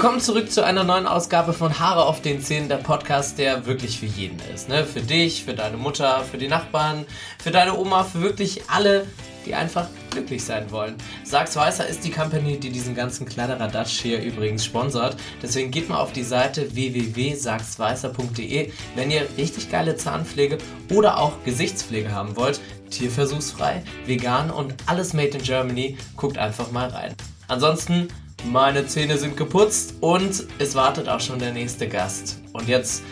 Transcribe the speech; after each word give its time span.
Willkommen 0.00 0.22
zurück 0.22 0.50
zu 0.50 0.64
einer 0.64 0.82
neuen 0.82 1.06
Ausgabe 1.06 1.52
von 1.52 1.78
Haare 1.78 2.06
auf 2.06 2.22
den 2.22 2.40
Zähnen, 2.40 2.70
der 2.70 2.78
Podcast, 2.78 3.36
der 3.38 3.66
wirklich 3.66 4.00
für 4.00 4.06
jeden 4.06 4.38
ist. 4.54 4.66
Ne? 4.66 4.86
Für 4.86 5.02
dich, 5.02 5.44
für 5.44 5.52
deine 5.52 5.76
Mutter, 5.76 6.24
für 6.24 6.38
die 6.38 6.48
Nachbarn, 6.48 7.04
für 7.38 7.50
deine 7.50 7.76
Oma, 7.76 8.04
für 8.04 8.22
wirklich 8.22 8.62
alle, 8.70 9.06
die 9.44 9.54
einfach 9.54 9.88
glücklich 10.08 10.42
sein 10.42 10.70
wollen. 10.70 10.94
Sachs 11.22 11.54
Weißer 11.54 11.86
ist 11.86 12.02
die 12.02 12.10
Company, 12.10 12.58
die 12.58 12.70
diesen 12.70 12.94
ganzen 12.94 13.26
Kladderadatsch 13.26 14.00
hier 14.00 14.22
übrigens 14.22 14.64
sponsert. 14.64 15.18
Deswegen 15.42 15.70
geht 15.70 15.90
mal 15.90 15.98
auf 15.98 16.14
die 16.14 16.24
Seite 16.24 16.74
www.sachsweißer.de, 16.74 18.72
wenn 18.94 19.10
ihr 19.10 19.26
richtig 19.36 19.70
geile 19.70 19.96
Zahnpflege 19.98 20.56
oder 20.90 21.18
auch 21.18 21.44
Gesichtspflege 21.44 22.10
haben 22.10 22.36
wollt. 22.36 22.62
Tierversuchsfrei, 22.88 23.82
vegan 24.06 24.50
und 24.50 24.72
alles 24.86 25.12
made 25.12 25.36
in 25.36 25.42
Germany. 25.42 25.98
Guckt 26.16 26.38
einfach 26.38 26.70
mal 26.70 26.88
rein. 26.88 27.14
Ansonsten, 27.48 28.08
meine 28.44 28.86
Zähne 28.86 29.18
sind 29.18 29.36
geputzt 29.36 29.94
und 30.00 30.44
es 30.58 30.74
wartet 30.74 31.08
auch 31.08 31.20
schon 31.20 31.38
der 31.38 31.52
nächste 31.52 31.88
Gast. 31.88 32.40
Und 32.52 32.68
jetzt, 32.68 33.02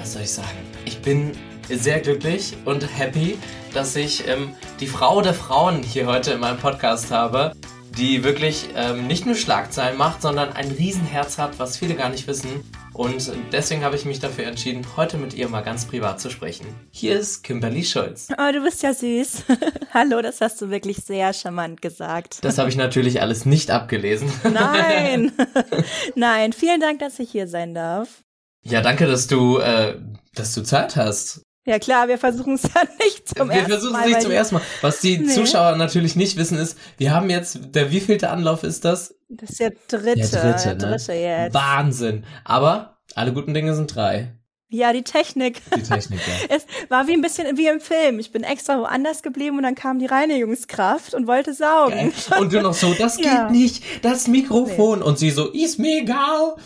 was 0.00 0.12
soll 0.12 0.22
ich 0.22 0.30
sagen? 0.30 0.58
Ich 0.84 1.00
bin 1.00 1.32
sehr 1.68 2.00
glücklich 2.00 2.56
und 2.64 2.82
happy, 2.98 3.38
dass 3.72 3.96
ich 3.96 4.26
ähm, 4.28 4.54
die 4.80 4.86
Frau 4.86 5.20
der 5.22 5.34
Frauen 5.34 5.82
hier 5.82 6.06
heute 6.06 6.32
in 6.32 6.40
meinem 6.40 6.58
Podcast 6.58 7.10
habe, 7.10 7.52
die 7.96 8.24
wirklich 8.24 8.68
ähm, 8.76 9.06
nicht 9.06 9.26
nur 9.26 9.34
Schlagzeilen 9.34 9.96
macht, 9.96 10.22
sondern 10.22 10.52
ein 10.52 10.70
Riesenherz 10.70 11.38
hat, 11.38 11.58
was 11.58 11.76
viele 11.76 11.94
gar 11.94 12.08
nicht 12.08 12.26
wissen. 12.26 12.64
Und 12.94 13.32
deswegen 13.50 13.82
habe 13.82 13.96
ich 13.96 14.04
mich 14.04 14.20
dafür 14.20 14.46
entschieden, 14.46 14.86
heute 14.96 15.18
mit 15.18 15.34
ihr 15.34 15.48
mal 15.48 15.62
ganz 15.62 15.84
privat 15.84 16.20
zu 16.20 16.30
sprechen. 16.30 16.64
Hier 16.92 17.18
ist 17.18 17.42
Kimberly 17.42 17.84
Schulz. 17.84 18.28
Oh, 18.38 18.52
du 18.52 18.62
bist 18.62 18.84
ja 18.84 18.94
süß. 18.94 19.42
Hallo, 19.92 20.22
das 20.22 20.40
hast 20.40 20.62
du 20.62 20.70
wirklich 20.70 20.98
sehr 20.98 21.32
charmant 21.32 21.82
gesagt. 21.82 22.38
Das 22.42 22.56
habe 22.56 22.68
ich 22.68 22.76
natürlich 22.76 23.20
alles 23.20 23.46
nicht 23.46 23.72
abgelesen. 23.72 24.30
Nein. 24.44 25.32
Nein, 26.14 26.52
vielen 26.52 26.80
Dank, 26.80 27.00
dass 27.00 27.18
ich 27.18 27.30
hier 27.32 27.48
sein 27.48 27.74
darf. 27.74 28.22
Ja, 28.62 28.80
danke, 28.80 29.06
dass 29.06 29.26
du, 29.26 29.58
äh, 29.58 29.96
dass 30.36 30.54
du 30.54 30.62
Zeit 30.62 30.94
hast. 30.94 31.42
Ja 31.66 31.78
klar, 31.78 32.08
wir 32.08 32.18
versuchen 32.18 32.54
es 32.54 32.62
ja 32.62 32.82
nicht 33.02 33.28
zum 33.28 33.48
wir 33.48 33.56
ersten 33.56 33.68
Mal. 33.68 33.68
Wir 33.68 33.78
versuchen 33.78 34.00
es 34.00 34.06
nicht 34.06 34.22
zum 34.22 34.30
ersten 34.30 34.54
Mal. 34.56 34.62
Was 34.82 35.00
die 35.00 35.18
Nee. 35.18 35.34
Zuschauer 35.34 35.76
natürlich 35.76 36.14
nicht 36.14 36.36
wissen 36.36 36.58
ist, 36.58 36.78
wir 36.98 37.12
haben 37.12 37.28
jetzt, 37.28 37.58
der 37.74 37.90
wievielte 37.90 38.30
Anlauf 38.30 38.62
ist 38.62 38.84
das? 38.84 39.14
Das 39.40 39.50
ist 39.50 39.60
der 39.60 39.72
dritte. 39.88 40.14
Der 40.30 40.52
dritte, 40.52 40.62
der 40.64 40.74
ne? 40.74 40.96
dritte 40.96 41.12
jetzt. 41.12 41.54
Wahnsinn. 41.54 42.24
Aber 42.44 42.98
alle 43.14 43.32
guten 43.32 43.54
Dinge 43.54 43.74
sind 43.74 43.94
drei. 43.94 44.34
Ja, 44.70 44.92
die 44.92 45.02
Technik. 45.02 45.60
Die 45.76 45.82
Technik, 45.82 46.18
ja. 46.26 46.34
Es 46.56 46.66
war 46.90 47.06
wie 47.06 47.12
ein 47.12 47.20
bisschen 47.20 47.56
wie 47.56 47.68
im 47.68 47.80
Film. 47.80 48.18
Ich 48.18 48.32
bin 48.32 48.42
extra 48.42 48.78
woanders 48.78 49.22
geblieben 49.22 49.56
und 49.56 49.62
dann 49.62 49.76
kam 49.76 50.00
die 50.00 50.06
Reinigungskraft 50.06 51.14
und 51.14 51.28
wollte 51.28 51.54
saugen. 51.54 52.12
Und 52.40 52.52
du 52.52 52.60
noch 52.60 52.74
so, 52.74 52.92
das 52.98 53.16
geht 53.16 53.26
Ja. 53.26 53.50
nicht, 53.50 53.84
das 54.02 54.26
Mikrofon. 54.26 55.00
Und 55.00 55.18
sie 55.18 55.30
so, 55.30 55.50
ist 55.50 55.78
mir 55.78 56.00
egal. 56.02 56.56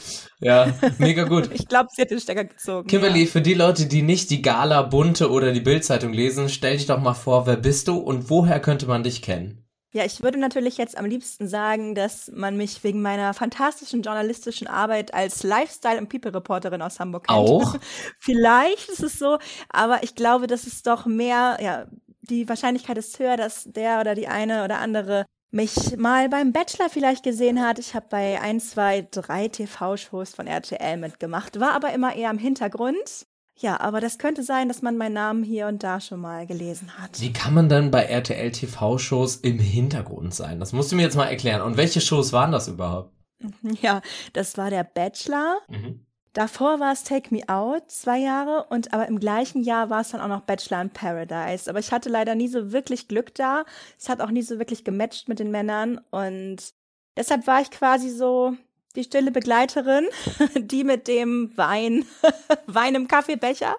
Ja, 0.40 0.72
mega 0.98 1.24
gut. 1.24 1.50
Ich 1.52 1.66
glaube, 1.68 1.88
sie 1.94 2.00
hat 2.00 2.10
den 2.10 2.20
Stecker 2.20 2.44
gezogen. 2.44 2.86
Kimberly, 2.88 3.26
für 3.26 3.42
die 3.42 3.54
Leute, 3.54 3.86
die 3.86 4.02
nicht 4.02 4.30
die 4.30 4.40
Gala, 4.40 4.82
Bunte 4.82 5.30
oder 5.30 5.52
die 5.52 5.60
Bildzeitung 5.60 6.12
lesen, 6.12 6.48
stell 6.48 6.76
dich 6.78 6.86
doch 6.86 7.00
mal 7.00 7.14
vor, 7.14 7.46
wer 7.46 7.56
bist 7.56 7.88
du 7.88 7.96
und 7.98 8.30
woher 8.30 8.60
könnte 8.60 8.86
man 8.86 9.02
dich 9.02 9.20
kennen? 9.20 9.67
Ja, 9.98 10.04
ich 10.04 10.22
würde 10.22 10.38
natürlich 10.38 10.76
jetzt 10.76 10.96
am 10.96 11.06
liebsten 11.06 11.48
sagen, 11.48 11.96
dass 11.96 12.30
man 12.32 12.56
mich 12.56 12.84
wegen 12.84 13.02
meiner 13.02 13.34
fantastischen 13.34 14.02
journalistischen 14.02 14.68
Arbeit 14.68 15.12
als 15.12 15.42
Lifestyle- 15.42 15.98
und 15.98 16.08
People-Reporterin 16.08 16.82
aus 16.82 17.00
Hamburg 17.00 17.26
kennt. 17.26 17.36
Auch? 17.36 17.74
Vielleicht 18.20 18.88
ist 18.90 19.02
es 19.02 19.18
so, 19.18 19.38
aber 19.70 20.04
ich 20.04 20.14
glaube, 20.14 20.46
das 20.46 20.68
ist 20.68 20.86
doch 20.86 21.06
mehr, 21.06 21.58
ja, 21.60 21.86
die 22.20 22.48
Wahrscheinlichkeit 22.48 22.96
ist 22.96 23.18
höher, 23.18 23.36
dass 23.36 23.64
der 23.64 23.98
oder 23.98 24.14
die 24.14 24.28
eine 24.28 24.62
oder 24.62 24.78
andere 24.78 25.26
mich 25.50 25.96
mal 25.96 26.28
beim 26.28 26.52
Bachelor 26.52 26.90
vielleicht 26.90 27.24
gesehen 27.24 27.60
hat. 27.60 27.80
Ich 27.80 27.96
habe 27.96 28.06
bei 28.08 28.40
ein, 28.40 28.60
zwei, 28.60 29.04
drei 29.10 29.48
TV-Shows 29.48 30.32
von 30.32 30.46
RTL 30.46 30.96
mitgemacht, 30.96 31.58
war 31.58 31.72
aber 31.72 31.92
immer 31.92 32.14
eher 32.14 32.30
im 32.30 32.38
Hintergrund. 32.38 33.26
Ja, 33.60 33.80
aber 33.80 34.00
das 34.00 34.18
könnte 34.18 34.44
sein, 34.44 34.68
dass 34.68 34.82
man 34.82 34.96
meinen 34.96 35.14
Namen 35.14 35.42
hier 35.42 35.66
und 35.66 35.82
da 35.82 36.00
schon 36.00 36.20
mal 36.20 36.46
gelesen 36.46 36.96
hat. 36.96 37.20
Wie 37.20 37.32
kann 37.32 37.54
man 37.54 37.68
denn 37.68 37.90
bei 37.90 38.04
RTL 38.04 38.52
TV-Shows 38.52 39.36
im 39.36 39.58
Hintergrund 39.58 40.32
sein? 40.32 40.60
Das 40.60 40.72
musst 40.72 40.92
du 40.92 40.96
mir 40.96 41.02
jetzt 41.02 41.16
mal 41.16 41.26
erklären. 41.26 41.62
Und 41.62 41.76
welche 41.76 42.00
Shows 42.00 42.32
waren 42.32 42.52
das 42.52 42.68
überhaupt? 42.68 43.12
Ja, 43.80 44.00
das 44.32 44.56
war 44.56 44.70
der 44.70 44.84
Bachelor. 44.84 45.58
Mhm. 45.68 46.04
Davor 46.32 46.78
war 46.78 46.92
es 46.92 47.02
Take 47.04 47.34
Me 47.34 47.48
Out, 47.48 47.90
zwei 47.90 48.18
Jahre, 48.18 48.66
und 48.70 48.92
aber 48.92 49.08
im 49.08 49.18
gleichen 49.18 49.62
Jahr 49.62 49.90
war 49.90 50.02
es 50.02 50.10
dann 50.10 50.20
auch 50.20 50.28
noch 50.28 50.42
Bachelor 50.42 50.82
in 50.82 50.90
Paradise. 50.90 51.68
Aber 51.68 51.80
ich 51.80 51.90
hatte 51.90 52.08
leider 52.08 52.34
nie 52.34 52.48
so 52.48 52.70
wirklich 52.72 53.08
Glück 53.08 53.34
da. 53.34 53.64
Es 53.98 54.08
hat 54.08 54.20
auch 54.20 54.30
nie 54.30 54.42
so 54.42 54.58
wirklich 54.58 54.84
gematcht 54.84 55.28
mit 55.28 55.40
den 55.40 55.50
Männern 55.50 56.00
und 56.10 56.58
deshalb 57.16 57.46
war 57.46 57.60
ich 57.60 57.70
quasi 57.70 58.10
so 58.10 58.54
die 58.96 59.04
stille 59.04 59.30
Begleiterin, 59.30 60.06
die 60.56 60.84
mit 60.84 61.08
dem 61.08 61.52
Wein, 61.56 62.04
Wein 62.66 62.94
im 62.94 63.08
Kaffeebecher. 63.08 63.76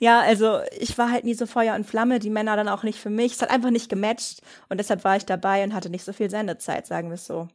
Ja, 0.00 0.20
also 0.20 0.60
ich 0.78 0.96
war 0.98 1.10
halt 1.10 1.24
nie 1.24 1.34
so 1.34 1.46
Feuer 1.46 1.74
und 1.74 1.86
Flamme, 1.86 2.18
die 2.18 2.30
Männer 2.30 2.56
dann 2.56 2.68
auch 2.68 2.82
nicht 2.82 2.98
für 2.98 3.10
mich. 3.10 3.32
Es 3.32 3.42
hat 3.42 3.50
einfach 3.50 3.70
nicht 3.70 3.88
gematcht 3.88 4.40
und 4.68 4.78
deshalb 4.78 5.04
war 5.04 5.16
ich 5.16 5.26
dabei 5.26 5.64
und 5.64 5.74
hatte 5.74 5.90
nicht 5.90 6.04
so 6.04 6.12
viel 6.12 6.30
Sendezeit, 6.30 6.86
sagen 6.86 7.08
wir 7.08 7.14
es 7.14 7.26
so. 7.26 7.48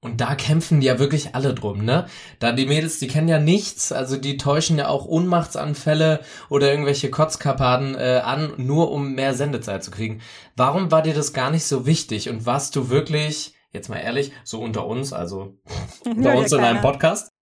Und 0.00 0.20
da 0.20 0.34
kämpfen 0.34 0.82
ja 0.82 0.98
wirklich 0.98 1.34
alle 1.34 1.54
drum, 1.54 1.84
ne? 1.84 2.06
Da 2.38 2.52
die 2.52 2.66
Mädels, 2.66 2.98
die 2.98 3.08
kennen 3.08 3.28
ja 3.28 3.40
nichts, 3.40 3.92
also 3.92 4.16
die 4.16 4.36
täuschen 4.36 4.78
ja 4.78 4.88
auch 4.88 5.06
Ohnmachtsanfälle 5.06 6.20
oder 6.48 6.70
irgendwelche 6.70 7.10
Kotzkapaden 7.10 7.96
äh, 7.96 8.20
an, 8.22 8.52
nur 8.58 8.92
um 8.92 9.14
mehr 9.14 9.34
Sendezeit 9.34 9.82
zu 9.82 9.90
kriegen. 9.90 10.20
Warum 10.54 10.92
war 10.92 11.02
dir 11.02 11.14
das 11.14 11.32
gar 11.32 11.50
nicht 11.50 11.64
so 11.64 11.86
wichtig 11.86 12.28
und 12.28 12.46
warst 12.46 12.76
du 12.76 12.88
wirklich, 12.90 13.55
jetzt 13.72 13.88
mal 13.88 13.98
ehrlich, 13.98 14.32
so 14.44 14.60
unter 14.60 14.86
uns, 14.86 15.12
also 15.12 15.58
unter 16.04 16.36
uns 16.36 16.52
in 16.52 16.60
einem. 16.60 16.80
Podcast, 16.80 17.32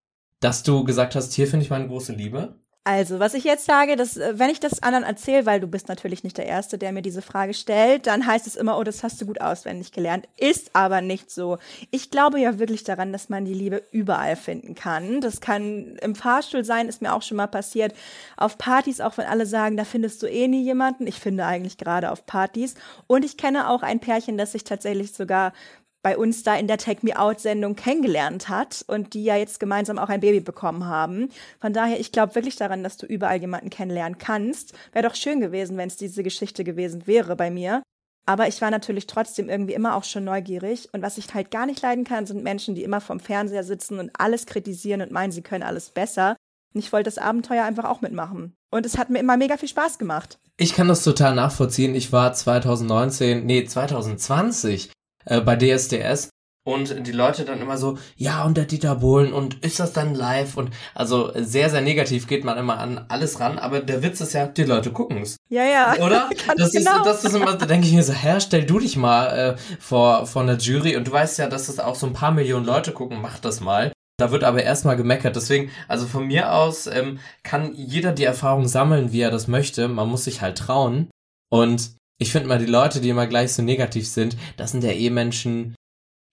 dass 0.41 0.63
du 0.63 0.85
gesagt 0.85 1.15
hast, 1.15 1.33
hier 1.33 1.47
finde 1.47 1.65
ich 1.65 1.71
meine 1.71 1.89
große 1.89 2.13
Liebe? 2.13 2.59
Also, 2.87 3.19
was 3.19 3.33
ich 3.33 3.45
jetzt 3.45 3.65
sage, 3.65 3.97
dass, 3.97 4.19
äh, 4.19 4.39
wenn 4.39 4.51
ich 4.51 4.61
das 4.61 4.83
anderen 4.83 5.05
erzähle, 5.05 5.47
weil 5.47 5.59
du 5.59 5.67
bist 5.67 5.89
natürlich 5.89 6.23
nicht 6.23 6.37
der 6.37 6.45
Erste, 6.45 6.77
der 6.77 6.93
mir 6.93 7.01
diese 7.01 7.23
Frage 7.23 7.55
stellt, 7.55 8.07
dann 8.07 8.27
heißt 8.27 8.47
es 8.47 8.57
immer, 8.57 8.79
oh, 8.79 8.85
das 8.85 9.03
hast 9.03 9.19
du 9.23 9.25
gut 9.25 9.41
auswendig 9.41 9.91
gelernt. 9.91 10.29
Ist 10.37 10.77
aber 10.77 11.01
nicht 11.01 11.31
so. 11.31 11.57
Ich 11.91 12.11
glaube 12.11 12.41
ja 12.41 12.59
wirklich 12.59 12.85
daran, 12.85 13.11
dass 13.11 13.31
man 13.31 13.47
die 13.47 13.55
Liebe 13.55 13.83
überall 13.91 14.37
finden 14.37 14.75
kann. 14.75 15.23
Das 15.23 15.41
kann 15.41 15.97
im 16.03 16.15
Fahrstuhl 16.15 16.63
sein, 16.63 16.91
ist 16.91 17.01
mir 17.01 17.15
auch 17.15 17.23
schon 17.23 17.39
mal 17.39 17.47
passiert. 17.47 17.95
Auf 18.37 18.59
Partys, 18.59 19.01
auch 19.01 19.17
wenn 19.17 19.27
alle 19.27 19.47
sagen, 19.47 19.79
da 19.79 19.85
findest 19.85 20.23
du 20.23 20.27
eh 20.27 20.47
nie 20.47 20.63
jemanden. 20.63 21.07
Ich 21.07 21.21
finde 21.21 21.47
eigentlich 21.47 21.79
gerade 21.79 22.13
auf 22.13 22.27
Partys. 22.27 22.75
Und 23.07 23.25
ich 23.25 23.39
kenne 23.39 23.71
auch 23.71 23.83
ein 23.83 24.01
Pärchen, 24.01 24.37
das 24.37 24.53
sich 24.53 24.65
tatsächlich 24.65 25.15
sogar 25.15 25.55
bei 26.05 26.19
uns 26.19 26.43
da 26.43 26.55
in 26.55 26.69
der 26.69 26.77
Take 26.77 27.01
Me 27.03 27.19
Out 27.19 27.41
Sendung 27.41 27.77
kennengelernt 27.77 28.51
hat 28.51 28.85
und 28.87 29.15
die 29.15 29.25
ja 29.25 29.37
jetzt 29.37 29.59
gemeinsam 29.59 29.99
auch 29.99 30.11
ein 30.11 30.21
Baby 30.21 30.41
bekommen 30.41 30.85
haben. 30.85 31.31
Von 31.61 31.73
daher, 31.73 31.99
ich 31.99 32.13
glaube 32.13 32.35
wirklich 32.35 32.57
daran, 32.57 32.85
dass 32.85 32.99
du 32.99 33.07
überall 33.07 33.41
jemanden 33.41 33.71
kennenlernen 33.71 34.19
kannst. 34.19 34.75
Wäre 34.93 35.09
doch 35.09 35.15
schön 35.15 35.41
gewesen, 35.41 35.79
wenn 35.79 35.89
es 35.89 35.97
diese 35.97 36.23
Geschichte 36.23 36.63
gewesen 36.63 37.07
wäre 37.07 37.37
bei 37.37 37.51
mir. 37.51 37.83
Aber 38.27 38.49
ich 38.49 38.61
war 38.61 38.71
natürlich 38.71 39.07
trotzdem 39.07 39.49
irgendwie 39.49 39.73
immer 39.73 39.97
auch 39.97 40.05
schon 40.05 40.25
neugierig. 40.25 40.91
Und 40.93 41.01
was 41.01 41.17
ich 41.17 41.33
halt 41.33 41.51
gar 41.51 41.65
nicht 41.65 41.81
leiden 41.81 42.05
kann, 42.05 42.27
sind 42.27 42.43
Menschen, 42.43 42.75
die 42.75 42.85
immer 42.85 43.01
vorm 43.01 43.21
Fernseher 43.21 43.65
sitzen 43.65 43.99
und 43.99 44.11
alles 44.19 44.45
kritisieren 44.45 45.01
und 45.01 45.11
meinen, 45.11 45.33
sie 45.33 45.43
können 45.43 45.63
alles 45.63 45.89
besser. 45.89 46.37
Und 46.75 46.81
ich 46.81 46.93
wollte 46.93 47.09
das 47.09 47.17
Abenteuer 47.17 47.65
einfach 47.65 47.85
auch 47.85 48.03
mitmachen. 48.03 48.53
Und 48.71 48.85
es 48.85 48.99
hat 48.99 49.09
mir 49.09 49.21
immer 49.21 49.39
mega 49.39 49.57
viel 49.57 49.69
Spaß 49.71 49.97
gemacht. 49.99 50.39
Ich 50.59 50.75
kann 50.75 50.89
das 50.89 51.03
total 51.03 51.35
nachvollziehen. 51.35 51.95
Ich 51.95 52.13
war 52.13 52.35
2019, 52.35 53.47
nee, 53.47 53.65
2020 53.65 54.91
äh, 55.27 55.41
bei 55.41 55.57
DSDS 55.57 56.31
und 56.67 57.07
die 57.07 57.13
Leute 57.13 57.45
dann 57.45 57.61
immer 57.61 57.77
so, 57.77 57.99
ja, 58.17 58.43
und 58.45 58.57
der 58.57 58.65
Dieter 58.65 58.97
Bohlen 58.97 59.35
und 59.35 59.63
ist 59.63 59.81
das 59.81 59.93
dann 59.93 60.15
live? 60.15 60.57
Und 60.57 60.71
also 60.95 61.31
sehr, 61.35 61.69
sehr 61.69 61.83
negativ 61.83 62.27
geht 62.27 62.43
man 62.43 62.57
immer 62.57 62.79
an 62.79 63.05
alles 63.09 63.39
ran, 63.39 63.59
aber 63.59 63.81
der 63.81 64.03
Witz 64.03 64.23
ist 64.23 64.33
ja, 64.33 64.47
die 64.47 64.65
Leute 64.65 64.91
gucken's. 64.91 65.37
Ja, 65.51 65.65
ja. 65.65 65.95
Oder? 66.05 66.31
Das, 66.57 66.73
genau. 66.73 66.99
ist, 66.99 67.07
das 67.07 67.25
ist 67.25 67.35
immer, 67.35 67.55
da 67.55 67.67
denke 67.67 67.87
ich 67.87 67.93
mir 67.93 68.03
so, 68.03 68.13
Herr, 68.13 68.41
stell 68.41 68.65
du 68.65 68.79
dich 68.79 68.97
mal 68.97 69.27
äh, 69.27 69.57
vor, 69.79 70.27
vor 70.27 70.43
einer 70.43 70.57
Jury 70.57 70.97
und 70.97 71.07
du 71.07 71.13
weißt 71.13 71.39
ja, 71.39 71.49
dass 71.49 71.67
das 71.67 71.79
auch 71.79 71.97
so 71.97 72.07
ein 72.07 72.13
paar 72.13 72.33
Millionen 72.33 72.65
Leute 72.65 72.93
gucken, 72.93 73.21
mach 73.21 73.39
das 73.39 73.61
mal. 73.61 73.93
Da 74.17 74.31
wird 74.31 74.45
aber 74.45 74.63
erstmal 74.63 74.97
gemeckert. 74.97 75.37
Deswegen, 75.37 75.71
also 75.89 76.07
von 76.07 76.27
mir 76.27 76.53
aus 76.53 76.87
ähm, 76.87 77.19
kann 77.43 77.75
jeder 77.75 78.13
die 78.13 78.25
Erfahrung 78.25 78.69
sammeln, 78.69 79.13
wie 79.13 79.21
er 79.21 79.31
das 79.31 79.49
möchte. 79.49 79.89
Man 79.89 80.09
muss 80.09 80.25
sich 80.25 80.41
halt 80.41 80.59
trauen. 80.59 81.11
Und 81.51 81.97
ich 82.19 82.33
finde 82.33 82.49
mal, 82.49 82.59
die 82.59 82.67
Leute, 82.67 83.01
die 83.01 83.09
immer 83.09 83.27
gleich 83.27 83.53
so 83.53 83.63
negativ 83.63 84.07
sind, 84.09 84.37
das 84.57 84.71
sind 84.73 84.85
ja 84.85 84.91
eh 84.91 85.11
Menschen. 85.11 85.75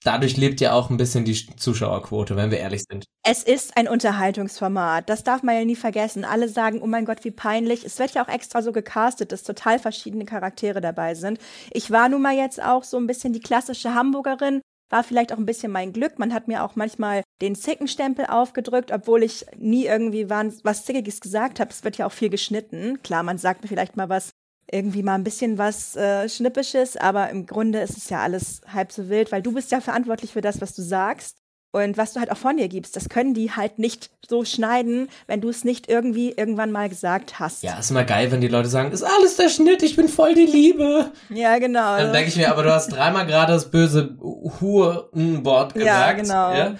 Dadurch 0.04 0.36
lebt 0.36 0.62
ja 0.62 0.74
auch 0.74 0.89
ein 0.89 0.98
bisschen 0.98 1.25
die 1.25 1.56
Zuschauerquote, 1.56 2.36
wenn 2.36 2.50
wir 2.50 2.57
ehrlich 2.57 2.83
sind. 2.89 3.06
Es 3.24 3.44
ist 3.44 3.78
ein 3.78 3.88
Unterhaltungsformat. 3.88 5.07
Das 5.07 5.24
darf 5.24 5.44
man 5.44 5.56
ja 5.56 5.63
nie 5.63 5.75
vergessen. 5.75 6.25
Alle 6.25 6.50
sagen, 6.50 6.81
oh 6.81 6.88
mein 6.88 7.06
Gott, 7.06 7.24
wie 7.24 7.31
peinlich. 7.31 7.86
Es 7.86 8.00
wird 8.00 8.16
ja 8.16 8.25
auch 8.25 8.28
extra 8.28 8.63
so 8.63 8.72
gecastet, 8.72 9.31
dass 9.31 9.44
total 9.44 9.78
verschiedene 9.78 10.25
Charaktere 10.25 10.81
dabei 10.81 11.13
sind. 11.13 11.39
Ich 11.72 11.92
war 11.92 12.10
nun 12.10 12.24
mal 12.24 12.36
jetzt 12.36 12.62
auch 12.62 12.84
so 12.84 12.98
ein 12.98 13.06
bisschen 13.06 13.34
die 13.34 13.42
klassische 13.42 13.94
Hamburgerin. 13.94 14.62
War 14.89 15.04
vielleicht 15.04 15.31
auch 15.34 15.38
ein 15.38 15.45
bisschen 15.45 15.72
mein 15.72 15.94
Glück. 15.94 16.18
Man 16.18 16.34
hat 16.34 16.48
mir 16.48 16.63
auch 16.63 16.75
manchmal 16.75 17.22
den 17.42 17.56
Zickenstempel 17.56 18.25
aufgedrückt, 18.25 18.92
obwohl 18.92 19.22
ich 19.22 19.45
nie 19.56 19.86
irgendwie 19.86 20.30
was 20.31 20.84
Zickiges 20.84 21.22
gesagt 21.22 21.60
habe. 21.60 21.69
Es 21.69 21.84
wird 21.84 21.98
ja 21.98 22.07
auch 22.07 22.12
viel 22.12 22.30
geschnitten. 22.30 23.01
Klar, 23.04 23.22
man 23.22 23.38
sagt 23.38 23.62
mir 23.62 23.68
vielleicht 23.68 23.95
mal 23.95 24.10
was, 24.10 24.31
irgendwie 24.72 25.04
mal 25.04 25.16
ein 25.16 25.24
bisschen 25.24 25.58
was 25.58 25.96
äh, 25.96 26.28
Schnippisches, 26.28 26.98
aber 26.98 27.30
im 27.30 27.46
Grunde 27.46 27.80
ist 27.82 27.98
es 27.98 28.10
ja 28.10 28.20
alles 28.20 28.62
halb 28.72 28.92
so 28.92 29.10
wild, 29.10 29.32
weil 29.32 29.42
du 29.42 29.54
bist 29.54 29.72
ja 29.72 29.82
verantwortlich 29.82 30.32
für 30.32 30.42
das, 30.42 30.62
was 30.62 30.74
du 30.76 30.82
sagst. 30.82 31.38
Und 31.74 31.98
was 31.98 32.12
du 32.12 32.20
halt 32.20 32.32
auch 32.32 32.38
von 32.38 32.58
dir 32.58 32.68
gibst, 32.68 32.98
das 32.98 33.08
können 33.08 33.34
die 33.34 33.52
halt 33.52 33.80
nicht 33.80 34.10
so 34.28 34.44
schneiden, 34.44 35.08
wenn 35.28 35.40
du 35.40 35.48
es 35.48 35.64
nicht 35.64 35.90
irgendwie 35.90 36.34
irgendwann 36.34 36.70
mal 36.70 36.90
gesagt 36.90 37.40
hast. 37.40 37.64
Ja, 37.64 37.80
ist 37.80 37.92
immer 37.92 38.04
geil, 38.04 38.30
wenn 38.30 38.42
die 38.42 38.50
Leute 38.50 38.68
sagen, 38.68 38.92
ist 38.92 39.04
alles 39.04 39.38
der 39.38 39.48
Schnitt, 39.48 39.82
ich 39.82 39.96
bin 39.96 40.10
voll 40.10 40.36
die 40.36 40.46
Liebe. 40.46 41.12
Ja, 41.30 41.60
genau. 41.60 41.96
Dann 41.96 42.12
denke 42.12 42.28
ich 42.28 42.36
mir, 42.36 42.52
aber 42.52 42.64
du 42.64 42.74
hast 42.74 42.90
dreimal 42.90 43.26
gerade 43.26 43.54
das 43.54 43.72
böse 43.72 44.18
Hurenwort 44.20 45.74
gesagt. 45.74 45.88
Ja, 45.88 46.12
genau. 46.12 46.54
Ja? 46.54 46.76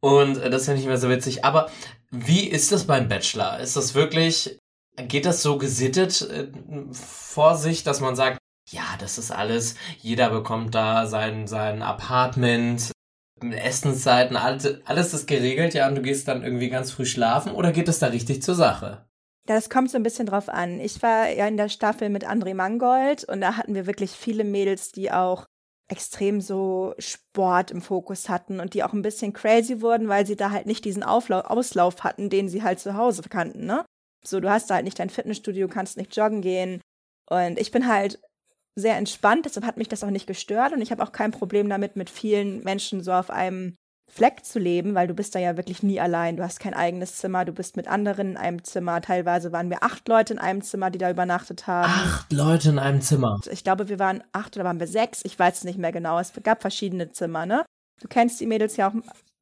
Und 0.00 0.36
äh, 0.36 0.50
das 0.50 0.66
finde 0.66 0.80
ich 0.80 0.86
immer 0.86 0.98
so 0.98 1.08
witzig. 1.08 1.42
Aber 1.46 1.70
wie 2.10 2.46
ist 2.46 2.70
das 2.70 2.84
beim 2.84 3.08
Bachelor? 3.08 3.60
Ist 3.60 3.76
das 3.76 3.94
wirklich, 3.94 4.58
geht 4.96 5.26
das 5.26 5.42
so 5.42 5.58
gesittet 5.58 6.22
äh, 6.22 6.48
vor 6.92 7.56
sich, 7.56 7.84
dass 7.84 8.00
man 8.00 8.16
sagt, 8.16 8.38
ja, 8.70 8.84
das 8.98 9.18
ist 9.18 9.30
alles, 9.30 9.76
jeder 9.98 10.30
bekommt 10.30 10.74
da 10.74 11.06
sein, 11.06 11.46
sein 11.46 11.82
Apartment, 11.82 12.92
Essenszeiten, 13.42 14.36
alles, 14.36 14.80
alles 14.86 15.12
ist 15.12 15.26
geregelt, 15.26 15.74
ja, 15.74 15.88
und 15.88 15.96
du 15.96 16.02
gehst 16.02 16.28
dann 16.28 16.42
irgendwie 16.42 16.70
ganz 16.70 16.90
früh 16.90 17.04
schlafen 17.04 17.52
oder 17.52 17.72
geht 17.72 17.88
es 17.88 17.98
da 17.98 18.06
richtig 18.06 18.42
zur 18.42 18.54
Sache? 18.54 19.06
Das 19.46 19.68
kommt 19.68 19.90
so 19.90 19.98
ein 19.98 20.02
bisschen 20.02 20.24
drauf 20.24 20.48
an. 20.48 20.80
Ich 20.80 21.02
war 21.02 21.28
ja 21.28 21.46
in 21.46 21.58
der 21.58 21.68
Staffel 21.68 22.08
mit 22.08 22.26
André 22.26 22.54
Mangold 22.54 23.24
und 23.24 23.42
da 23.42 23.56
hatten 23.58 23.74
wir 23.74 23.86
wirklich 23.86 24.12
viele 24.12 24.44
Mädels, 24.44 24.90
die 24.90 25.12
auch 25.12 25.44
extrem 25.88 26.40
so 26.40 26.94
Sport 26.98 27.70
im 27.70 27.82
Fokus 27.82 28.30
hatten 28.30 28.58
und 28.58 28.72
die 28.72 28.82
auch 28.82 28.94
ein 28.94 29.02
bisschen 29.02 29.34
crazy 29.34 29.82
wurden, 29.82 30.08
weil 30.08 30.26
sie 30.26 30.36
da 30.36 30.50
halt 30.50 30.64
nicht 30.64 30.86
diesen 30.86 31.02
Auflauf, 31.02 31.44
Auslauf 31.44 32.04
hatten, 32.04 32.30
den 32.30 32.48
sie 32.48 32.62
halt 32.62 32.80
zu 32.80 32.94
Hause 32.94 33.22
kannten, 33.28 33.66
ne? 33.66 33.84
So, 34.26 34.40
du 34.40 34.50
hast 34.50 34.70
da 34.70 34.74
halt 34.74 34.84
nicht 34.84 34.98
dein 34.98 35.10
Fitnessstudio, 35.10 35.68
kannst 35.68 35.96
nicht 35.96 36.16
joggen 36.16 36.40
gehen. 36.40 36.80
Und 37.28 37.58
ich 37.58 37.70
bin 37.70 37.88
halt 37.88 38.20
sehr 38.76 38.96
entspannt, 38.96 39.44
deshalb 39.44 39.66
hat 39.66 39.76
mich 39.76 39.88
das 39.88 40.02
auch 40.02 40.10
nicht 40.10 40.26
gestört 40.26 40.72
und 40.72 40.82
ich 40.82 40.90
habe 40.90 41.02
auch 41.02 41.12
kein 41.12 41.30
Problem 41.30 41.68
damit, 41.68 41.96
mit 41.96 42.10
vielen 42.10 42.62
Menschen 42.64 43.02
so 43.02 43.12
auf 43.12 43.30
einem 43.30 43.76
Fleck 44.10 44.44
zu 44.44 44.58
leben, 44.58 44.94
weil 44.94 45.08
du 45.08 45.14
bist 45.14 45.34
da 45.34 45.38
ja 45.38 45.56
wirklich 45.56 45.82
nie 45.82 46.00
allein. 46.00 46.36
Du 46.36 46.42
hast 46.42 46.60
kein 46.60 46.74
eigenes 46.74 47.16
Zimmer, 47.16 47.44
du 47.44 47.52
bist 47.52 47.76
mit 47.76 47.88
anderen 47.88 48.32
in 48.32 48.36
einem 48.36 48.62
Zimmer. 48.62 49.00
Teilweise 49.00 49.50
waren 49.50 49.70
wir 49.70 49.82
acht 49.82 50.06
Leute 50.08 50.34
in 50.34 50.38
einem 50.38 50.62
Zimmer, 50.62 50.90
die 50.90 50.98
da 50.98 51.10
übernachtet 51.10 51.66
haben. 51.66 51.90
Acht 51.90 52.32
Leute 52.32 52.68
in 52.68 52.78
einem 52.78 53.00
Zimmer. 53.00 53.40
Ich 53.50 53.64
glaube, 53.64 53.88
wir 53.88 53.98
waren 53.98 54.22
acht 54.32 54.56
oder 54.56 54.64
waren 54.64 54.78
wir 54.78 54.86
sechs. 54.86 55.24
Ich 55.24 55.38
weiß 55.38 55.58
es 55.58 55.64
nicht 55.64 55.78
mehr 55.78 55.92
genau. 55.92 56.18
Es 56.18 56.32
gab 56.42 56.60
verschiedene 56.60 57.10
Zimmer, 57.10 57.46
ne? 57.46 57.64
Du 58.00 58.08
kennst 58.08 58.40
die 58.40 58.46
Mädels 58.46 58.76
ja 58.76 58.88
auch 58.88 58.94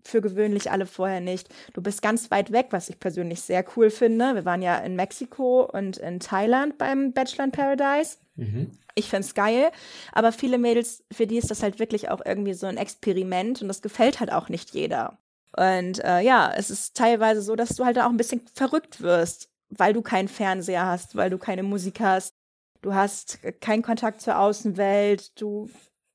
für 0.04 0.20
gewöhnlich 0.20 0.70
alle 0.70 0.86
vorher 0.86 1.20
nicht. 1.20 1.48
Du 1.72 1.82
bist 1.82 2.02
ganz 2.02 2.30
weit 2.30 2.52
weg, 2.52 2.68
was 2.70 2.88
ich 2.88 3.00
persönlich 3.00 3.40
sehr 3.42 3.64
cool 3.76 3.90
finde. 3.90 4.34
Wir 4.34 4.44
waren 4.44 4.62
ja 4.62 4.78
in 4.78 4.96
Mexiko 4.96 5.62
und 5.64 5.96
in 5.98 6.20
Thailand 6.20 6.78
beim 6.78 7.12
Bachelor 7.12 7.44
in 7.44 7.52
Paradise. 7.52 8.18
Mhm. 8.36 8.70
Ich 8.94 9.08
find's 9.08 9.34
geil, 9.34 9.70
aber 10.12 10.32
viele 10.32 10.58
Mädels, 10.58 11.04
für 11.10 11.26
die 11.26 11.38
ist 11.38 11.50
das 11.50 11.62
halt 11.62 11.78
wirklich 11.78 12.10
auch 12.10 12.20
irgendwie 12.24 12.54
so 12.54 12.66
ein 12.66 12.76
Experiment 12.76 13.62
und 13.62 13.68
das 13.68 13.80
gefällt 13.80 14.20
halt 14.20 14.32
auch 14.32 14.48
nicht 14.48 14.74
jeder. 14.74 15.18
Und 15.56 16.02
äh, 16.04 16.20
ja, 16.20 16.52
es 16.54 16.70
ist 16.70 16.96
teilweise 16.96 17.42
so, 17.42 17.56
dass 17.56 17.76
du 17.76 17.84
halt 17.84 17.98
auch 17.98 18.10
ein 18.10 18.16
bisschen 18.16 18.42
verrückt 18.54 19.00
wirst, 19.00 19.50
weil 19.70 19.92
du 19.92 20.02
keinen 20.02 20.28
Fernseher 20.28 20.86
hast, 20.86 21.16
weil 21.16 21.30
du 21.30 21.38
keine 21.38 21.62
Musik 21.62 22.00
hast, 22.00 22.34
du 22.80 22.94
hast 22.94 23.38
keinen 23.60 23.82
Kontakt 23.82 24.20
zur 24.20 24.38
Außenwelt, 24.38 25.40
du 25.40 25.70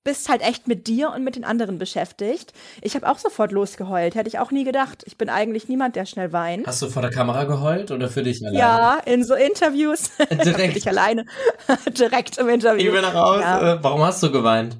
bist 0.07 0.29
halt 0.29 0.41
echt 0.41 0.69
mit 0.69 0.87
dir 0.87 1.11
und 1.11 1.25
mit 1.25 1.35
den 1.35 1.43
anderen 1.43 1.77
beschäftigt. 1.77 2.53
Ich 2.81 2.95
habe 2.95 3.09
auch 3.09 3.17
sofort 3.17 3.51
losgeheult, 3.51 4.15
hätte 4.15 4.29
ich 4.29 4.39
auch 4.39 4.51
nie 4.51 4.63
gedacht. 4.63 5.03
Ich 5.05 5.17
bin 5.17 5.27
eigentlich 5.27 5.67
niemand, 5.67 5.97
der 5.97 6.05
schnell 6.05 6.31
weint. 6.31 6.65
Hast 6.65 6.81
du 6.81 6.87
vor 6.87 7.01
der 7.01 7.11
Kamera 7.11 7.43
geheult 7.43 7.91
oder 7.91 8.07
für 8.07 8.23
dich 8.23 8.41
alleine? 8.41 8.57
Ja, 8.57 8.99
in 9.05 9.25
so 9.25 9.35
Interviews. 9.35 10.11
Direkt. 10.45 10.77
ich 10.77 10.87
alleine. 10.87 11.25
Direkt 11.99 12.37
im 12.37 12.47
Interview. 12.47 12.87
Ich 12.87 12.93
bin 12.93 13.03
raus. 13.03 13.41
Ja. 13.41 13.73
Äh, 13.73 13.83
warum 13.83 14.01
hast 14.01 14.23
du 14.23 14.31
geweint? 14.31 14.77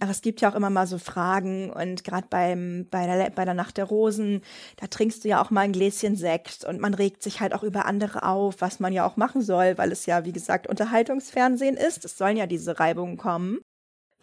Aber 0.00 0.10
es 0.10 0.22
gibt 0.22 0.40
ja 0.40 0.50
auch 0.50 0.54
immer 0.54 0.70
mal 0.70 0.86
so 0.86 0.96
Fragen 0.96 1.70
und 1.70 2.02
gerade 2.02 2.28
beim 2.30 2.86
bei 2.90 3.04
der 3.04 3.28
bei 3.28 3.44
der 3.44 3.52
Nacht 3.52 3.76
der 3.76 3.84
Rosen, 3.84 4.40
da 4.76 4.86
trinkst 4.86 5.22
du 5.22 5.28
ja 5.28 5.42
auch 5.42 5.50
mal 5.50 5.60
ein 5.60 5.72
Gläschen 5.72 6.16
Sekt 6.16 6.64
und 6.64 6.80
man 6.80 6.94
regt 6.94 7.22
sich 7.22 7.40
halt 7.40 7.52
auch 7.52 7.62
über 7.62 7.84
andere 7.84 8.22
auf, 8.22 8.62
was 8.62 8.80
man 8.80 8.94
ja 8.94 9.06
auch 9.06 9.18
machen 9.18 9.42
soll, 9.42 9.76
weil 9.76 9.92
es 9.92 10.06
ja 10.06 10.24
wie 10.24 10.32
gesagt 10.32 10.66
Unterhaltungsfernsehen 10.66 11.76
ist. 11.76 12.06
Es 12.06 12.16
sollen 12.16 12.38
ja 12.38 12.46
diese 12.46 12.80
Reibungen 12.80 13.18
kommen 13.18 13.58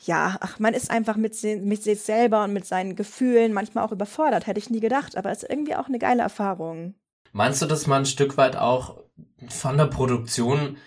ja, 0.02 0.38
ach, 0.40 0.60
man 0.60 0.74
ist 0.74 0.92
einfach 0.92 1.18
mit, 1.18 1.42
mit 1.44 1.84
sich 1.84 2.02
selber 2.02 2.44
und 2.44 2.54
mit 2.54 2.66
seinen 2.66 2.96
Gefühlen 2.96 3.54
manchmal 3.54 3.84
auch 3.84 3.92
überfordert. 3.92 4.48
Hätte 4.48 4.60
ich 4.60 4.70
nie 4.70 4.80
gedacht, 4.80 5.18
aber 5.18 5.32
es 5.32 5.44
ist 5.44 5.50
irgendwie 5.50 5.76
auch 5.76 5.88
eine 5.88 6.00
geile 6.00 6.24
Erfahrung. 6.24 6.96
Meinst 7.32 7.62
du, 7.62 7.66
dass 7.66 7.86
man 7.86 8.04
ein 8.04 8.06
Stück 8.06 8.38
weit 8.38 8.56
auch 8.56 9.04
von 9.50 9.78
der 9.78 9.86
Produktion 9.86 10.78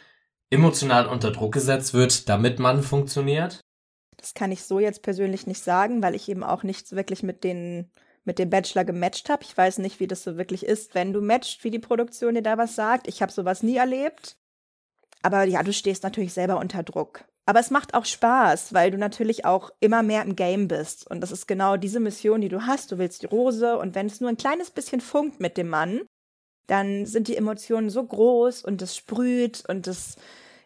emotional 0.51 1.07
unter 1.07 1.31
Druck 1.31 1.53
gesetzt 1.53 1.95
wird, 1.95 2.29
damit 2.29 2.59
man 2.59 2.83
funktioniert? 2.83 3.61
Das 4.17 4.35
kann 4.35 4.53
ich 4.53 4.65
so 4.65 4.79
jetzt 4.79 5.03
persönlich 5.03 5.47
nicht 5.47 5.63
sagen, 5.63 6.03
weil 6.03 6.15
ich 6.15 6.29
eben 6.29 6.45
auch 6.45 6.63
nicht 6.63 6.93
wirklich 6.93 7.23
mit 7.23 7.45
den 7.45 7.91
mit 8.25 8.39
dem 8.39 8.51
Bachelor 8.51 8.85
gematcht 8.85 9.29
habe. 9.29 9.43
Ich 9.43 9.57
weiß 9.57 9.79
nicht, 9.79 9.99
wie 9.99 10.07
das 10.07 10.23
so 10.23 10.37
wirklich 10.37 10.65
ist, 10.65 10.95
wenn 10.95 11.13
du 11.13 11.21
matcht, 11.21 11.65
wie 11.65 11.71
die 11.71 11.81
Produktion 11.81 12.35
dir 12.35 12.43
da 12.43 12.57
was 12.57 12.77
sagt. 12.77 13.09
Ich 13.09 13.21
habe 13.21 13.33
sowas 13.33 13.65
nie 13.65 13.77
erlebt. 13.77 14.37
Aber 15.23 15.43
ja, 15.43 15.63
du 15.65 15.73
stehst 15.73 16.05
natürlich 16.05 16.33
selber 16.33 16.59
unter 16.59 16.85
Druck. 16.85 17.25
Aber 17.45 17.59
es 17.59 17.71
macht 17.71 17.95
auch 17.95 18.05
Spaß, 18.05 18.73
weil 18.73 18.91
du 18.93 18.99
natürlich 18.99 19.45
auch 19.45 19.71
immer 19.81 20.03
mehr 20.03 20.23
im 20.23 20.37
Game 20.37 20.69
bist. 20.69 21.11
Und 21.11 21.21
das 21.21 21.33
ist 21.33 21.49
genau 21.49 21.77
diese 21.77 21.99
Mission, 21.99 22.41
die 22.41 22.49
du 22.49 22.67
hast. 22.67 22.93
Du 22.93 22.99
willst 22.99 23.23
die 23.23 23.27
Rose 23.27 23.77
und 23.79 23.95
wenn 23.95 24.07
es 24.07 24.21
nur 24.21 24.31
ein 24.31 24.37
kleines 24.37 24.71
bisschen 24.71 25.01
funkt 25.01 25.41
mit 25.41 25.57
dem 25.57 25.69
Mann, 25.69 26.03
dann 26.69 27.05
sind 27.07 27.29
die 27.29 27.37
Emotionen 27.37 27.91
so 27.91 28.05
groß 28.05 28.63
und 28.63 28.81
es 28.81 28.97
sprüht 28.97 29.65
und 29.69 29.89
es 29.89 30.17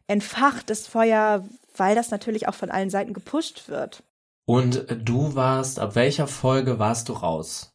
entfacht 0.07 0.69
das 0.69 0.87
Feuer, 0.87 1.45
weil 1.77 1.95
das 1.95 2.11
natürlich 2.11 2.47
auch 2.47 2.55
von 2.55 2.71
allen 2.71 2.91
Seiten 2.91 3.15
gepusht 3.15 3.69
wird. 3.69 4.03
Und 4.47 4.87
du 5.05 5.35
warst, 5.35 5.81
ab 5.81 5.95
welcher 5.95 6.29
Folge 6.29 6.79
warst 6.79 7.09
du 7.09 7.15
raus? 7.15 7.73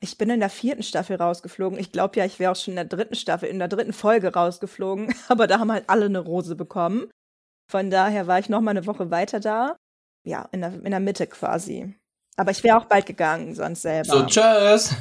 Ich 0.00 0.18
bin 0.18 0.30
in 0.30 0.40
der 0.40 0.50
vierten 0.50 0.82
Staffel 0.82 1.16
rausgeflogen. 1.16 1.78
Ich 1.78 1.92
glaube 1.92 2.18
ja, 2.18 2.24
ich 2.24 2.38
wäre 2.38 2.50
auch 2.50 2.56
schon 2.56 2.72
in 2.72 2.76
der 2.76 2.86
dritten 2.86 3.14
Staffel, 3.14 3.48
in 3.48 3.58
der 3.58 3.68
dritten 3.68 3.92
Folge 3.92 4.32
rausgeflogen. 4.32 5.14
Aber 5.28 5.46
da 5.46 5.60
haben 5.60 5.70
halt 5.70 5.84
alle 5.88 6.06
eine 6.06 6.18
Rose 6.18 6.56
bekommen. 6.56 7.08
Von 7.72 7.88
daher 7.88 8.26
war 8.26 8.38
ich 8.38 8.50
noch 8.50 8.60
mal 8.60 8.72
eine 8.72 8.84
Woche 8.84 9.10
weiter 9.10 9.40
da. 9.40 9.76
Ja, 10.28 10.46
in 10.52 10.60
der, 10.60 10.74
in 10.74 10.90
der 10.90 11.00
Mitte 11.00 11.26
quasi. 11.26 11.94
Aber 12.36 12.50
ich 12.50 12.62
wäre 12.62 12.76
auch 12.76 12.84
bald 12.84 13.06
gegangen, 13.06 13.54
sonst 13.54 13.80
selber. 13.80 14.12
So, 14.12 14.26
tschüss. 14.26 14.94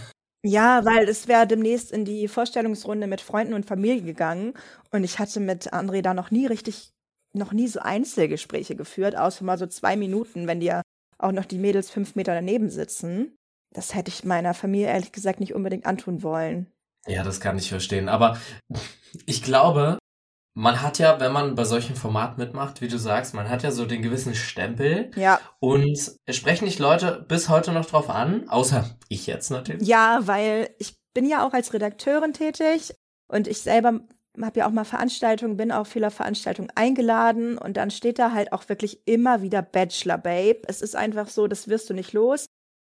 Ja, 0.45 0.85
weil 0.85 1.09
es 1.09 1.27
wäre 1.27 1.45
demnächst 1.45 1.91
in 1.91 2.05
die 2.05 2.29
Vorstellungsrunde 2.29 3.07
mit 3.07 3.19
Freunden 3.19 3.55
und 3.55 3.65
Familie 3.65 4.03
gegangen. 4.03 4.53
Und 4.89 5.03
ich 5.03 5.19
hatte 5.19 5.41
mit 5.41 5.73
André 5.73 6.01
da 6.01 6.13
noch 6.13 6.31
nie 6.31 6.47
richtig, 6.47 6.91
noch 7.33 7.51
nie 7.51 7.67
so 7.67 7.81
Einzelgespräche 7.81 8.77
geführt, 8.77 9.17
außer 9.17 9.43
mal 9.43 9.57
so 9.57 9.67
zwei 9.67 9.97
Minuten, 9.97 10.47
wenn 10.47 10.61
die 10.61 10.67
ja 10.67 10.81
auch 11.17 11.33
noch 11.33 11.45
die 11.45 11.59
Mädels 11.59 11.89
fünf 11.89 12.15
Meter 12.15 12.33
daneben 12.33 12.69
sitzen. 12.69 13.35
Das 13.75 13.95
hätte 13.95 14.11
ich 14.11 14.23
meiner 14.23 14.53
Familie 14.53 14.87
ehrlich 14.87 15.11
gesagt 15.11 15.41
nicht 15.41 15.53
unbedingt 15.53 15.85
antun 15.85 16.23
wollen. 16.23 16.71
Ja, 17.05 17.23
das 17.23 17.41
kann 17.41 17.57
ich 17.57 17.67
verstehen. 17.67 18.07
Aber 18.07 18.39
ich 19.25 19.43
glaube, 19.43 19.97
man 20.53 20.81
hat 20.81 20.99
ja, 20.99 21.19
wenn 21.19 21.31
man 21.31 21.55
bei 21.55 21.63
solchen 21.63 21.95
Formaten 21.95 22.37
mitmacht, 22.37 22.81
wie 22.81 22.87
du 22.87 22.97
sagst, 22.97 23.33
man 23.33 23.49
hat 23.49 23.63
ja 23.63 23.71
so 23.71 23.85
den 23.85 24.01
gewissen 24.01 24.35
Stempel. 24.35 25.11
Ja. 25.15 25.39
Und 25.59 26.17
es 26.25 26.37
sprechen 26.37 26.65
dich 26.65 26.79
Leute 26.79 27.25
bis 27.27 27.47
heute 27.49 27.71
noch 27.71 27.85
drauf 27.85 28.09
an, 28.09 28.49
außer 28.49 28.89
ich 29.07 29.27
jetzt 29.27 29.49
natürlich. 29.49 29.87
Ja, 29.87 30.19
weil 30.23 30.69
ich 30.77 30.97
bin 31.13 31.25
ja 31.25 31.45
auch 31.45 31.53
als 31.53 31.73
Redakteurin 31.73 32.33
tätig 32.33 32.93
und 33.27 33.47
ich 33.47 33.61
selber 33.61 34.01
habe 34.41 34.59
ja 34.59 34.67
auch 34.67 34.71
mal 34.71 34.85
Veranstaltungen, 34.85 35.57
bin 35.57 35.71
auch 35.71 35.87
vieler 35.87 36.11
Veranstaltungen 36.11 36.71
eingeladen 36.75 37.57
und 37.57 37.75
dann 37.75 37.91
steht 37.91 38.17
da 38.17 38.31
halt 38.31 38.53
auch 38.53 38.69
wirklich 38.69 39.05
immer 39.05 39.41
wieder 39.41 39.61
Bachelor 39.61 40.17
Babe. 40.17 40.61
Es 40.67 40.81
ist 40.81 40.95
einfach 40.95 41.27
so, 41.27 41.47
das 41.47 41.67
wirst 41.67 41.89
du 41.89 41.93
nicht 41.93 42.13
los. 42.13 42.45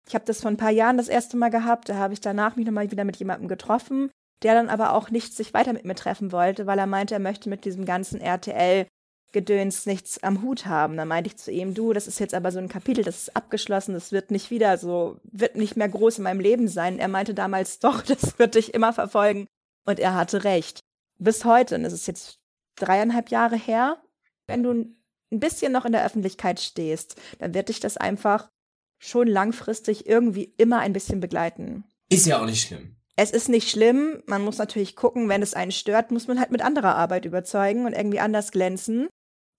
Ich 0.09 0.15
habe 0.15 0.25
das 0.25 0.41
vor 0.41 0.51
ein 0.51 0.57
paar 0.57 0.71
Jahren 0.71 0.97
das 0.97 1.09
erste 1.09 1.37
Mal 1.37 1.51
gehabt, 1.51 1.89
da 1.89 1.97
habe 1.97 2.13
ich 2.13 2.21
danach 2.21 2.57
mich 2.57 2.67
nochmal 2.67 2.91
wieder 2.91 3.05
mit 3.05 3.17
jemandem 3.17 3.49
getroffen 3.49 4.11
der 4.43 4.55
dann 4.55 4.69
aber 4.69 4.95
auch 4.95 5.11
nicht 5.11 5.35
sich 5.35 5.55
weiter 5.55 5.73
mit 5.73 5.85
mir 5.85 5.95
treffen 5.95 6.33
wollte, 6.33 6.67
weil 6.67 6.79
er 6.79 6.87
meinte, 6.87 7.15
er 7.15 7.21
möchte 7.21 7.49
mit 7.49 7.65
diesem 7.65 7.85
ganzen 7.85 8.21
RTL 8.21 8.87
Gedöns 9.33 9.87
nichts 9.87 10.23
am 10.23 10.43
Hut 10.43 10.67
haben. 10.67 10.97
Dann 10.97 11.09
meinte 11.09 11.29
ich 11.29 11.39
zu 11.39 11.51
ihm, 11.51 11.75
du, 11.75 11.93
das 11.93 12.07
ist 12.07 12.21
jetzt 12.21 12.35
aber 12.35 12.53
so 12.53 12.59
ein 12.59 12.69
Kapitel, 12.69 13.03
das 13.03 13.23
ist 13.23 13.37
abgeschlossen, 13.37 13.95
das 13.95 14.13
wird 14.13 14.31
nicht 14.31 14.51
wieder 14.51 14.77
so, 14.77 15.19
wird 15.25 15.57
nicht 15.57 15.77
mehr 15.77 15.89
groß 15.89 16.19
in 16.19 16.25
meinem 16.25 16.41
Leben 16.41 16.69
sein. 16.69 16.99
Er 16.99 17.09
meinte 17.09 17.35
damals, 17.35 17.79
doch, 17.81 18.03
das 18.03 18.39
wird 18.39 18.55
dich 18.55 18.75
immer 18.75 18.93
verfolgen. 18.93 19.47
Und 19.85 19.99
er 19.99 20.15
hatte 20.15 20.45
recht. 20.45 20.81
Bis 21.19 21.45
heute, 21.45 21.77
und 21.77 21.85
es 21.85 21.93
ist 21.93 22.07
jetzt 22.07 22.39
dreieinhalb 22.77 23.31
Jahre 23.31 23.57
her, 23.57 24.03
wenn 24.47 24.63
du 24.63 24.73
ein 24.73 25.41
bisschen 25.41 25.73
noch 25.73 25.85
in 25.85 25.93
der 25.93 26.05
Öffentlichkeit 26.05 26.61
stehst, 26.61 27.17
dann 27.39 27.55
wird 27.55 27.69
dich 27.69 27.81
das 27.81 27.97
einfach 27.97 28.51
schon 28.99 29.27
langfristig 29.27 30.07
irgendwie 30.07 30.53
immer 30.59 30.81
ein 30.81 30.93
bisschen 30.93 31.21
begleiten. 31.21 31.85
Ist 32.09 32.27
ja 32.27 32.41
auch 32.41 32.47
nicht 32.47 32.67
schlimm 32.67 32.97
es 33.17 33.31
ist 33.31 33.49
nicht 33.49 33.71
schlimm. 33.71 34.23
Man 34.27 34.43
muss 34.43 34.59
natürlich 34.59 34.97
gucken, 34.97 35.29
wenn 35.29 35.43
es 35.43 35.55
einen 35.55 35.73
stört, 35.73 36.11
muss 36.11 36.29
man 36.29 36.41
halt 36.41 36.51
mit 36.51 36.63
anderer 36.63 36.97
Arbeit 36.97 37.25
überzeugen 37.25 37.85
und 37.85 37.93
irgendwie 37.93 38.21
anders 38.21 38.53
glänzen. 38.53 39.09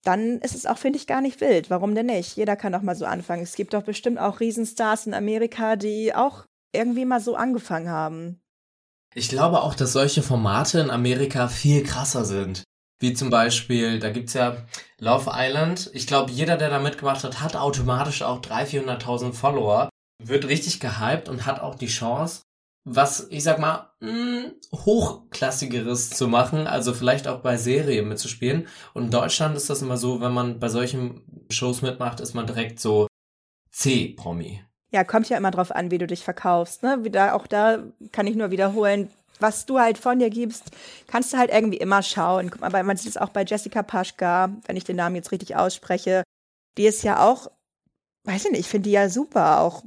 Dann 0.04 0.38
ist 0.40 0.54
es 0.54 0.66
auch, 0.66 0.76
finde 0.76 0.98
ich, 0.98 1.06
gar 1.06 1.20
nicht 1.20 1.40
wild. 1.40 1.70
Warum 1.70 1.94
denn 1.94 2.06
nicht? 2.06 2.36
Jeder 2.36 2.56
kann 2.56 2.72
doch 2.72 2.82
mal 2.82 2.96
so 2.96 3.06
anfangen. 3.06 3.42
Es 3.42 3.56
gibt 3.56 3.72
doch 3.72 3.84
bestimmt 3.84 4.18
auch 4.18 4.40
Riesenstars 4.40 5.06
in 5.06 5.14
Amerika, 5.14 5.76
die 5.76 6.14
auch 6.14 6.44
irgendwie 6.74 7.06
mal 7.06 7.20
so 7.20 7.36
angefangen 7.36 7.88
haben. 7.88 8.40
Ich 9.14 9.28
glaube 9.28 9.62
auch, 9.62 9.74
dass 9.74 9.92
solche 9.92 10.22
Formate 10.22 10.80
in 10.80 10.90
Amerika 10.90 11.48
viel 11.48 11.84
krasser 11.84 12.24
sind. 12.24 12.64
Wie 13.00 13.14
zum 13.14 13.30
Beispiel, 13.30 13.98
da 13.98 14.10
gibt's 14.10 14.34
ja 14.34 14.56
Love 14.98 15.30
Island. 15.32 15.90
Ich 15.94 16.06
glaube, 16.06 16.32
jeder, 16.32 16.56
der 16.56 16.70
da 16.70 16.80
mitgemacht 16.80 17.24
hat, 17.24 17.40
hat 17.40 17.56
automatisch 17.56 18.22
auch 18.22 18.40
300.000, 18.40 19.00
400.000 19.00 19.32
Follower. 19.32 19.88
wird 20.22 20.48
richtig 20.48 20.80
gehypt 20.80 21.28
und 21.28 21.46
hat 21.46 21.60
auch 21.60 21.74
die 21.74 21.86
Chance, 21.86 22.42
was, 22.84 23.26
ich 23.30 23.42
sag 23.42 23.58
mal, 23.58 23.90
mh, 24.00 24.10
hm, 24.10 24.52
hochklassigeres 24.72 26.10
zu 26.10 26.28
machen, 26.28 26.66
also 26.66 26.92
vielleicht 26.92 27.26
auch 27.26 27.40
bei 27.40 27.56
Serien 27.56 28.08
mitzuspielen. 28.08 28.68
Und 28.92 29.04
in 29.04 29.10
Deutschland 29.10 29.56
ist 29.56 29.70
das 29.70 29.82
immer 29.82 29.96
so, 29.96 30.20
wenn 30.20 30.32
man 30.32 30.58
bei 30.58 30.68
solchen 30.68 31.46
Shows 31.50 31.82
mitmacht, 31.82 32.20
ist 32.20 32.34
man 32.34 32.46
direkt 32.46 32.78
so 32.78 33.06
C-Promi. 33.70 34.62
Ja, 34.90 35.02
kommt 35.02 35.28
ja 35.28 35.36
immer 35.36 35.50
drauf 35.50 35.74
an, 35.74 35.90
wie 35.90 35.98
du 35.98 36.06
dich 36.06 36.22
verkaufst. 36.22 36.82
Ne? 36.82 37.02
Wieder, 37.02 37.34
auch 37.34 37.46
da 37.46 37.82
kann 38.12 38.26
ich 38.26 38.36
nur 38.36 38.50
wiederholen, 38.50 39.10
was 39.40 39.66
du 39.66 39.80
halt 39.80 39.98
von 39.98 40.20
dir 40.20 40.30
gibst, 40.30 40.70
kannst 41.08 41.32
du 41.32 41.38
halt 41.38 41.50
irgendwie 41.50 41.78
immer 41.78 42.02
schauen. 42.02 42.50
Guck 42.50 42.60
mal, 42.60 42.82
man 42.84 42.96
sieht 42.96 43.10
es 43.10 43.16
auch 43.16 43.30
bei 43.30 43.44
Jessica 43.44 43.82
Paschka, 43.82 44.50
wenn 44.66 44.76
ich 44.76 44.84
den 44.84 44.96
Namen 44.96 45.16
jetzt 45.16 45.32
richtig 45.32 45.56
ausspreche. 45.56 46.22
Die 46.78 46.86
ist 46.86 47.02
ja 47.02 47.26
auch 47.26 47.50
weiß 48.24 48.46
ich 48.46 48.50
nicht, 48.50 48.60
ich 48.60 48.68
finde 48.68 48.88
die 48.88 48.94
ja 48.94 49.08
super. 49.08 49.60
Auch 49.60 49.82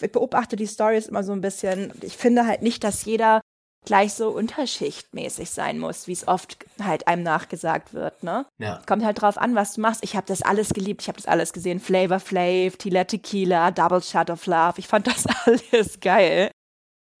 ich 0.00 0.12
beobachte 0.12 0.56
die 0.56 0.66
Stories 0.66 1.06
immer 1.06 1.22
so 1.22 1.32
ein 1.32 1.40
bisschen. 1.40 1.92
Ich 2.00 2.16
finde 2.16 2.46
halt 2.46 2.62
nicht, 2.62 2.82
dass 2.84 3.04
jeder 3.04 3.40
gleich 3.84 4.14
so 4.14 4.30
unterschichtmäßig 4.30 5.50
sein 5.50 5.78
muss, 5.78 6.06
wie 6.06 6.12
es 6.12 6.26
oft 6.26 6.56
halt 6.82 7.06
einem 7.06 7.22
nachgesagt 7.22 7.92
wird, 7.92 8.22
ne? 8.22 8.46
Ja. 8.58 8.80
Kommt 8.86 9.04
halt 9.04 9.20
drauf 9.20 9.36
an, 9.36 9.54
was 9.54 9.74
du 9.74 9.82
machst. 9.82 10.02
Ich 10.02 10.16
habe 10.16 10.26
das 10.26 10.42
alles 10.42 10.70
geliebt, 10.70 11.02
ich 11.02 11.08
habe 11.08 11.16
das 11.16 11.26
alles 11.26 11.52
gesehen. 11.52 11.80
Flavor 11.80 12.20
Flav, 12.20 12.76
Tila 12.76 13.04
Tequila, 13.04 13.70
Double 13.70 14.02
Shot 14.02 14.30
of 14.30 14.46
Love. 14.46 14.74
Ich 14.78 14.88
fand 14.88 15.06
das 15.06 15.26
alles 15.44 16.00
geil. 16.00 16.50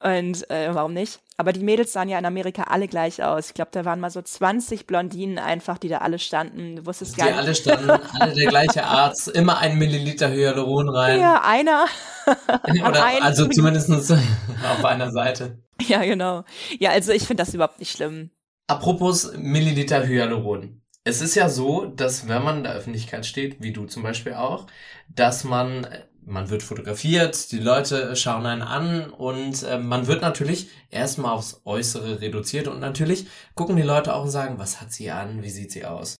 Und 0.04 0.50
äh, 0.50 0.74
warum 0.74 0.92
nicht? 0.92 1.20
Aber 1.38 1.54
die 1.54 1.64
Mädels 1.64 1.94
sahen 1.94 2.10
ja 2.10 2.18
in 2.18 2.26
Amerika 2.26 2.64
alle 2.64 2.88
gleich 2.88 3.22
aus. 3.22 3.48
Ich 3.48 3.54
glaube, 3.54 3.70
da 3.72 3.86
waren 3.86 4.00
mal 4.00 4.10
so 4.10 4.20
20 4.20 4.86
Blondinen 4.86 5.38
einfach, 5.38 5.78
die 5.78 5.88
da 5.88 5.98
alle 5.98 6.18
standen. 6.18 6.76
Du 6.76 6.86
wusstest 6.86 7.16
gar 7.16 7.26
die 7.26 7.32
nicht. 7.32 7.42
alle 7.42 7.54
standen, 7.54 7.90
alle 7.90 8.34
der 8.34 8.48
gleiche 8.48 8.84
Art, 8.84 9.16
immer 9.28 9.58
ein 9.58 9.78
Milliliter 9.78 10.30
Hyaluron 10.30 10.90
rein. 10.90 11.20
Ja, 11.20 11.42
einer. 11.42 11.86
Oder, 12.86 13.22
also 13.22 13.46
zumindest 13.46 13.90
auf 14.12 14.84
einer 14.84 15.10
Seite. 15.10 15.58
Ja, 15.80 16.04
genau. 16.04 16.44
Ja, 16.78 16.90
also 16.90 17.12
ich 17.12 17.26
finde 17.26 17.42
das 17.42 17.54
überhaupt 17.54 17.78
nicht 17.78 17.96
schlimm. 17.96 18.30
Apropos 18.66 19.32
Milliliter 19.38 20.06
Hyaluron. 20.06 20.82
Es 21.02 21.22
ist 21.22 21.34
ja 21.34 21.48
so, 21.48 21.86
dass 21.86 22.28
wenn 22.28 22.42
man 22.42 22.58
in 22.58 22.64
der 22.64 22.74
Öffentlichkeit 22.74 23.24
steht, 23.24 23.62
wie 23.62 23.72
du 23.72 23.86
zum 23.86 24.02
Beispiel 24.02 24.34
auch, 24.34 24.66
dass 25.08 25.44
man 25.44 25.86
man 26.26 26.50
wird 26.50 26.62
fotografiert, 26.62 27.52
die 27.52 27.58
Leute 27.58 28.16
schauen 28.16 28.46
einen 28.46 28.62
an 28.62 29.10
und 29.10 29.62
äh, 29.62 29.78
man 29.78 30.06
wird 30.06 30.22
natürlich 30.22 30.68
erstmal 30.90 31.32
aufs 31.32 31.60
Äußere 31.64 32.20
reduziert 32.20 32.68
und 32.68 32.80
natürlich 32.80 33.26
gucken 33.54 33.76
die 33.76 33.82
Leute 33.82 34.14
auch 34.14 34.24
und 34.24 34.30
sagen, 34.30 34.58
was 34.58 34.80
hat 34.80 34.92
sie 34.92 35.10
an, 35.10 35.42
wie 35.42 35.50
sieht 35.50 35.72
sie 35.72 35.84
aus. 35.84 36.16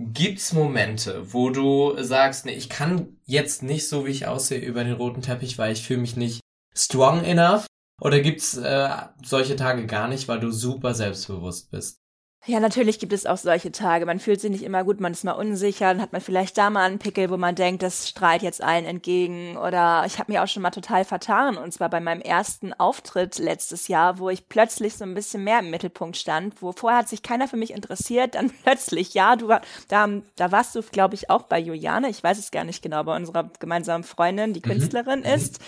Gibt's 0.00 0.52
Momente, 0.52 1.32
wo 1.32 1.50
du 1.50 2.00
sagst, 2.02 2.46
nee, 2.46 2.52
ich 2.52 2.68
kann 2.68 3.16
jetzt 3.24 3.62
nicht 3.62 3.88
so, 3.88 4.06
wie 4.06 4.10
ich 4.10 4.26
aussehe, 4.26 4.60
über 4.60 4.84
den 4.84 4.92
roten 4.92 5.22
Teppich, 5.22 5.58
weil 5.58 5.72
ich 5.72 5.82
fühle 5.82 6.00
mich 6.00 6.16
nicht 6.16 6.40
strong 6.76 7.24
enough? 7.24 7.66
Oder 8.00 8.20
gibt's 8.20 8.56
äh, 8.56 8.90
solche 9.24 9.56
Tage 9.56 9.86
gar 9.86 10.06
nicht, 10.06 10.28
weil 10.28 10.38
du 10.38 10.52
super 10.52 10.94
selbstbewusst 10.94 11.70
bist? 11.72 11.98
Ja, 12.46 12.60
natürlich 12.60 12.98
gibt 12.98 13.12
es 13.12 13.26
auch 13.26 13.36
solche 13.36 13.72
Tage. 13.72 14.06
Man 14.06 14.20
fühlt 14.20 14.40
sich 14.40 14.50
nicht 14.50 14.62
immer 14.62 14.84
gut, 14.84 15.00
man 15.00 15.12
ist 15.12 15.24
mal 15.24 15.32
unsicher, 15.32 15.92
dann 15.92 16.00
hat 16.00 16.12
man 16.12 16.20
vielleicht 16.20 16.56
da 16.56 16.70
mal 16.70 16.84
einen 16.84 16.98
Pickel, 16.98 17.30
wo 17.30 17.36
man 17.36 17.54
denkt, 17.54 17.82
das 17.82 18.08
strahlt 18.08 18.42
jetzt 18.42 18.62
allen 18.62 18.84
entgegen. 18.86 19.56
Oder 19.58 20.04
ich 20.06 20.18
habe 20.18 20.32
mir 20.32 20.42
auch 20.42 20.46
schon 20.46 20.62
mal 20.62 20.70
total 20.70 21.04
vertan, 21.04 21.58
und 21.58 21.72
zwar 21.72 21.90
bei 21.90 22.00
meinem 22.00 22.22
ersten 22.22 22.72
Auftritt 22.72 23.38
letztes 23.38 23.88
Jahr, 23.88 24.18
wo 24.18 24.30
ich 24.30 24.48
plötzlich 24.48 24.96
so 24.96 25.04
ein 25.04 25.14
bisschen 25.14 25.44
mehr 25.44 25.58
im 25.58 25.70
Mittelpunkt 25.70 26.16
stand, 26.16 26.62
wo 26.62 26.72
vorher 26.72 27.00
hat 27.00 27.08
sich 27.08 27.22
keiner 27.22 27.48
für 27.48 27.56
mich 27.56 27.72
interessiert, 27.72 28.36
dann 28.36 28.50
plötzlich, 28.64 29.14
ja, 29.14 29.36
du 29.36 29.48
da, 29.88 30.08
da 30.36 30.52
warst 30.52 30.74
du, 30.74 30.82
glaube 30.82 31.16
ich, 31.16 31.28
auch 31.30 31.42
bei 31.42 31.58
Juliane, 31.58 32.08
ich 32.08 32.22
weiß 32.22 32.38
es 32.38 32.50
gar 32.50 32.64
nicht 32.64 32.82
genau, 32.82 33.02
bei 33.02 33.16
unserer 33.16 33.50
gemeinsamen 33.58 34.04
Freundin, 34.04 34.54
die 34.54 34.60
mhm. 34.60 34.70
Künstlerin 34.70 35.20
mhm. 35.20 35.26
ist. 35.26 35.58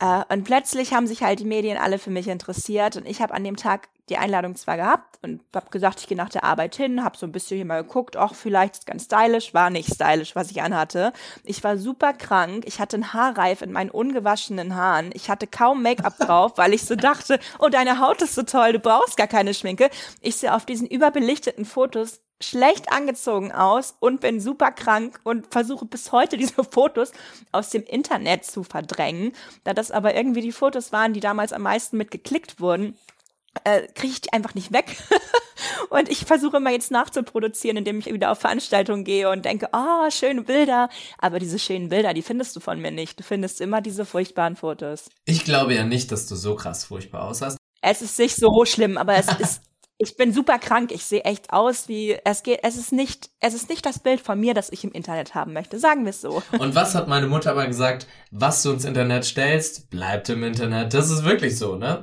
Äh, 0.00 0.24
und 0.28 0.44
plötzlich 0.44 0.92
haben 0.92 1.06
sich 1.06 1.22
halt 1.22 1.38
die 1.38 1.44
Medien 1.44 1.78
alle 1.78 1.98
für 1.98 2.10
mich 2.10 2.28
interessiert 2.28 2.96
und 2.96 3.06
ich 3.06 3.22
habe 3.22 3.32
an 3.32 3.44
dem 3.44 3.56
Tag 3.56 3.88
die 4.08 4.16
Einladung 4.16 4.56
zwar 4.56 4.76
gehabt 4.76 5.18
und 5.22 5.42
habe 5.54 5.70
gesagt, 5.70 6.00
ich 6.00 6.08
gehe 6.08 6.16
nach 6.16 6.28
der 6.28 6.44
Arbeit 6.44 6.74
hin, 6.74 7.04
habe 7.04 7.16
so 7.16 7.24
ein 7.24 7.32
bisschen 7.32 7.56
hier 7.56 7.64
mal 7.64 7.82
geguckt, 7.82 8.16
ach, 8.16 8.34
vielleicht 8.34 8.74
ist 8.74 8.86
ganz 8.86 9.04
stylisch, 9.04 9.54
war 9.54 9.70
nicht 9.70 9.94
stylisch, 9.94 10.34
was 10.34 10.50
ich 10.50 10.60
anhatte. 10.60 11.12
Ich 11.44 11.62
war 11.62 11.76
super 11.78 12.12
krank, 12.12 12.64
ich 12.66 12.80
hatte 12.80 12.96
einen 12.96 13.12
Haarreif 13.12 13.62
in 13.62 13.72
meinen 13.72 13.90
ungewaschenen 13.90 14.74
Haaren, 14.74 15.10
ich 15.14 15.30
hatte 15.30 15.46
kaum 15.46 15.82
Make-up 15.82 16.18
drauf, 16.18 16.52
weil 16.56 16.74
ich 16.74 16.84
so 16.84 16.96
dachte, 16.96 17.38
oh, 17.60 17.68
deine 17.68 18.00
Haut 18.00 18.20
ist 18.22 18.34
so 18.34 18.42
toll, 18.42 18.72
du 18.72 18.80
brauchst 18.80 19.16
gar 19.16 19.28
keine 19.28 19.54
Schminke. 19.54 19.88
Ich 20.20 20.36
sehe 20.36 20.54
auf 20.54 20.66
diesen 20.66 20.88
überbelichteten 20.88 21.64
Fotos 21.64 22.20
schlecht 22.42 22.92
angezogen 22.92 23.52
aus 23.52 23.94
und 24.00 24.20
bin 24.20 24.40
super 24.40 24.72
krank 24.72 25.20
und 25.22 25.52
versuche 25.52 25.84
bis 25.84 26.12
heute 26.12 26.36
diese 26.38 26.64
Fotos 26.64 27.12
aus 27.52 27.70
dem 27.70 27.84
Internet 27.84 28.44
zu 28.44 28.64
verdrängen. 28.64 29.32
Da 29.64 29.74
das 29.74 29.90
aber 29.90 30.14
irgendwie 30.14 30.40
die 30.40 30.52
Fotos 30.52 30.92
waren, 30.92 31.12
die 31.12 31.20
damals 31.20 31.52
am 31.52 31.62
meisten 31.62 31.96
mitgeklickt 31.96 32.60
wurden, 32.60 32.96
äh, 33.64 33.82
kriege 33.94 34.12
ich 34.12 34.20
die 34.20 34.32
einfach 34.32 34.54
nicht 34.54 34.72
weg. 34.72 34.96
und 35.90 36.08
ich 36.08 36.24
versuche 36.24 36.56
immer 36.56 36.70
jetzt 36.70 36.90
nachzuproduzieren, 36.90 37.76
indem 37.76 37.98
ich 37.98 38.06
wieder 38.06 38.30
auf 38.30 38.38
Veranstaltungen 38.38 39.04
gehe 39.04 39.30
und 39.30 39.44
denke, 39.44 39.68
oh, 39.72 40.10
schöne 40.10 40.42
Bilder. 40.42 40.88
Aber 41.18 41.38
diese 41.38 41.58
schönen 41.58 41.88
Bilder, 41.88 42.14
die 42.14 42.22
findest 42.22 42.56
du 42.56 42.60
von 42.60 42.80
mir 42.80 42.90
nicht. 42.90 43.18
Du 43.18 43.24
findest 43.24 43.60
immer 43.60 43.80
diese 43.80 44.04
furchtbaren 44.04 44.56
Fotos. 44.56 45.08
Ich 45.24 45.44
glaube 45.44 45.74
ja 45.74 45.84
nicht, 45.84 46.12
dass 46.12 46.26
du 46.26 46.36
so 46.36 46.56
krass 46.56 46.84
furchtbar 46.84 47.24
aussahst. 47.28 47.58
Es 47.80 48.02
ist 48.02 48.18
nicht 48.18 48.36
so 48.36 48.64
schlimm, 48.64 48.96
aber 48.96 49.14
es 49.14 49.26
ist 49.38 49.62
ich 50.02 50.16
bin 50.16 50.32
super 50.32 50.58
krank, 50.58 50.90
ich 50.90 51.04
sehe 51.04 51.22
echt 51.22 51.52
aus 51.52 51.86
wie 51.88 52.18
es 52.24 52.42
geht, 52.42 52.60
es 52.64 52.76
ist 52.76 52.90
nicht, 52.90 53.30
es 53.38 53.54
ist 53.54 53.68
nicht 53.68 53.86
das 53.86 54.00
Bild 54.00 54.20
von 54.20 54.38
mir, 54.38 54.52
das 54.52 54.72
ich 54.72 54.82
im 54.82 54.90
Internet 54.90 55.36
haben 55.36 55.52
möchte, 55.52 55.78
sagen 55.78 56.04
wir 56.04 56.10
es 56.10 56.20
so. 56.20 56.42
Und 56.58 56.74
was 56.74 56.96
hat 56.96 57.06
meine 57.06 57.28
Mutter 57.28 57.52
aber 57.52 57.68
gesagt, 57.68 58.08
was 58.32 58.64
du 58.64 58.72
ins 58.72 58.84
Internet 58.84 59.24
stellst, 59.24 59.90
bleibt 59.90 60.28
im 60.28 60.42
Internet. 60.42 60.92
Das 60.92 61.08
ist 61.08 61.22
wirklich 61.22 61.56
so, 61.56 61.76
ne? 61.76 62.02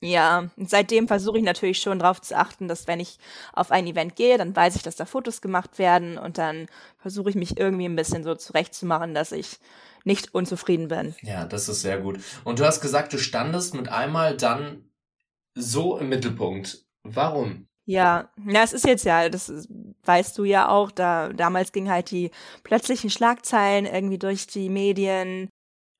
Ja, 0.00 0.50
seitdem 0.58 1.08
versuche 1.08 1.38
ich 1.38 1.44
natürlich 1.44 1.80
schon 1.80 1.98
darauf 1.98 2.20
zu 2.20 2.36
achten, 2.36 2.68
dass 2.68 2.86
wenn 2.86 3.00
ich 3.00 3.18
auf 3.52 3.70
ein 3.70 3.86
Event 3.86 4.14
gehe, 4.14 4.36
dann 4.36 4.54
weiß 4.54 4.76
ich, 4.76 4.82
dass 4.82 4.96
da 4.96 5.06
Fotos 5.06 5.40
gemacht 5.40 5.78
werden 5.78 6.18
und 6.18 6.38
dann 6.38 6.66
versuche 6.98 7.30
ich 7.30 7.36
mich 7.36 7.58
irgendwie 7.58 7.86
ein 7.86 7.96
bisschen 7.96 8.22
so 8.22 8.34
zurechtzumachen, 8.34 9.14
dass 9.14 9.32
ich 9.32 9.58
nicht 10.04 10.34
unzufrieden 10.34 10.88
bin. 10.88 11.14
Ja, 11.22 11.46
das 11.46 11.68
ist 11.68 11.80
sehr 11.80 11.98
gut. 11.98 12.20
Und 12.44 12.58
du 12.58 12.66
hast 12.66 12.80
gesagt, 12.80 13.12
du 13.12 13.18
standest 13.18 13.74
mit 13.74 13.88
einmal 13.88 14.36
dann 14.36 14.84
so 15.54 15.98
im 15.98 16.08
Mittelpunkt. 16.10 16.84
Warum? 17.02 17.66
Ja, 17.86 18.30
na, 18.36 18.62
es 18.62 18.72
ist 18.72 18.84
jetzt 18.84 19.04
ja, 19.04 19.28
das 19.28 19.68
weißt 20.04 20.36
du 20.36 20.44
ja 20.44 20.68
auch, 20.68 20.90
da 20.90 21.32
damals 21.32 21.72
ging 21.72 21.88
halt 21.88 22.10
die 22.10 22.32
plötzlichen 22.64 23.10
Schlagzeilen 23.10 23.86
irgendwie 23.86 24.18
durch 24.18 24.46
die 24.46 24.68
Medien 24.68 25.48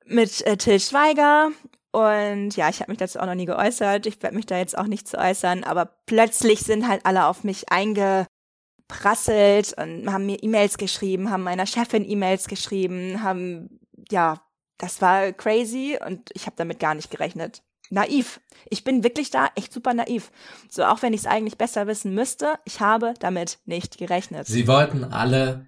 mit 0.05 0.45
äh, 0.47 0.57
Till 0.57 0.81
Schweiger 0.81 1.51
und 1.97 2.55
ja, 2.57 2.69
ich 2.69 2.81
habe 2.81 2.93
mich 2.93 2.99
dazu 2.99 3.19
auch 3.19 3.25
noch 3.25 3.35
nie 3.35 3.47
geäußert. 3.47 4.05
Ich 4.05 4.23
werde 4.23 4.37
mich 4.37 4.45
da 4.45 4.59
jetzt 4.59 4.77
auch 4.77 4.87
nicht 4.87 5.09
zu 5.09 5.17
äußern, 5.17 5.65
aber 5.65 5.87
plötzlich 6.05 6.61
sind 6.61 6.87
halt 6.87 7.07
alle 7.07 7.25
auf 7.25 7.43
mich 7.43 7.73
eingeprasselt 7.73 8.29
und 9.79 10.13
haben 10.13 10.27
mir 10.27 10.43
E-Mails 10.43 10.77
geschrieben, 10.77 11.31
haben 11.31 11.43
meiner 11.43 11.65
Chefin 11.65 12.07
E-Mails 12.07 12.49
geschrieben, 12.49 13.23
haben 13.23 13.81
ja, 14.11 14.43
das 14.77 15.01
war 15.01 15.33
crazy 15.33 15.99
und 16.07 16.29
ich 16.35 16.45
habe 16.45 16.57
damit 16.57 16.81
gar 16.81 16.95
nicht 16.95 17.11
gerechnet 17.11 17.63
naiv. 17.89 18.41
Ich 18.69 18.85
bin 18.85 19.03
wirklich 19.03 19.31
da 19.31 19.49
echt 19.55 19.73
super 19.73 19.95
naiv. 19.95 20.31
So, 20.69 20.85
auch 20.85 21.01
wenn 21.03 21.15
ich 21.15 21.21
es 21.21 21.27
eigentlich 21.27 21.57
besser 21.57 21.87
wissen 21.87 22.13
müsste, 22.15 22.59
ich 22.65 22.81
habe 22.81 23.15
damit 23.21 23.61
nicht 23.65 23.97
gerechnet. 23.97 24.49
Sie 24.49 24.69
wollten 24.69 25.05
alle 25.05 25.67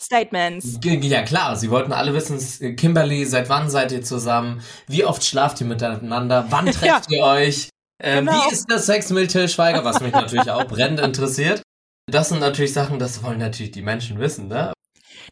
Statements. 0.00 0.78
Ja 0.82 1.22
klar, 1.22 1.56
sie 1.56 1.70
wollten 1.70 1.92
alle 1.92 2.12
wissen, 2.14 2.76
Kimberly, 2.76 3.24
seit 3.24 3.48
wann 3.48 3.70
seid 3.70 3.92
ihr 3.92 4.02
zusammen? 4.02 4.62
Wie 4.86 5.04
oft 5.04 5.24
schlaft 5.24 5.60
ihr 5.60 5.66
miteinander? 5.66 6.46
Wann 6.50 6.66
trefft 6.72 7.10
ja. 7.10 7.16
ihr 7.16 7.24
euch? 7.24 7.70
Äh, 7.98 8.18
genau. 8.18 8.32
Wie 8.32 8.52
ist 8.52 8.70
der 8.70 8.78
Sex 8.78 9.10
mit 9.10 9.30
Till 9.30 9.48
Schweiger? 9.48 9.84
Was 9.84 10.00
mich 10.00 10.12
natürlich 10.12 10.50
auch 10.50 10.66
brennend 10.66 11.00
interessiert. 11.00 11.62
Das 12.10 12.28
sind 12.28 12.40
natürlich 12.40 12.72
Sachen, 12.72 12.98
das 12.98 13.22
wollen 13.22 13.38
natürlich 13.38 13.72
die 13.72 13.82
Menschen 13.82 14.20
wissen, 14.20 14.48
ne? 14.48 14.72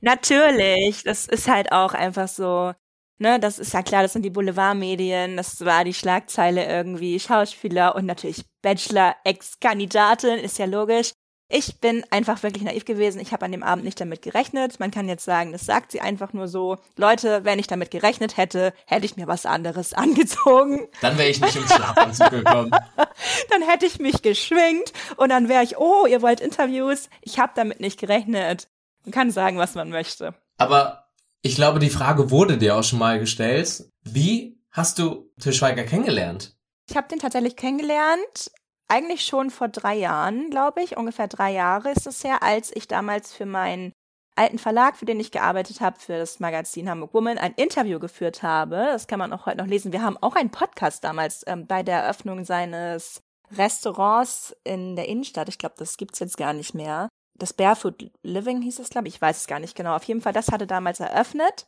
Natürlich, 0.01 1.05
das 1.05 1.27
ist 1.27 1.47
halt 1.47 1.71
auch 1.71 1.95
einfach 1.95 2.27
so, 2.27 2.73
Ne, 3.21 3.39
das 3.39 3.61
ist 3.61 3.73
ja 3.73 3.83
klar, 3.83 4.03
das 4.03 4.13
sind 4.13 4.23
die 4.23 4.31
Boulevardmedien, 4.31 5.37
das 5.37 5.65
war 5.65 5.85
die 5.85 5.95
Schlagzeile 5.95 6.67
irgendwie, 6.67 7.21
Schauspieler 7.21 7.95
und 7.95 8.07
natürlich 8.07 8.45
Bachelor, 8.61 9.15
Ex-Kandidatin, 9.23 10.39
ist 10.39 10.59
ja 10.59 10.65
logisch. 10.65 11.13
Ich 11.49 11.79
bin 11.79 12.05
einfach 12.11 12.43
wirklich 12.43 12.63
naiv 12.65 12.85
gewesen. 12.85 13.21
Ich 13.21 13.33
habe 13.33 13.45
an 13.45 13.53
dem 13.53 13.63
Abend 13.63 13.85
nicht 13.85 14.01
damit 14.01 14.23
gerechnet. 14.23 14.81
Man 14.81 14.91
kann 14.91 15.09
jetzt 15.09 15.25
sagen, 15.25 15.53
das 15.53 15.67
sagt 15.67 15.93
sie 15.93 16.01
einfach 16.01 16.33
nur 16.33 16.49
so. 16.49 16.79
Leute, 16.97 17.45
wenn 17.45 17.59
ich 17.59 17.67
damit 17.67 17.91
gerechnet 17.91 18.37
hätte, 18.37 18.73
hätte 18.87 19.05
ich 19.05 19.17
mir 19.17 19.27
was 19.27 19.45
anderes 19.45 19.93
angezogen. 19.95 20.89
Dann 21.03 21.19
wäre 21.19 21.29
ich 21.29 21.41
nicht 21.41 21.57
im 21.57 21.67
Schlafanzug 21.67 22.31
gekommen. 22.31 22.71
dann 23.51 23.63
hätte 23.63 23.87
ich 23.87 23.99
mich 23.99 24.23
geschwingt 24.23 24.93
und 25.17 25.29
dann 25.29 25.49
wäre 25.49 25.63
ich, 25.63 25.77
oh, 25.77 26.07
ihr 26.07 26.23
wollt 26.23 26.41
Interviews. 26.41 27.11
Ich 27.21 27.39
habe 27.39 27.53
damit 27.55 27.81
nicht 27.81 28.01
gerechnet. 28.01 28.69
Man 29.05 29.13
kann 29.13 29.31
sagen, 29.31 29.59
was 29.59 29.75
man 29.75 29.91
möchte. 29.91 30.35
Aber 30.57 31.11
ich 31.43 31.57
glaube, 31.57 31.79
die 31.79 31.91
Frage 31.91 32.31
wurde 32.31 32.57
dir 32.57 32.77
auch 32.77 32.85
schon 32.85 32.99
mal 32.99 33.19
gestellt. 33.19 33.85
Wie 34.03 34.59
hast 34.71 34.99
du 34.99 35.31
Til 35.39 35.53
Schweiger 35.53 35.85
kennengelernt? 35.85 36.57
Ich 36.89 36.97
habe 36.97 37.09
den 37.09 37.19
tatsächlich 37.19 37.57
kennengelernt, 37.57 38.51
eigentlich 38.89 39.25
schon 39.25 39.51
vor 39.51 39.69
drei 39.69 39.95
Jahren, 39.95 40.51
glaube 40.51 40.83
ich. 40.83 40.97
Ungefähr 40.97 41.29
drei 41.29 41.53
Jahre 41.53 41.91
ist 41.91 42.07
es 42.07 42.25
her, 42.25 42.43
als 42.43 42.75
ich 42.75 42.89
damals 42.89 43.33
für 43.33 43.47
mein 43.47 43.93
alten 44.37 44.59
Verlag, 44.59 44.97
für 44.97 45.05
den 45.05 45.21
ich 45.21 45.31
gearbeitet 45.31 45.81
habe, 45.81 45.99
für 45.99 46.19
das 46.19 46.41
Magazin 46.41 46.89
Hamburg 46.89 47.15
Woman, 47.15 47.39
ein 47.39 47.55
Interview 47.55 47.99
geführt 47.99 48.43
habe. 48.43 48.77
Das 48.77 49.07
kann 49.07 49.19
man 49.19 49.33
auch 49.33 49.47
heute 49.47 49.59
noch 49.59 49.67
lesen. 49.67 49.93
Wir 49.93 50.03
haben 50.03 50.19
auch 50.21 50.37
einen 50.37 50.51
Podcast 50.51 51.05
damals 51.05 51.45
ähm, 51.47 51.67
bei 51.67 51.83
der 51.83 52.03
Eröffnung 52.03 52.45
seines 52.45 53.23
Restaurants 53.53 54.57
in 54.65 54.97
der 54.97 55.09
Innenstadt. 55.09 55.49
Ich 55.49 55.59
glaube, 55.59 55.77
das 55.79 55.97
gibt's 55.97 56.19
jetzt 56.19 56.37
gar 56.37 56.53
nicht 56.53 56.75
mehr. 56.75 57.09
Das 57.37 57.53
Barefoot 57.53 58.11
Living 58.23 58.63
hieß 58.63 58.79
es, 58.79 58.91
glaube 58.91 59.09
ich. 59.09 59.17
Ich 59.17 59.23
weiß 59.23 59.39
es 59.39 59.47
gar 59.47 59.61
nicht 59.61 59.77
genau. 59.77 59.95
Auf 59.97 60.05
jeden 60.05 60.21
Fall, 60.21 60.33
das 60.33 60.51
hatte 60.51 60.67
damals 60.67 61.01
eröffnet. 61.01 61.67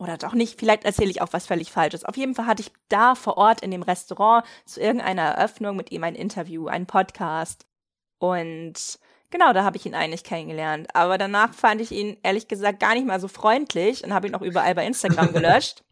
Oder 0.00 0.16
doch 0.16 0.32
nicht, 0.32 0.58
vielleicht 0.58 0.84
erzähle 0.84 1.10
ich 1.10 1.20
auch 1.20 1.32
was 1.32 1.46
völlig 1.46 1.70
Falsches. 1.70 2.06
Auf 2.06 2.16
jeden 2.16 2.34
Fall 2.34 2.46
hatte 2.46 2.62
ich 2.62 2.72
da 2.88 3.14
vor 3.14 3.36
Ort 3.36 3.60
in 3.60 3.70
dem 3.70 3.82
Restaurant 3.82 4.46
zu 4.64 4.80
irgendeiner 4.80 5.22
Eröffnung 5.22 5.76
mit 5.76 5.92
ihm 5.92 6.02
ein 6.04 6.14
Interview, 6.14 6.68
einen 6.68 6.86
Podcast. 6.86 7.66
Und 8.18 8.98
genau, 9.28 9.52
da 9.52 9.62
habe 9.62 9.76
ich 9.76 9.84
ihn 9.84 9.94
eigentlich 9.94 10.24
kennengelernt. 10.24 10.88
Aber 10.94 11.18
danach 11.18 11.52
fand 11.52 11.82
ich 11.82 11.92
ihn 11.92 12.16
ehrlich 12.22 12.48
gesagt 12.48 12.80
gar 12.80 12.94
nicht 12.94 13.06
mal 13.06 13.20
so 13.20 13.28
freundlich 13.28 14.02
und 14.02 14.14
habe 14.14 14.26
ihn 14.26 14.34
auch 14.34 14.40
überall 14.40 14.74
bei 14.74 14.86
Instagram 14.86 15.32
gelöscht. 15.34 15.84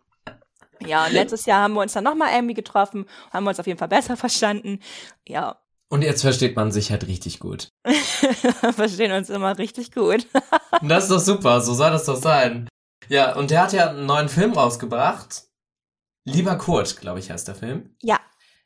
Ja, 0.87 1.05
und 1.05 1.12
letztes 1.12 1.45
Jahr 1.45 1.65
haben 1.65 1.75
wir 1.75 1.83
uns 1.83 1.93
dann 1.93 2.05
nochmal 2.05 2.33
irgendwie 2.33 2.55
getroffen, 2.55 3.05
haben 3.31 3.45
wir 3.45 3.50
uns 3.50 3.61
auf 3.61 3.67
jeden 3.67 3.79
Fall 3.79 3.88
besser 3.88 4.17
verstanden. 4.17 4.81
Ja. 5.27 5.61
Und 5.91 6.00
jetzt 6.00 6.23
versteht 6.23 6.57
man 6.57 6.73
sich 6.73 6.91
halt 6.91 7.07
richtig 7.09 7.41
gut. 7.41 7.69
Verstehen 8.75 9.12
uns 9.12 9.29
immer 9.29 9.59
richtig 9.59 9.93
gut. 9.93 10.27
das 10.81 11.05
ist 11.05 11.11
doch 11.11 11.21
super, 11.21 11.61
so 11.61 11.75
soll 11.75 11.91
das 11.91 12.07
doch 12.07 12.17
sein. 12.17 12.69
Ja, 13.09 13.35
und 13.37 13.50
der 13.50 13.62
hat 13.62 13.73
ja 13.73 13.91
einen 13.91 14.07
neuen 14.07 14.29
Film 14.29 14.53
rausgebracht. 14.53 15.45
Lieber 16.25 16.57
Kurt, 16.57 17.00
glaube 17.00 17.19
ich, 17.21 17.31
heißt 17.31 17.49
der 17.49 17.55
Film. 17.55 17.95
Ja. 18.03 18.21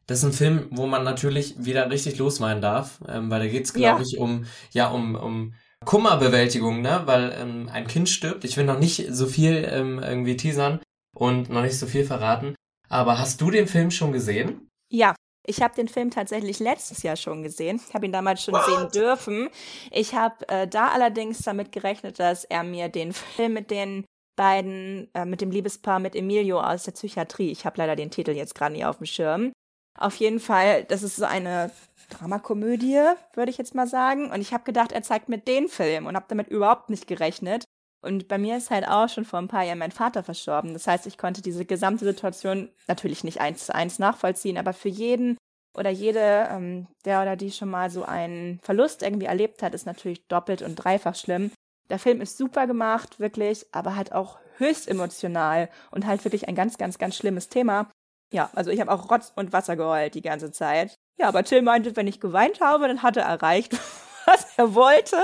Das 0.06 0.18
ist 0.18 0.24
ein 0.24 0.32
Film, 0.32 0.68
wo 0.72 0.86
man 0.86 1.04
natürlich 1.04 1.54
wieder 1.64 1.88
richtig 1.90 2.18
losmeinen 2.18 2.60
darf, 2.60 3.00
ähm, 3.08 3.30
weil 3.30 3.40
da 3.40 3.46
geht's, 3.46 3.72
glaube 3.72 4.00
Ja. 4.02 4.06
ich, 4.06 4.18
um, 4.18 4.46
ja, 4.72 4.88
um, 4.88 5.14
um 5.14 5.54
Kummerbewältigung, 5.84 6.80
ne? 6.82 7.02
Weil 7.06 7.32
ähm, 7.38 7.68
ein 7.72 7.86
Kind 7.86 8.08
stirbt. 8.08 8.44
Ich 8.44 8.56
will 8.56 8.64
noch 8.64 8.78
nicht 8.78 9.06
so 9.10 9.26
viel 9.26 9.68
ähm, 9.70 10.00
irgendwie 10.00 10.36
teasern 10.36 10.80
und 11.16 11.50
noch 11.50 11.62
nicht 11.62 11.78
so 11.78 11.86
viel 11.86 12.04
verraten. 12.04 12.54
Aber 12.88 13.18
hast 13.18 13.40
du 13.40 13.50
den 13.50 13.66
Film 13.68 13.90
schon 13.90 14.12
gesehen? 14.12 14.68
Ja, 14.90 15.14
ich 15.46 15.62
habe 15.62 15.74
den 15.74 15.88
Film 15.88 16.10
tatsächlich 16.10 16.58
letztes 16.60 17.02
Jahr 17.02 17.16
schon 17.16 17.42
gesehen. 17.42 17.80
Ich 17.88 17.94
habe 17.94 18.06
ihn 18.06 18.12
damals 18.12 18.42
schon 18.44 18.54
sehen 18.54 18.88
dürfen. 18.94 19.48
Ich 19.90 20.14
habe 20.14 20.48
äh, 20.48 20.68
da 20.68 20.88
allerdings 20.88 21.38
damit 21.38 21.72
gerechnet, 21.72 22.18
dass 22.18 22.44
er 22.44 22.62
mir 22.62 22.88
den 22.88 23.12
Film 23.12 23.54
mit 23.54 23.70
den 23.70 24.04
beiden, 24.42 25.08
äh, 25.14 25.24
mit 25.24 25.40
dem 25.40 25.52
Liebespaar 25.52 26.00
mit 26.00 26.16
Emilio 26.16 26.60
aus 26.60 26.82
der 26.82 26.90
Psychiatrie, 26.90 27.52
ich 27.52 27.64
habe 27.64 27.78
leider 27.78 27.94
den 27.94 28.10
Titel 28.10 28.32
jetzt 28.32 28.56
gerade 28.56 28.72
nicht 28.72 28.84
auf 28.84 28.96
dem 28.96 29.06
Schirm. 29.06 29.52
Auf 29.96 30.16
jeden 30.16 30.40
Fall, 30.40 30.82
das 30.82 31.04
ist 31.04 31.14
so 31.14 31.24
eine 31.26 31.70
Dramakomödie, 32.10 32.98
würde 33.34 33.50
ich 33.52 33.58
jetzt 33.58 33.76
mal 33.76 33.86
sagen. 33.86 34.32
Und 34.32 34.40
ich 34.40 34.52
habe 34.52 34.64
gedacht, 34.64 34.90
er 34.90 35.04
zeigt 35.04 35.28
mir 35.28 35.38
den 35.38 35.68
Film 35.68 36.06
und 36.06 36.16
habe 36.16 36.26
damit 36.28 36.48
überhaupt 36.48 36.90
nicht 36.90 37.06
gerechnet. 37.06 37.62
Und 38.04 38.26
bei 38.26 38.36
mir 38.36 38.56
ist 38.56 38.72
halt 38.72 38.88
auch 38.88 39.08
schon 39.08 39.24
vor 39.24 39.38
ein 39.38 39.46
paar 39.46 39.62
Jahren 39.62 39.78
mein 39.78 39.92
Vater 39.92 40.24
verstorben. 40.24 40.72
Das 40.72 40.88
heißt, 40.88 41.06
ich 41.06 41.18
konnte 41.18 41.40
diese 41.40 41.64
gesamte 41.64 42.04
Situation 42.04 42.68
natürlich 42.88 43.22
nicht 43.22 43.40
eins 43.40 43.66
zu 43.66 43.74
eins 43.76 44.00
nachvollziehen, 44.00 44.58
aber 44.58 44.72
für 44.72 44.88
jeden 44.88 45.36
oder 45.78 45.90
jede, 45.90 46.48
ähm, 46.50 46.88
der 47.04 47.22
oder 47.22 47.36
die 47.36 47.52
schon 47.52 47.70
mal 47.70 47.90
so 47.90 48.02
einen 48.02 48.58
Verlust 48.60 49.04
irgendwie 49.04 49.26
erlebt 49.26 49.62
hat, 49.62 49.72
ist 49.72 49.86
natürlich 49.86 50.26
doppelt 50.26 50.62
und 50.62 50.74
dreifach 50.74 51.14
schlimm. 51.14 51.52
Der 51.90 51.98
Film 51.98 52.20
ist 52.20 52.38
super 52.38 52.66
gemacht, 52.66 53.20
wirklich, 53.20 53.66
aber 53.72 53.96
halt 53.96 54.12
auch 54.12 54.38
höchst 54.56 54.88
emotional 54.88 55.68
und 55.90 56.06
halt 56.06 56.24
wirklich 56.24 56.48
ein 56.48 56.54
ganz, 56.54 56.78
ganz, 56.78 56.98
ganz 56.98 57.16
schlimmes 57.16 57.48
Thema. 57.48 57.90
Ja, 58.32 58.50
also 58.54 58.70
ich 58.70 58.80
habe 58.80 58.90
auch 58.90 59.10
Rotz 59.10 59.32
und 59.36 59.52
Wasser 59.52 59.76
geheult 59.76 60.14
die 60.14 60.22
ganze 60.22 60.50
Zeit. 60.52 60.94
Ja, 61.18 61.28
aber 61.28 61.44
Till 61.44 61.62
meinte, 61.62 61.94
wenn 61.96 62.06
ich 62.06 62.20
geweint 62.20 62.60
habe, 62.60 62.88
dann 62.88 63.02
hat 63.02 63.16
er 63.16 63.24
erreicht, 63.24 63.72
was 64.26 64.46
er 64.56 64.74
wollte 64.74 65.18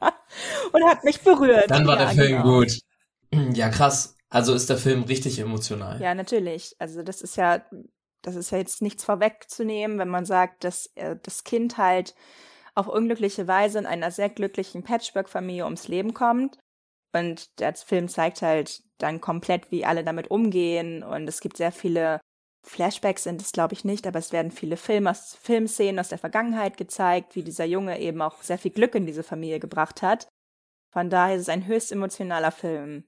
und 0.72 0.84
hat 0.84 1.04
mich 1.04 1.20
berührt. 1.20 1.70
Dann 1.70 1.86
war 1.86 1.98
ja, 1.98 2.06
der 2.06 2.14
Film 2.14 2.42
genau. 2.42 2.58
gut. 2.58 2.78
Ja, 3.52 3.68
krass. 3.68 4.16
Also 4.30 4.54
ist 4.54 4.70
der 4.70 4.76
Film 4.76 5.02
richtig 5.02 5.40
emotional. 5.40 6.00
Ja, 6.00 6.14
natürlich. 6.14 6.76
Also 6.78 7.02
das 7.02 7.20
ist 7.20 7.36
ja, 7.36 7.64
das 8.22 8.36
ist 8.36 8.52
ja 8.52 8.58
jetzt 8.58 8.80
nichts 8.80 9.02
vorwegzunehmen, 9.02 9.98
wenn 9.98 10.08
man 10.08 10.24
sagt, 10.24 10.62
dass 10.62 10.92
äh, 10.94 11.16
das 11.20 11.42
Kind 11.42 11.76
halt 11.76 12.14
auf 12.74 12.88
unglückliche 12.88 13.46
Weise 13.46 13.78
in 13.78 13.86
einer 13.86 14.10
sehr 14.10 14.28
glücklichen 14.28 14.82
Patchwork-Familie 14.82 15.64
ums 15.64 15.88
Leben 15.88 16.14
kommt. 16.14 16.58
Und 17.12 17.60
der 17.60 17.74
Film 17.74 18.08
zeigt 18.08 18.42
halt 18.42 18.82
dann 18.98 19.20
komplett, 19.20 19.70
wie 19.70 19.84
alle 19.84 20.02
damit 20.02 20.30
umgehen. 20.30 21.02
Und 21.02 21.28
es 21.28 21.40
gibt 21.40 21.56
sehr 21.56 21.72
viele 21.72 22.20
Flashbacks 22.64 23.24
sind 23.24 23.42
es, 23.42 23.52
glaube 23.52 23.74
ich, 23.74 23.84
nicht, 23.84 24.06
aber 24.06 24.18
es 24.18 24.32
werden 24.32 24.50
viele 24.50 24.76
Film 24.76 25.06
aus, 25.06 25.36
Filmszenen 25.40 25.98
aus 25.98 26.08
der 26.08 26.18
Vergangenheit 26.18 26.76
gezeigt, 26.76 27.36
wie 27.36 27.42
dieser 27.42 27.66
Junge 27.66 28.00
eben 28.00 28.22
auch 28.22 28.42
sehr 28.42 28.58
viel 28.58 28.70
Glück 28.70 28.94
in 28.94 29.06
diese 29.06 29.22
Familie 29.22 29.60
gebracht 29.60 30.02
hat. 30.02 30.28
Von 30.90 31.10
daher 31.10 31.36
ist 31.36 31.42
es 31.42 31.48
ein 31.48 31.66
höchst 31.66 31.92
emotionaler 31.92 32.52
Film. 32.52 33.04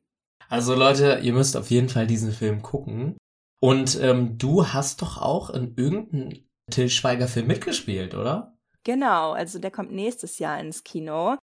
Also 0.49 0.75
Leute, 0.75 1.21
ihr 1.23 1.33
müsst 1.33 1.57
auf 1.57 1.71
jeden 1.71 1.89
Fall 1.89 2.07
diesen 2.07 2.33
Film 2.33 2.63
gucken. 2.63 3.17
Und 3.61 3.99
ähm, 4.01 4.37
du 4.37 4.69
hast 4.69 5.03
doch 5.03 5.21
auch 5.21 5.51
in 5.51 5.75
irgendeinem 5.77 6.45
Till 6.71 6.91
Schweiger 6.91 7.27
Film 7.27 7.47
mitgespielt, 7.47 8.15
oder? 8.15 8.56
Genau, 8.87 9.33
also 9.33 9.59
der 9.59 9.73
kommt 9.73 9.91
nächstes 9.91 10.39
Jahr 10.39 10.61
ins 10.61 10.85
Kino. 10.85 11.37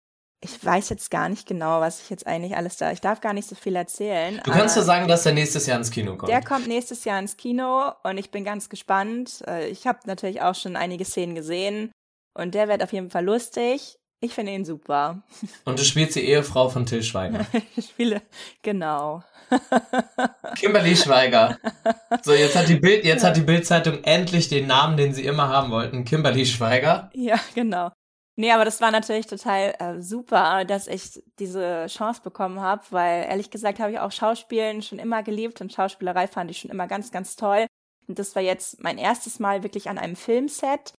Ich 0.43 0.63
weiß 0.63 0.89
jetzt 0.89 1.09
gar 1.09 1.27
nicht 1.27 1.47
genau, 1.47 1.81
was 1.81 2.03
ich 2.03 2.09
jetzt 2.11 2.27
eigentlich 2.27 2.55
alles 2.55 2.77
da. 2.77 2.91
Ich 2.91 3.01
darf 3.01 3.19
gar 3.19 3.33
nicht 3.33 3.47
so 3.47 3.55
viel 3.55 3.75
erzählen. 3.75 4.39
Du 4.43 4.51
kannst 4.51 4.75
ja 4.75 4.81
aber 4.81 4.85
sagen, 4.85 5.07
dass 5.07 5.25
er 5.25 5.33
nächstes 5.33 5.65
Jahr 5.65 5.79
ins 5.79 5.89
Kino 5.89 6.15
kommt. 6.15 6.31
Der 6.31 6.43
kommt 6.43 6.67
nächstes 6.67 7.03
Jahr 7.03 7.19
ins 7.19 7.37
Kino 7.37 7.91
und 8.03 8.19
ich 8.19 8.29
bin 8.29 8.43
ganz 8.43 8.69
gespannt. 8.69 9.43
Äh, 9.47 9.69
Ich 9.69 9.87
habe 9.87 9.99
natürlich 10.05 10.43
auch 10.43 10.53
schon 10.53 10.75
einige 10.75 11.03
Szenen 11.03 11.33
gesehen 11.33 11.91
und 12.37 12.53
der 12.53 12.67
wird 12.67 12.83
auf 12.83 12.93
jeden 12.93 13.09
Fall 13.09 13.25
lustig. 13.25 13.97
Ich 14.23 14.35
finde 14.35 14.51
ihn 14.53 14.63
super. 14.63 15.23
Und 15.65 15.79
du 15.79 15.83
spielst 15.83 16.15
die 16.15 16.25
Ehefrau 16.25 16.69
von 16.69 16.85
Till 16.85 17.03
Schweiger. 17.03 17.45
Ich 17.75 17.87
spiele 17.87 18.21
genau. 18.61 19.23
Kimberly 20.55 20.95
Schweiger. 20.95 21.57
So, 22.21 22.33
jetzt 22.33 22.55
hat 22.55 22.69
die 22.69 22.75
Bild, 22.75 23.03
jetzt 23.03 23.23
hat 23.23 23.35
die 23.35 23.41
Bildzeitung 23.41 24.03
endlich 24.03 24.47
den 24.47 24.67
Namen, 24.67 24.95
den 24.95 25.13
sie 25.13 25.25
immer 25.25 25.49
haben 25.49 25.71
wollten. 25.71 26.05
Kimberly 26.05 26.45
Schweiger. 26.45 27.09
Ja, 27.13 27.39
genau. 27.55 27.91
Nee, 28.35 28.51
aber 28.51 28.63
das 28.63 28.79
war 28.79 28.91
natürlich 28.91 29.27
total 29.27 29.75
äh, 29.79 30.01
super, 30.01 30.63
dass 30.65 30.87
ich 30.87 31.21
diese 31.39 31.87
Chance 31.87 32.21
bekommen 32.23 32.61
habe, 32.61 32.83
weil 32.91 33.25
ehrlich 33.25 33.49
gesagt 33.49 33.79
habe 33.79 33.91
ich 33.91 33.99
auch 33.99 34.11
Schauspielen 34.11 34.81
schon 34.81 34.99
immer 34.99 35.23
geliebt 35.23 35.59
und 35.61 35.73
Schauspielerei 35.73 36.27
fand 36.27 36.49
ich 36.51 36.59
schon 36.59 36.71
immer 36.71 36.87
ganz, 36.87 37.11
ganz 37.11 37.35
toll. 37.35 37.65
Und 38.07 38.19
das 38.19 38.35
war 38.35 38.41
jetzt 38.41 38.81
mein 38.81 38.97
erstes 38.97 39.39
Mal 39.39 39.63
wirklich 39.63 39.89
an 39.89 39.97
einem 39.97 40.15
Filmset 40.15 40.93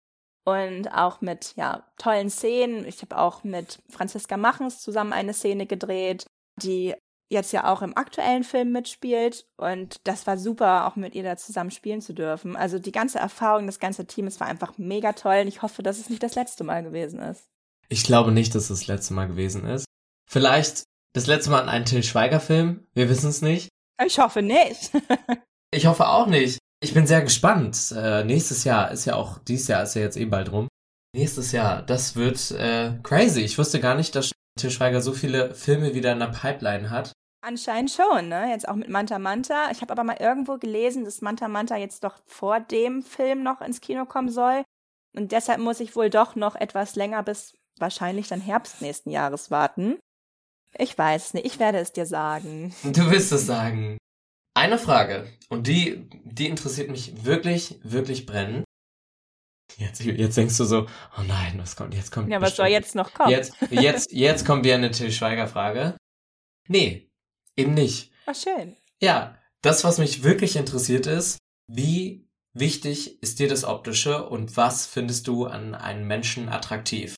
und 0.46 0.88
auch 0.90 1.22
mit 1.22 1.54
ja 1.56 1.84
tollen 1.98 2.30
Szenen. 2.30 2.86
Ich 2.86 3.02
habe 3.02 3.18
auch 3.18 3.44
mit 3.44 3.80
Franziska 3.90 4.38
Machens 4.38 4.82
zusammen 4.82 5.14
eine 5.14 5.34
Szene 5.34 5.66
gedreht, 5.66 6.26
die 6.62 6.96
jetzt 7.30 7.54
ja 7.54 7.72
auch 7.72 7.82
im 7.82 7.96
aktuellen 7.96 8.44
Film 8.44 8.74
mitspielt 8.74 9.46
und 9.56 10.02
das 10.04 10.28
war 10.28 10.38
super, 10.38 10.86
auch 10.86 10.98
mit 10.98 11.16
ihr 11.16 11.24
da 11.24 11.38
zusammen 11.38 11.72
spielen 11.72 12.02
zu 12.02 12.14
dürfen. 12.14 12.58
Also 12.58 12.78
die 12.78 12.92
ganze 12.92 13.20
Erfahrung, 13.20 13.68
das 13.68 13.80
ganze 13.80 14.06
Team, 14.06 14.28
es 14.28 14.40
war 14.42 14.48
einfach 14.48 14.78
mega 14.78 15.14
toll 15.14 15.40
und 15.42 15.48
ich 15.48 15.62
hoffe, 15.62 15.82
dass 15.82 15.98
es 15.98 16.10
nicht 16.10 16.22
das 16.22 16.36
letzte 16.36 16.66
Mal 16.66 16.84
gewesen 16.84 17.20
ist. 17.22 17.46
Ich 17.88 18.04
glaube 18.04 18.32
nicht, 18.32 18.54
dass 18.54 18.64
es 18.64 18.80
das 18.80 18.88
letzte 18.88 19.14
Mal 19.14 19.28
gewesen 19.28 19.66
ist. 19.66 19.86
Vielleicht 20.30 20.84
das 21.14 21.28
letzte 21.28 21.52
Mal 21.52 21.62
in 21.62 21.70
einem 21.70 21.86
Till 21.86 22.04
Schweiger 22.04 22.40
Film. 22.40 22.86
Wir 22.94 23.10
wissen 23.10 23.30
es 23.30 23.42
nicht. 23.42 23.70
Ich 24.06 24.20
hoffe 24.20 24.42
nicht. 24.42 24.92
Ich 25.74 25.86
hoffe 25.86 26.10
auch 26.10 26.28
nicht. 26.28 26.60
Ich 26.84 26.94
bin 26.94 27.06
sehr 27.06 27.22
gespannt. 27.22 27.94
Äh, 27.96 28.24
nächstes 28.24 28.64
Jahr 28.64 28.92
ist 28.92 29.06
ja 29.06 29.16
auch, 29.16 29.38
dieses 29.40 29.68
Jahr 29.68 29.84
ist 29.84 29.96
ja 29.96 30.02
jetzt 30.02 30.18
eh 30.18 30.26
bald 30.26 30.52
rum. 30.52 30.68
Nächstes 31.16 31.52
Jahr, 31.52 31.84
das 31.84 32.16
wird 32.16 32.52
äh, 32.52 32.98
crazy. 33.04 33.42
Ich 33.42 33.58
wusste 33.58 33.80
gar 33.80 33.96
nicht, 33.96 34.16
dass 34.16 34.32
Till 34.60 34.72
Schweiger 34.72 35.02
so 35.02 35.14
viele 35.14 35.54
Filme 35.54 35.94
wieder 35.94 36.12
in 36.12 36.20
der 36.20 36.28
Pipeline 36.28 36.90
hat. 36.90 37.12
Anscheinend 37.44 37.92
schon, 37.92 38.30
ne? 38.30 38.50
Jetzt 38.52 38.68
auch 38.68 38.76
mit 38.76 38.90
Manta 38.90 39.20
Manta. 39.20 39.72
Ich 39.72 39.82
habe 39.82 39.92
aber 39.92 40.04
mal 40.04 40.18
irgendwo 40.20 40.58
gelesen, 40.58 41.06
dass 41.06 41.22
Manta 41.22 41.48
Manta 41.48 41.76
jetzt 41.78 42.04
doch 42.04 42.18
vor 42.26 42.60
dem 42.60 43.04
Film 43.04 43.44
noch 43.44 43.62
ins 43.62 43.82
Kino 43.82 44.06
kommen 44.06 44.30
soll. 44.30 44.64
Und 45.16 45.32
deshalb 45.32 45.60
muss 45.60 45.80
ich 45.80 45.96
wohl 45.96 46.10
doch 46.10 46.36
noch 46.36 46.56
etwas 46.56 46.96
länger 46.96 47.24
bis 47.24 47.54
wahrscheinlich 47.78 48.28
dann 48.28 48.42
Herbst 48.42 48.82
nächsten 48.82 49.10
Jahres 49.10 49.52
warten. 49.52 49.98
Ich 50.78 50.98
weiß 50.98 51.34
nicht, 51.34 51.46
ich 51.46 51.60
werde 51.60 51.80
es 51.80 51.92
dir 51.92 52.06
sagen. 52.06 52.74
Du 52.84 53.10
willst 53.10 53.32
es 53.32 53.46
sagen. 53.46 53.98
Eine 54.54 54.78
Frage, 54.78 55.28
und 55.50 55.68
die, 55.68 56.10
die 56.24 56.48
interessiert 56.48 56.90
mich 56.90 57.24
wirklich, 57.26 57.80
wirklich 57.84 58.26
brennend. 58.26 58.66
Jetzt, 59.78 60.02
jetzt 60.02 60.36
denkst 60.36 60.58
du 60.58 60.66
so, 60.66 60.88
oh 61.18 61.22
nein, 61.26 61.58
was 61.58 61.76
kommt, 61.78 61.94
jetzt 61.94 62.12
kommt. 62.12 62.30
Ja, 62.30 62.42
was 62.42 62.56
soll 62.58 62.66
bestimmt- 62.66 62.84
jetzt 62.84 62.96
noch 62.96 63.14
kommen? 63.14 63.32
Jetzt, 63.32 63.54
jetzt, 63.70 64.12
jetzt 64.12 64.46
kommt 64.46 64.66
wieder 64.66 64.76
eine 64.76 64.92
Till 64.92 65.12
Schweiger 65.12 65.48
Frage. 65.48 65.96
Nee, 66.68 67.10
eben 67.56 67.74
nicht. 67.74 68.12
Ach, 68.26 68.36
schön. 68.36 68.76
Ja, 69.02 69.38
das, 69.62 69.84
was 69.86 69.98
mich 69.98 70.24
wirklich 70.24 70.58
interessiert 70.58 71.08
ist, 71.08 71.38
wie 71.68 72.30
wichtig 72.54 73.22
ist 73.24 73.40
dir 73.40 73.48
das 73.48 73.64
Optische 73.64 74.28
und 74.28 74.58
was 74.58 74.86
findest 74.86 75.28
du 75.28 75.46
an 75.46 75.74
einem 75.76 76.06
Menschen 76.06 76.50
attraktiv? 76.50 77.16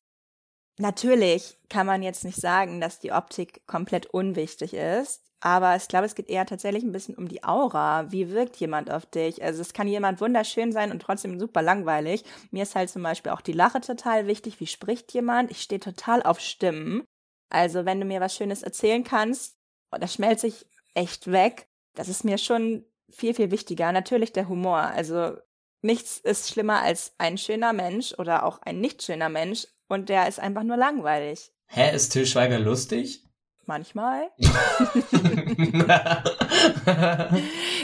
Natürlich 0.78 1.56
kann 1.68 1.86
man 1.86 2.02
jetzt 2.02 2.24
nicht 2.24 2.40
sagen, 2.40 2.80
dass 2.80 2.98
die 2.98 3.12
Optik 3.12 3.66
komplett 3.66 4.06
unwichtig 4.06 4.74
ist. 4.74 5.22
Aber 5.40 5.76
ich 5.76 5.88
glaube, 5.88 6.06
es 6.06 6.14
geht 6.14 6.30
eher 6.30 6.46
tatsächlich 6.46 6.82
ein 6.82 6.92
bisschen 6.92 7.16
um 7.16 7.28
die 7.28 7.44
Aura. 7.44 8.10
Wie 8.10 8.30
wirkt 8.30 8.56
jemand 8.56 8.90
auf 8.90 9.04
dich? 9.04 9.42
Also 9.44 9.60
es 9.60 9.74
kann 9.74 9.86
jemand 9.86 10.22
wunderschön 10.22 10.72
sein 10.72 10.90
und 10.90 11.02
trotzdem 11.02 11.38
super 11.38 11.60
langweilig. 11.60 12.24
Mir 12.50 12.62
ist 12.62 12.74
halt 12.74 12.88
zum 12.88 13.02
Beispiel 13.02 13.30
auch 13.30 13.42
die 13.42 13.52
Lache 13.52 13.82
total 13.82 14.26
wichtig. 14.26 14.58
Wie 14.58 14.66
spricht 14.66 15.12
jemand? 15.12 15.50
Ich 15.50 15.60
stehe 15.60 15.80
total 15.80 16.22
auf 16.22 16.40
Stimmen. 16.40 17.04
Also 17.50 17.84
wenn 17.84 18.00
du 18.00 18.06
mir 18.06 18.22
was 18.22 18.34
Schönes 18.34 18.62
erzählen 18.62 19.04
kannst, 19.04 19.58
oh, 19.92 19.98
das 20.00 20.14
schmelze 20.14 20.46
ich 20.46 20.66
echt 20.94 21.30
weg. 21.30 21.68
Das 21.94 22.08
ist 22.08 22.24
mir 22.24 22.38
schon 22.38 22.86
viel, 23.10 23.34
viel 23.34 23.50
wichtiger. 23.50 23.92
Natürlich 23.92 24.32
der 24.32 24.48
Humor. 24.48 24.78
Also 24.78 25.36
nichts 25.82 26.16
ist 26.18 26.48
schlimmer 26.48 26.80
als 26.80 27.14
ein 27.18 27.36
schöner 27.36 27.74
Mensch 27.74 28.14
oder 28.18 28.44
auch 28.44 28.62
ein 28.62 28.80
nicht 28.80 29.02
schöner 29.02 29.28
Mensch 29.28 29.66
und 29.88 30.08
der 30.08 30.28
ist 30.28 30.40
einfach 30.40 30.62
nur 30.62 30.76
langweilig. 30.76 31.52
Hä, 31.66 31.94
ist 31.94 32.10
Till 32.10 32.26
Schweiger 32.26 32.58
lustig? 32.58 33.24
Manchmal. 33.66 34.30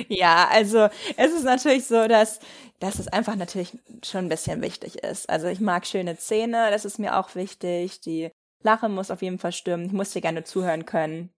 ja, 0.08 0.48
also 0.50 0.88
es 1.16 1.32
ist 1.32 1.44
natürlich 1.44 1.86
so, 1.86 2.06
dass, 2.06 2.40
dass 2.80 2.98
es 2.98 3.08
einfach 3.08 3.36
natürlich 3.36 3.78
schon 4.04 4.26
ein 4.26 4.28
bisschen 4.28 4.60
wichtig 4.60 4.96
ist. 4.96 5.30
Also 5.30 5.46
ich 5.46 5.60
mag 5.60 5.86
schöne 5.86 6.18
Zähne, 6.18 6.70
das 6.70 6.84
ist 6.84 6.98
mir 6.98 7.18
auch 7.18 7.34
wichtig. 7.34 8.00
Die 8.02 8.30
Lache 8.62 8.90
muss 8.90 9.10
auf 9.10 9.22
jeden 9.22 9.38
Fall 9.38 9.52
stimmen. 9.52 9.86
Ich 9.86 9.92
muss 9.92 10.10
dir 10.10 10.20
gerne 10.20 10.44
zuhören 10.44 10.84
können. 10.84 11.30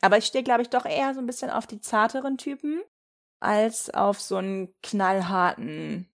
Aber 0.00 0.16
ich 0.18 0.24
stehe, 0.26 0.44
glaube 0.44 0.62
ich, 0.62 0.70
doch 0.70 0.86
eher 0.86 1.12
so 1.14 1.20
ein 1.20 1.26
bisschen 1.26 1.50
auf 1.50 1.66
die 1.66 1.80
zarteren 1.80 2.38
Typen 2.38 2.80
als 3.40 3.90
auf 3.90 4.20
so 4.20 4.36
einen 4.36 4.72
knallharten. 4.82 6.08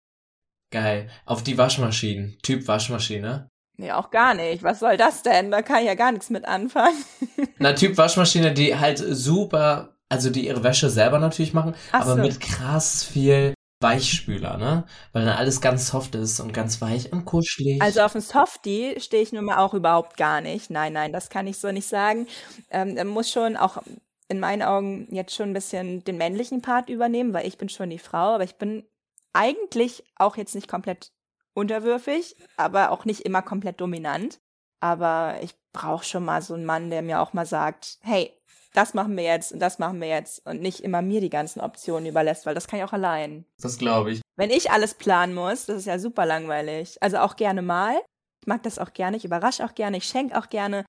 Geil. 0.70 1.10
Auf 1.26 1.42
die 1.42 1.58
Waschmaschinen. 1.58 2.38
Typ 2.42 2.66
Waschmaschine. 2.66 3.48
Nee, 3.82 3.90
auch 3.90 4.12
gar 4.12 4.32
nicht. 4.34 4.62
Was 4.62 4.78
soll 4.78 4.96
das 4.96 5.24
denn? 5.24 5.50
Da 5.50 5.60
kann 5.60 5.80
ich 5.80 5.86
ja 5.86 5.96
gar 5.96 6.12
nichts 6.12 6.30
mit 6.30 6.44
anfangen. 6.44 6.94
Na, 7.58 7.72
Typ 7.72 7.98
Waschmaschine, 7.98 8.54
die 8.54 8.78
halt 8.78 8.98
super, 8.98 9.96
also 10.08 10.30
die 10.30 10.46
ihre 10.46 10.62
Wäsche 10.62 10.88
selber 10.88 11.18
natürlich 11.18 11.52
machen, 11.52 11.74
Ach 11.90 12.02
aber 12.02 12.14
so. 12.14 12.22
mit 12.22 12.38
krass 12.38 13.02
viel 13.02 13.54
Weichspüler, 13.80 14.56
ne? 14.56 14.84
Weil 15.12 15.24
dann 15.24 15.36
alles 15.36 15.60
ganz 15.60 15.88
soft 15.88 16.14
ist 16.14 16.38
und 16.38 16.54
ganz 16.54 16.80
weich 16.80 17.12
und 17.12 17.24
kuschelig. 17.24 17.82
Also 17.82 18.02
auf 18.02 18.14
ein 18.14 18.20
Softie 18.20 19.00
stehe 19.00 19.24
ich 19.24 19.32
nun 19.32 19.46
mal 19.46 19.58
auch 19.58 19.74
überhaupt 19.74 20.16
gar 20.16 20.40
nicht. 20.40 20.70
Nein, 20.70 20.92
nein, 20.92 21.12
das 21.12 21.28
kann 21.28 21.48
ich 21.48 21.58
so 21.58 21.72
nicht 21.72 21.88
sagen. 21.88 22.28
Ähm, 22.70 22.96
er 22.96 23.04
muss 23.04 23.32
schon 23.32 23.56
auch 23.56 23.82
in 24.28 24.38
meinen 24.38 24.62
Augen 24.62 25.08
jetzt 25.10 25.34
schon 25.34 25.50
ein 25.50 25.54
bisschen 25.54 26.04
den 26.04 26.18
männlichen 26.18 26.62
Part 26.62 26.88
übernehmen, 26.88 27.34
weil 27.34 27.48
ich 27.48 27.58
bin 27.58 27.68
schon 27.68 27.90
die 27.90 27.98
Frau, 27.98 28.36
aber 28.36 28.44
ich 28.44 28.54
bin 28.54 28.84
eigentlich 29.32 30.04
auch 30.14 30.36
jetzt 30.36 30.54
nicht 30.54 30.68
komplett 30.68 31.10
unterwürfig, 31.54 32.36
aber 32.56 32.90
auch 32.90 33.04
nicht 33.04 33.20
immer 33.20 33.42
komplett 33.42 33.80
dominant. 33.80 34.40
Aber 34.80 35.36
ich 35.42 35.54
brauche 35.72 36.04
schon 36.04 36.24
mal 36.24 36.42
so 36.42 36.54
einen 36.54 36.64
Mann, 36.64 36.90
der 36.90 37.02
mir 37.02 37.20
auch 37.20 37.32
mal 37.32 37.46
sagt, 37.46 37.98
hey, 38.02 38.36
das 38.72 38.94
machen 38.94 39.16
wir 39.16 39.24
jetzt 39.24 39.52
und 39.52 39.60
das 39.60 39.78
machen 39.78 40.00
wir 40.00 40.08
jetzt 40.08 40.44
und 40.46 40.60
nicht 40.60 40.80
immer 40.80 41.02
mir 41.02 41.20
die 41.20 41.30
ganzen 41.30 41.60
Optionen 41.60 42.06
überlässt, 42.06 42.46
weil 42.46 42.54
das 42.54 42.66
kann 42.66 42.78
ich 42.78 42.84
auch 42.84 42.92
allein. 42.92 43.44
das 43.60 43.78
glaube 43.78 44.12
ich. 44.12 44.22
Wenn 44.36 44.50
ich 44.50 44.70
alles 44.70 44.94
planen 44.94 45.34
muss, 45.34 45.66
das 45.66 45.78
ist 45.78 45.86
ja 45.86 45.98
super 45.98 46.24
langweilig. 46.24 46.96
Also 47.02 47.18
auch 47.18 47.36
gerne 47.36 47.62
mal. 47.62 47.96
Ich 48.40 48.46
mag 48.46 48.62
das 48.62 48.78
auch 48.78 48.92
gerne, 48.92 49.16
ich 49.16 49.24
überrasche 49.24 49.64
auch 49.64 49.74
gerne, 49.74 49.98
ich 49.98 50.04
schenke 50.04 50.36
auch 50.36 50.48
gerne. 50.48 50.84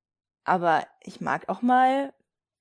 Aber 0.46 0.86
ich 1.04 1.22
mag 1.22 1.48
auch 1.50 1.62
mal 1.62 2.14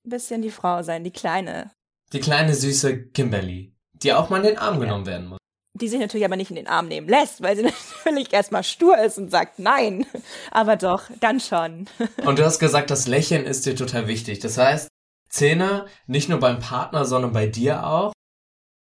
ein 0.05 0.11
bisschen 0.11 0.43
die 0.43 0.51
Frau 0.51 0.83
sein, 0.83 1.05
die 1.05 1.13
Kleine. 1.13 1.71
Die 2.13 2.21
kleine 2.21 2.55
süße 2.55 3.09
Kimberly, 3.09 3.75
die 3.93 4.13
auch 4.13 4.29
mal 4.29 4.39
in 4.39 4.49
den 4.49 4.59
Arm 4.59 4.81
genommen 4.81 5.07
werden 5.07 5.29
muss. 5.29 5.39
Die 5.75 5.89
sich 5.89 6.01
natürlich 6.01 6.27
aber 6.27 6.37
nicht 6.37 6.51
in 6.51 6.57
den 6.57 6.67
Arm 6.67 6.89
nehmen 6.89 7.09
lässt, 7.09 7.43
weil 7.43 7.57
sie 7.57 7.63
natürlich 8.05 8.33
erstmal 8.33 8.63
stur 8.63 8.99
ist 8.99 9.19
und 9.19 9.31
sagt 9.31 9.59
nein. 9.59 10.07
Aber 10.51 10.77
doch, 10.77 11.05
dann 11.21 11.41
schon. 11.41 11.87
Und 12.25 12.39
du 12.39 12.45
hast 12.45 12.59
gesagt, 12.59 12.91
das 12.91 13.07
Lächeln 13.07 13.47
ist 13.47 13.65
dir 13.65 13.75
total 13.75 14.07
wichtig. 14.07 14.41
Das 14.41 14.59
heißt, 14.59 14.89
Zähne 15.31 15.87
nicht 16.07 16.29
nur 16.29 16.41
beim 16.41 16.61
Partner, 16.61 17.07
sondern 17.07 17.33
bei 17.33 17.47
dir 17.47 17.87
auch. 17.87 18.13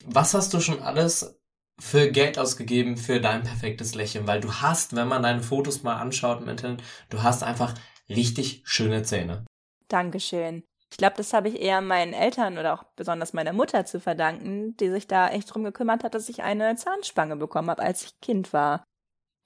Was 0.06 0.34
hast 0.34 0.54
du 0.54 0.60
schon 0.60 0.82
alles 0.82 1.40
für 1.80 2.12
Geld 2.12 2.38
ausgegeben 2.38 2.98
für 2.98 3.22
dein 3.22 3.44
perfektes 3.44 3.96
Lächeln? 3.96 4.28
Weil 4.28 4.42
du 4.42 4.54
hast, 4.56 4.96
wenn 4.96 5.08
man 5.08 5.24
deine 5.24 5.42
Fotos 5.42 5.84
mal 5.84 5.96
anschaut 5.96 6.42
im 6.42 6.50
Internet, 6.50 6.84
du 7.10 7.24
hast 7.24 7.44
einfach 7.44 7.74
richtig 8.10 8.64
schöne 8.66 9.04
Zähne. 9.04 9.46
Dankeschön. 9.88 10.64
Ich 10.92 10.98
glaube, 10.98 11.16
das 11.16 11.34
habe 11.34 11.48
ich 11.48 11.62
eher 11.62 11.80
meinen 11.80 12.14
Eltern 12.14 12.58
oder 12.58 12.74
auch 12.74 12.84
besonders 12.96 13.32
meiner 13.32 13.54
Mutter 13.54 13.86
zu 13.86 14.02
verdanken, 14.02 14.76
die 14.78 14.90
sich 14.90 15.08
da 15.08 15.30
echt 15.30 15.54
drum 15.54 15.64
gekümmert 15.64 16.04
hat, 16.04 16.14
dass 16.16 16.28
ich 16.28 16.44
eine 16.44 16.76
Zahnspange 16.76 17.38
bekommen 17.38 17.70
habe, 17.70 17.82
als 17.82 18.04
ich 18.04 18.20
Kind 18.20 18.52
war. 18.52 18.84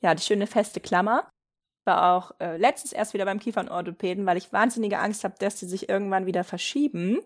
Ja, 0.02 0.16
die 0.16 0.24
schöne 0.24 0.48
feste 0.48 0.80
Klammer. 0.80 1.30
War 1.86 2.16
auch 2.16 2.32
äh, 2.40 2.58
letztens 2.58 2.94
erst 2.94 3.14
wieder 3.14 3.26
beim 3.26 3.40
Kiefernorthopäden, 3.40 4.26
weil 4.26 4.38
ich 4.38 4.52
wahnsinnige 4.52 4.98
Angst 4.98 5.24
habe, 5.24 5.36
dass 5.38 5.58
die 5.58 5.68
sich 5.68 5.88
irgendwann 5.88 6.26
wieder 6.26 6.44
verschieben. 6.44 7.20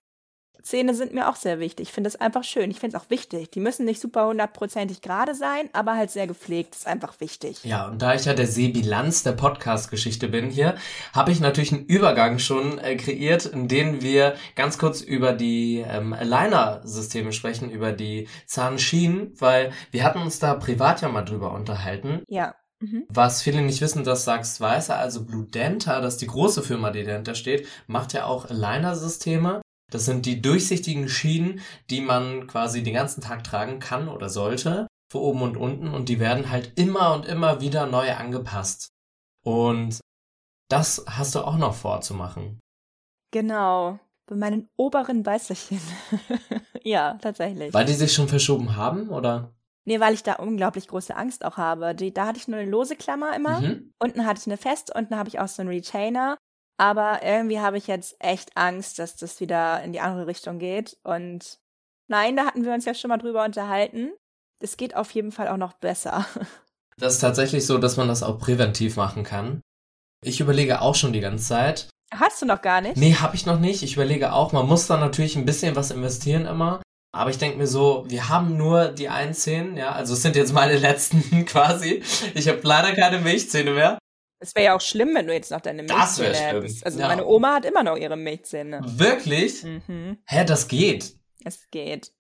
Zähne 0.62 0.94
sind 0.94 1.14
mir 1.14 1.30
auch 1.30 1.36
sehr 1.36 1.60
wichtig. 1.60 1.88
Ich 1.88 1.94
finde 1.94 2.10
es 2.10 2.16
einfach 2.16 2.44
schön. 2.44 2.70
Ich 2.70 2.80
finde 2.80 2.98
es 2.98 3.04
auch 3.04 3.10
wichtig. 3.10 3.50
Die 3.52 3.60
müssen 3.60 3.86
nicht 3.86 4.02
super 4.02 4.28
hundertprozentig 4.28 5.02
gerade 5.02 5.34
sein, 5.34 5.70
aber 5.74 5.96
halt 5.96 6.12
sehr 6.12 6.28
gepflegt. 6.28 6.76
ist 6.76 6.88
einfach 6.88 7.20
wichtig. 7.20 7.64
Ja, 7.64 7.88
und 7.88 8.02
da 8.02 8.14
ich 8.14 8.26
ja 8.26 8.34
der 8.34 8.48
Seebilanz 8.48 9.24
der 9.24 9.32
Podcast-Geschichte 9.32 10.28
bin 10.28 10.50
hier, 10.50 10.76
habe 11.14 11.32
ich 11.32 11.40
natürlich 11.40 11.74
einen 11.74 11.86
Übergang 11.86 12.40
schon 12.40 12.78
äh, 12.78 12.96
kreiert, 12.98 13.46
in 13.46 13.68
dem 13.68 14.02
wir 14.02 14.36
ganz 14.56 14.78
kurz 14.78 15.02
über 15.02 15.34
die 15.34 15.84
ähm, 15.88 16.14
Aligner-Systeme 16.14 17.32
sprechen, 17.32 17.72
über 17.72 17.92
die 17.92 18.28
Zahnschienen, 18.46 19.34
weil 19.40 19.72
wir 19.92 20.04
hatten 20.04 20.20
uns 20.20 20.40
da 20.40 20.54
privat 20.56 21.02
ja 21.02 21.10
mal 21.10 21.24
drüber 21.24 21.54
unterhalten. 21.54 22.22
Ja. 22.28 22.54
Mhm. 22.82 23.06
Was 23.10 23.42
viele 23.42 23.62
nicht 23.62 23.82
wissen, 23.82 24.04
das 24.04 24.24
sagst 24.24 24.62
Weißer, 24.62 24.98
also 24.98 25.26
Blue 25.26 25.46
Denta, 25.46 26.00
das 26.00 26.14
ist 26.14 26.22
die 26.22 26.28
große 26.28 26.62
Firma, 26.64 26.92
die 26.92 27.04
dahinter 27.04 27.36
steht, 27.36 27.68
macht 27.88 28.14
ja 28.14 28.26
auch 28.26 28.50
Aligner-Systeme. 28.50 29.62
Das 29.90 30.06
sind 30.06 30.26
die 30.26 30.42
durchsichtigen 30.42 31.10
Schienen, 31.10 31.62
die 31.90 32.02
man 32.02 32.48
quasi 32.48 32.84
den 32.84 32.94
ganzen 32.94 33.22
Tag 33.22 33.44
tragen 33.44 33.80
kann 33.80 34.08
oder 34.08 34.30
sollte, 34.30 34.88
für 35.12 35.20
oben 35.20 35.42
und 35.42 35.58
unten, 35.58 35.88
und 35.88 36.10
die 36.10 36.20
werden 36.20 36.52
halt 36.52 36.78
immer 36.78 37.14
und 37.14 37.26
immer 37.26 37.62
wieder 37.62 37.88
neu 37.88 38.14
angepasst. 38.14 38.90
Und 39.44 40.00
das 40.70 41.04
hast 41.08 41.34
du 41.34 41.40
auch 41.42 41.58
noch 41.58 41.74
vorzumachen. 41.74 42.60
Genau. 43.32 44.00
Bei 44.28 44.36
meinen 44.36 44.70
oberen 44.78 45.26
Weißerchen. 45.26 45.82
ja, 46.84 47.18
tatsächlich. 47.20 47.74
Weil 47.74 47.86
die 47.86 47.94
sich 47.94 48.14
schon 48.14 48.28
verschoben 48.28 48.76
haben, 48.76 49.10
oder? 49.10 49.54
Nee, 49.86 50.00
weil 50.00 50.14
ich 50.14 50.22
da 50.22 50.34
unglaublich 50.34 50.88
große 50.88 51.16
Angst 51.16 51.44
auch 51.44 51.58
habe. 51.58 51.96
Die, 51.96 52.14
da 52.14 52.28
hatte 52.28 52.38
ich 52.38 52.48
nur 52.48 52.60
eine 52.60 52.70
lose 52.70 52.96
Klammer 52.96 53.36
immer. 53.36 53.62
Mhm. 53.62 53.92
Unten 53.98 54.28
hatte 54.28 54.40
ich 54.42 54.46
eine 54.46 54.58
feste, 54.58 54.94
unten 54.96 55.16
habe 55.16 55.30
ich 55.30 55.40
auch 55.40 55.48
so 55.48 55.64
einen 55.64 55.72
Retainer. 55.72 56.38
Aber 56.80 57.22
irgendwie 57.24 57.60
habe 57.60 57.78
ich 57.78 57.88
jetzt 57.88 58.16
echt 58.20 58.56
Angst, 58.56 59.00
dass 59.00 59.18
das 59.18 59.42
wieder 59.42 59.84
in 59.84 59.92
die 59.92 60.00
andere 60.00 60.28
Richtung 60.28 60.60
geht. 60.60 60.98
Und 61.04 61.60
nein, 62.08 62.38
da 62.38 62.46
hatten 62.46 62.64
wir 62.64 62.74
uns 62.74 62.86
ja 62.86 62.94
schon 62.94 63.10
mal 63.10 63.18
drüber 63.18 63.44
unterhalten. 63.44 64.14
Es 64.62 64.78
geht 64.78 64.96
auf 64.96 65.12
jeden 65.12 65.34
Fall 65.34 65.50
auch 65.50 65.58
noch 65.58 65.74
besser. 65.74 66.26
Das 66.98 67.14
ist 67.14 67.20
tatsächlich 67.20 67.66
so, 67.66 67.78
dass 67.78 67.96
man 67.96 68.10
das 68.10 68.24
auch 68.24 68.40
präventiv 68.40 68.98
machen 68.98 69.24
kann. 69.24 69.62
Ich 70.22 70.42
überlege 70.42 70.82
auch 70.82 70.96
schon 70.96 71.14
die 71.14 71.22
ganze 71.22 71.46
Zeit. 71.46 71.90
Hast 72.14 72.42
du 72.42 72.46
noch 72.46 72.62
gar 72.62 72.82
nicht? 72.82 72.98
Nee, 72.98 73.14
habe 73.14 73.38
ich 73.38 73.46
noch 73.46 73.58
nicht. 73.58 73.84
Ich 73.84 73.94
überlege 73.94 74.34
auch, 74.34 74.52
man 74.52 74.68
muss 74.68 74.86
da 74.86 74.98
natürlich 74.98 75.38
ein 75.38 75.46
bisschen 75.46 75.78
was 75.78 75.92
investieren 75.92 76.46
immer. 76.46 76.82
Aber 77.14 77.30
ich 77.30 77.38
denke 77.38 77.58
mir 77.58 77.68
so, 77.68 78.04
wir 78.10 78.28
haben 78.28 78.58
nur 78.58 78.90
die 78.90 79.08
einen 79.08 79.34
Zähne, 79.34 79.80
ja, 79.80 79.94
also 79.94 80.14
es 80.14 80.22
sind 80.22 80.36
jetzt 80.36 80.52
meine 80.52 80.78
letzten 80.78 81.46
quasi. 81.46 82.04
Ich 82.36 82.50
habe 82.50 82.60
leider 82.64 82.94
keine 82.94 83.20
Milchzähne 83.20 83.72
mehr. 83.72 83.98
Es 84.40 84.56
wäre 84.56 84.66
ja 84.68 84.76
auch 84.76 84.82
schlimm, 84.82 85.14
wenn 85.16 85.28
du 85.28 85.34
jetzt 85.34 85.52
noch 85.52 85.62
deine 85.62 85.84
Milchzähne 85.84 86.34
hättest. 86.36 86.86
Also 86.86 87.00
Ja. 87.00 87.08
meine 87.08 87.26
Oma 87.26 87.56
hat 87.56 87.66
immer 87.66 87.84
noch 87.84 87.98
ihre 87.98 88.16
Milchzähne. 88.18 88.82
Wirklich? 88.86 89.64
Mhm. 89.64 90.18
Hä, 90.26 90.46
das 90.46 90.68
geht. 90.68 91.14
Es 91.44 91.70
geht. 91.72 92.14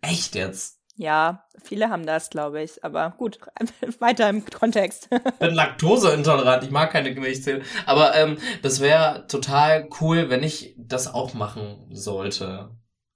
Echt 0.00 0.34
jetzt? 0.34 0.78
Ja, 0.96 1.44
viele 1.62 1.88
haben 1.88 2.04
das, 2.04 2.28
glaube 2.28 2.62
ich. 2.62 2.84
Aber 2.84 3.14
gut, 3.16 3.38
weiter 4.00 4.28
im 4.28 4.44
Kontext. 4.44 5.08
Ich 5.12 5.32
bin 5.38 5.54
laktoseintolerant, 5.54 6.64
ich 6.64 6.70
mag 6.70 6.90
keine 6.90 7.12
Milchzähne. 7.12 7.62
Aber 7.86 8.14
ähm, 8.16 8.36
das 8.62 8.80
wäre 8.80 9.26
total 9.28 9.88
cool, 10.00 10.28
wenn 10.28 10.42
ich 10.42 10.74
das 10.76 11.06
auch 11.12 11.32
machen 11.34 11.88
sollte. 11.92 12.70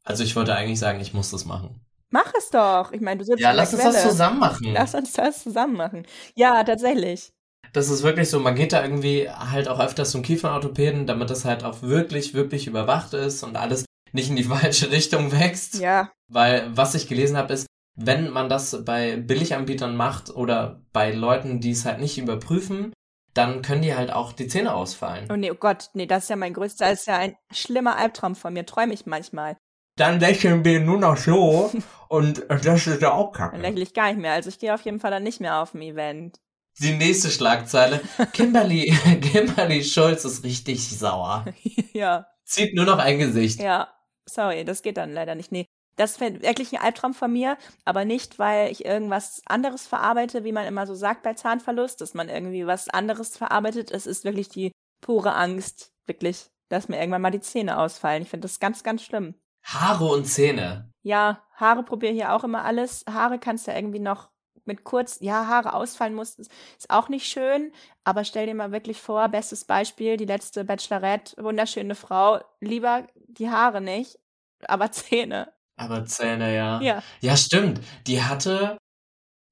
Also 0.05 0.23
ich 0.23 0.37
wollte 0.37 0.55
eigentlich 0.55 0.79
sagen, 0.79 1.01
ich 1.01 1.13
muss 1.13 1.31
das 1.31 1.45
machen. 1.45 1.81
Mach 2.11 2.33
es 2.39 2.51
doch. 2.51 2.93
Ich 2.93 3.01
meine, 3.01 3.19
du 3.19 3.25
sitzt 3.25 3.41
Ja, 3.41 3.51
in 3.51 3.57
der 3.57 3.65
lass 3.65 3.75
uns 3.75 3.83
das 3.83 4.03
zusammen 4.03 4.39
machen. 4.39 4.73
Lass 4.73 4.95
uns 4.95 5.13
das 5.13 5.43
zusammen 5.43 5.77
machen. 5.77 6.07
Ja, 6.37 6.63
tatsächlich. 6.63 7.33
Das 7.75 7.89
ist 7.89 8.05
wirklich 8.05 8.31
so, 8.31 8.39
man 8.39 8.55
geht 8.55 8.73
da 8.73 8.83
irgendwie 8.83 9.29
halt 9.29 9.67
auch 9.69 9.81
öfters 9.81 10.13
zum 10.13 10.23
Kieferorthopäden, 10.23 11.07
damit 11.09 11.29
das 11.29 11.45
halt 11.45 11.65
auch 11.65 11.83
wirklich, 11.83 12.33
wirklich 12.33 12.69
überwacht 12.69 13.15
ist 13.15 13.43
und 13.43 13.57
alles 13.57 13.85
nicht 14.13 14.31
in 14.31 14.37
die 14.37 14.45
falsche 14.55 14.91
Richtung 14.93 15.33
wächst. 15.33 15.81
Ja, 15.81 16.11
Weil 16.33 16.69
was 16.75 16.95
ich 16.95 17.09
gelesen 17.09 17.37
habe, 17.37 17.53
ist, 17.53 17.67
wenn 17.97 18.31
man 18.31 18.49
das 18.49 18.85
bei 18.85 19.17
Billiganbietern 19.17 19.97
macht 19.97 20.31
oder 20.31 20.81
bei 20.93 21.11
Leuten, 21.11 21.61
die 21.61 21.73
es 21.73 21.85
halt 21.85 21.99
nicht 22.01 22.17
überprüfen, 22.17 22.93
dann 23.35 23.63
können 23.63 23.83
die 23.83 23.97
halt 23.97 24.13
auch 24.13 24.33
die 24.33 24.47
Zähne 24.47 24.73
ausfallen. 24.73 25.27
Oh 25.33 25.37
nee, 25.37 25.51
oh 25.51 25.57
Gott, 25.57 25.91
nee, 25.95 26.07
das 26.07 26.25
ist 26.25 26.29
ja 26.31 26.37
mein 26.37 26.55
größter, 26.55 26.89
das 26.89 27.01
ist 27.01 27.07
ja 27.07 27.19
ein 27.19 27.37
schlimmer 27.53 27.97
Albtraum 27.97 28.37
von 28.37 28.53
mir, 28.53 28.65
träume 28.65 28.95
ich 28.95 29.07
manchmal. 29.07 29.57
Dann 29.97 30.21
lächeln 30.21 30.65
wir 30.65 30.79
nur 30.81 30.99
noch 30.99 31.17
so 31.17 31.73
und 32.09 32.45
das 32.49 32.87
ist 32.87 33.03
ja 33.03 33.13
auch 33.13 33.33
Dann 33.33 33.51
kacke. 33.51 33.63
lächle 33.63 33.83
ich 33.83 33.95
gar 33.95 34.07
nicht 34.13 34.21
mehr. 34.21 34.33
Also 34.33 34.49
ich 34.49 34.61
gehe 34.61 34.73
auf 34.73 34.83
jeden 34.83 35.01
Fall 35.01 35.11
dann 35.11 35.25
nicht 35.25 35.41
mehr 35.41 35.61
auf 35.61 35.75
ein 35.75 35.83
Event. 35.83 36.39
Die 36.81 36.93
nächste 36.93 37.31
Schlagzeile. 37.31 38.01
Kimberly, 38.33 38.93
Kimberly 39.21 39.85
Schulz 39.85 40.25
ist 40.25 40.45
richtig 40.45 40.89
sauer. 40.89 41.45
ja, 41.93 42.27
Zieht 42.45 42.75
nur 42.75 42.85
noch 42.85 42.99
ein 42.99 43.19
Gesicht. 43.19 43.61
ja. 43.61 43.89
Sorry, 44.27 44.65
das 44.65 44.81
geht 44.81 44.97
dann 44.97 45.13
leider 45.13 45.35
nicht. 45.35 45.53
Nee. 45.53 45.67
Das 45.97 46.19
wäre 46.19 46.41
wirklich 46.41 46.73
ein 46.73 46.81
Albtraum 46.81 47.13
von 47.13 47.31
mir, 47.31 47.59
aber 47.85 48.07
nicht, 48.07 48.39
weil 48.39 48.73
ich 48.73 48.85
irgendwas 48.85 49.43
anderes 49.45 49.87
verarbeite, 49.87 50.45
wie 50.45 50.53
man 50.53 50.67
immer 50.67 50.87
so 50.87 50.95
sagt 50.95 51.23
bei 51.23 51.35
Zahnverlust, 51.35 52.01
dass 52.01 52.15
man 52.15 52.31
irgendwie 52.31 52.67
was 52.67 52.89
anderes 52.89 53.37
verarbeitet. 53.37 53.91
Es 53.91 54.07
ist 54.07 54.25
wirklich 54.25 54.49
die 54.49 54.73
pure 55.03 55.35
Angst, 55.35 55.93
wirklich 56.07 56.47
dass 56.69 56.89
mir 56.89 56.99
irgendwann 56.99 57.23
mal 57.23 57.31
die 57.31 57.41
Zähne 57.41 57.79
ausfallen. 57.79 58.23
Ich 58.23 58.31
finde 58.31 58.47
das 58.49 58.59
ganz, 58.59 58.83
ganz 58.83 59.03
schlimm. 59.03 59.35
Haare 59.63 60.07
und 60.07 60.25
Zähne. 60.25 60.91
Ja, 61.03 61.43
Haare 61.55 61.83
probiere 61.83 62.13
hier 62.13 62.33
auch 62.33 62.45
immer 62.45 62.65
alles. 62.65 63.05
Haare 63.09 63.39
kannst 63.39 63.67
du 63.67 63.73
irgendwie 63.73 64.01
noch 64.01 64.31
mit 64.67 64.85
kurz, 64.85 65.19
ja, 65.21 65.47
Haare 65.47 65.75
ausfallen 65.75 66.15
muss, 66.15 66.35
ist 66.37 66.51
auch 66.89 67.09
nicht 67.09 67.27
schön. 67.27 67.73
Aber 68.05 68.25
stell 68.25 68.47
dir 68.47 68.55
mal 68.55 68.73
wirklich 68.73 69.01
vor, 69.01 69.29
bestes 69.29 69.65
Beispiel, 69.65 70.17
die 70.17 70.25
letzte 70.25 70.65
Bachelorette, 70.65 71.43
wunderschöne 71.43 71.95
Frau, 71.95 72.41
lieber 72.61 73.07
die 73.29 73.51
Haare 73.51 73.81
nicht, 73.81 74.19
aber 74.67 74.91
Zähne. 74.93 75.53
Aber 75.77 76.05
Zähne, 76.05 76.55
ja. 76.55 76.81
Ja. 76.81 77.03
Ja, 77.21 77.37
stimmt. 77.37 77.81
Die 78.07 78.23
hatte 78.23 78.79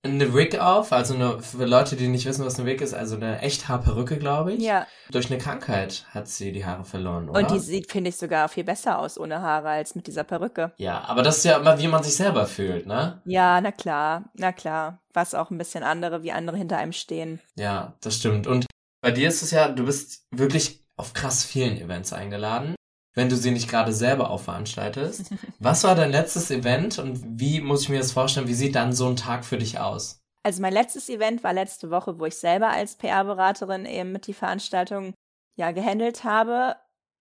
eine 0.04 0.34
Wig 0.34 0.58
auf, 0.58 0.92
also 0.92 1.14
eine, 1.14 1.40
für 1.40 1.64
Leute, 1.64 1.94
die 1.94 2.08
nicht 2.08 2.26
wissen, 2.26 2.44
was 2.44 2.58
eine 2.58 2.68
Wig 2.68 2.80
ist, 2.80 2.92
also 2.92 3.14
eine 3.16 3.40
Echthaarperücke, 3.40 4.18
glaube 4.18 4.54
ich. 4.54 4.62
Ja. 4.62 4.86
Durch 5.10 5.30
eine 5.30 5.38
Krankheit 5.38 6.04
hat 6.10 6.26
sie 6.26 6.50
die 6.52 6.64
Haare 6.64 6.84
verloren, 6.84 7.28
oder? 7.28 7.38
Und 7.38 7.50
die 7.50 7.60
sieht, 7.60 7.90
finde 7.90 8.10
ich, 8.10 8.16
sogar 8.16 8.48
viel 8.48 8.64
besser 8.64 8.98
aus 8.98 9.18
ohne 9.18 9.40
Haare 9.42 9.68
als 9.68 9.94
mit 9.94 10.06
dieser 10.08 10.24
Perücke. 10.24 10.72
ja, 10.76 11.02
aber 11.04 11.22
das 11.22 11.38
ist 11.38 11.44
ja 11.44 11.56
immer, 11.58 11.78
wie 11.78 11.88
man 11.88 12.02
sich 12.02 12.16
selber 12.16 12.46
fühlt, 12.46 12.86
ne? 12.86 13.22
Ja, 13.24 13.60
na 13.60 13.70
klar, 13.70 14.24
na 14.34 14.52
klar. 14.52 14.98
Was 15.14 15.34
auch 15.34 15.50
ein 15.50 15.58
bisschen 15.58 15.84
andere, 15.84 16.22
wie 16.22 16.32
andere 16.32 16.56
hinter 16.56 16.78
einem 16.78 16.92
stehen. 16.92 17.40
Ja, 17.54 17.94
das 18.00 18.16
stimmt. 18.16 18.46
Und 18.46 18.66
bei 19.02 19.10
dir 19.10 19.28
ist 19.28 19.42
es 19.42 19.50
ja, 19.50 19.68
du 19.68 19.84
bist 19.84 20.26
wirklich 20.30 20.84
auf 20.96 21.12
krass 21.12 21.44
vielen 21.44 21.76
Events 21.78 22.12
eingeladen, 22.12 22.74
wenn 23.14 23.28
du 23.28 23.36
sie 23.36 23.50
nicht 23.50 23.68
gerade 23.68 23.92
selber 23.92 24.30
auch 24.30 24.40
veranstaltest. 24.40 25.32
Was 25.58 25.84
war 25.84 25.94
dein 25.94 26.10
letztes 26.10 26.50
Event 26.50 26.98
und 26.98 27.22
wie 27.38 27.60
muss 27.60 27.82
ich 27.82 27.88
mir 27.88 27.98
das 27.98 28.12
vorstellen? 28.12 28.48
Wie 28.48 28.54
sieht 28.54 28.74
dann 28.74 28.92
so 28.92 29.08
ein 29.08 29.16
Tag 29.16 29.44
für 29.44 29.58
dich 29.58 29.78
aus? 29.78 30.20
Also 30.42 30.60
mein 30.60 30.72
letztes 30.72 31.08
Event 31.08 31.44
war 31.44 31.52
letzte 31.52 31.90
Woche, 31.90 32.18
wo 32.18 32.26
ich 32.26 32.36
selber 32.36 32.70
als 32.70 32.96
PR-Beraterin 32.96 33.86
eben 33.86 34.12
mit 34.12 34.26
die 34.26 34.34
Veranstaltung 34.34 35.14
ja 35.56 35.70
gehandelt 35.70 36.24
habe. 36.24 36.76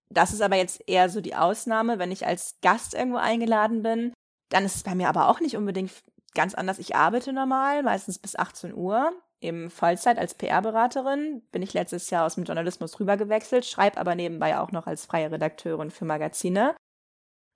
Das 0.10 0.34
ist 0.34 0.42
aber 0.42 0.56
jetzt 0.56 0.82
eher 0.88 1.10
so 1.10 1.22
die 1.22 1.36
Ausnahme, 1.36 2.00
wenn 2.00 2.12
ich 2.12 2.26
als 2.26 2.58
Gast 2.62 2.94
irgendwo 2.94 3.18
eingeladen 3.18 3.84
bin. 3.84 4.14
Dann 4.50 4.66
ist 4.66 4.76
es 4.76 4.84
bei 4.84 4.96
mir 4.96 5.08
aber 5.08 5.30
auch 5.30 5.40
nicht 5.40 5.56
unbedingt 5.56 5.92
ganz 6.34 6.56
anders. 6.56 6.80
Ich 6.80 6.96
arbeite 6.96 7.32
normal, 7.32 7.84
meistens 7.84 8.18
bis 8.18 8.36
18 8.36 8.74
Uhr. 8.74 9.12
Eben 9.42 9.72
Vollzeit 9.72 10.20
als 10.20 10.36
PR-Beraterin 10.36 11.42
bin 11.52 11.64
ich 11.64 11.74
letztes 11.74 12.10
Jahr 12.12 12.26
aus 12.26 12.36
dem 12.36 12.44
Journalismus 12.44 13.00
rübergewechselt, 13.00 13.66
schreibe 13.66 13.98
aber 13.98 14.14
nebenbei 14.14 14.60
auch 14.60 14.72
noch 14.72 14.86
als 14.86 15.06
freie 15.06 15.32
Redakteurin 15.32 15.90
für 15.90 16.06
Magazine. 16.06 16.76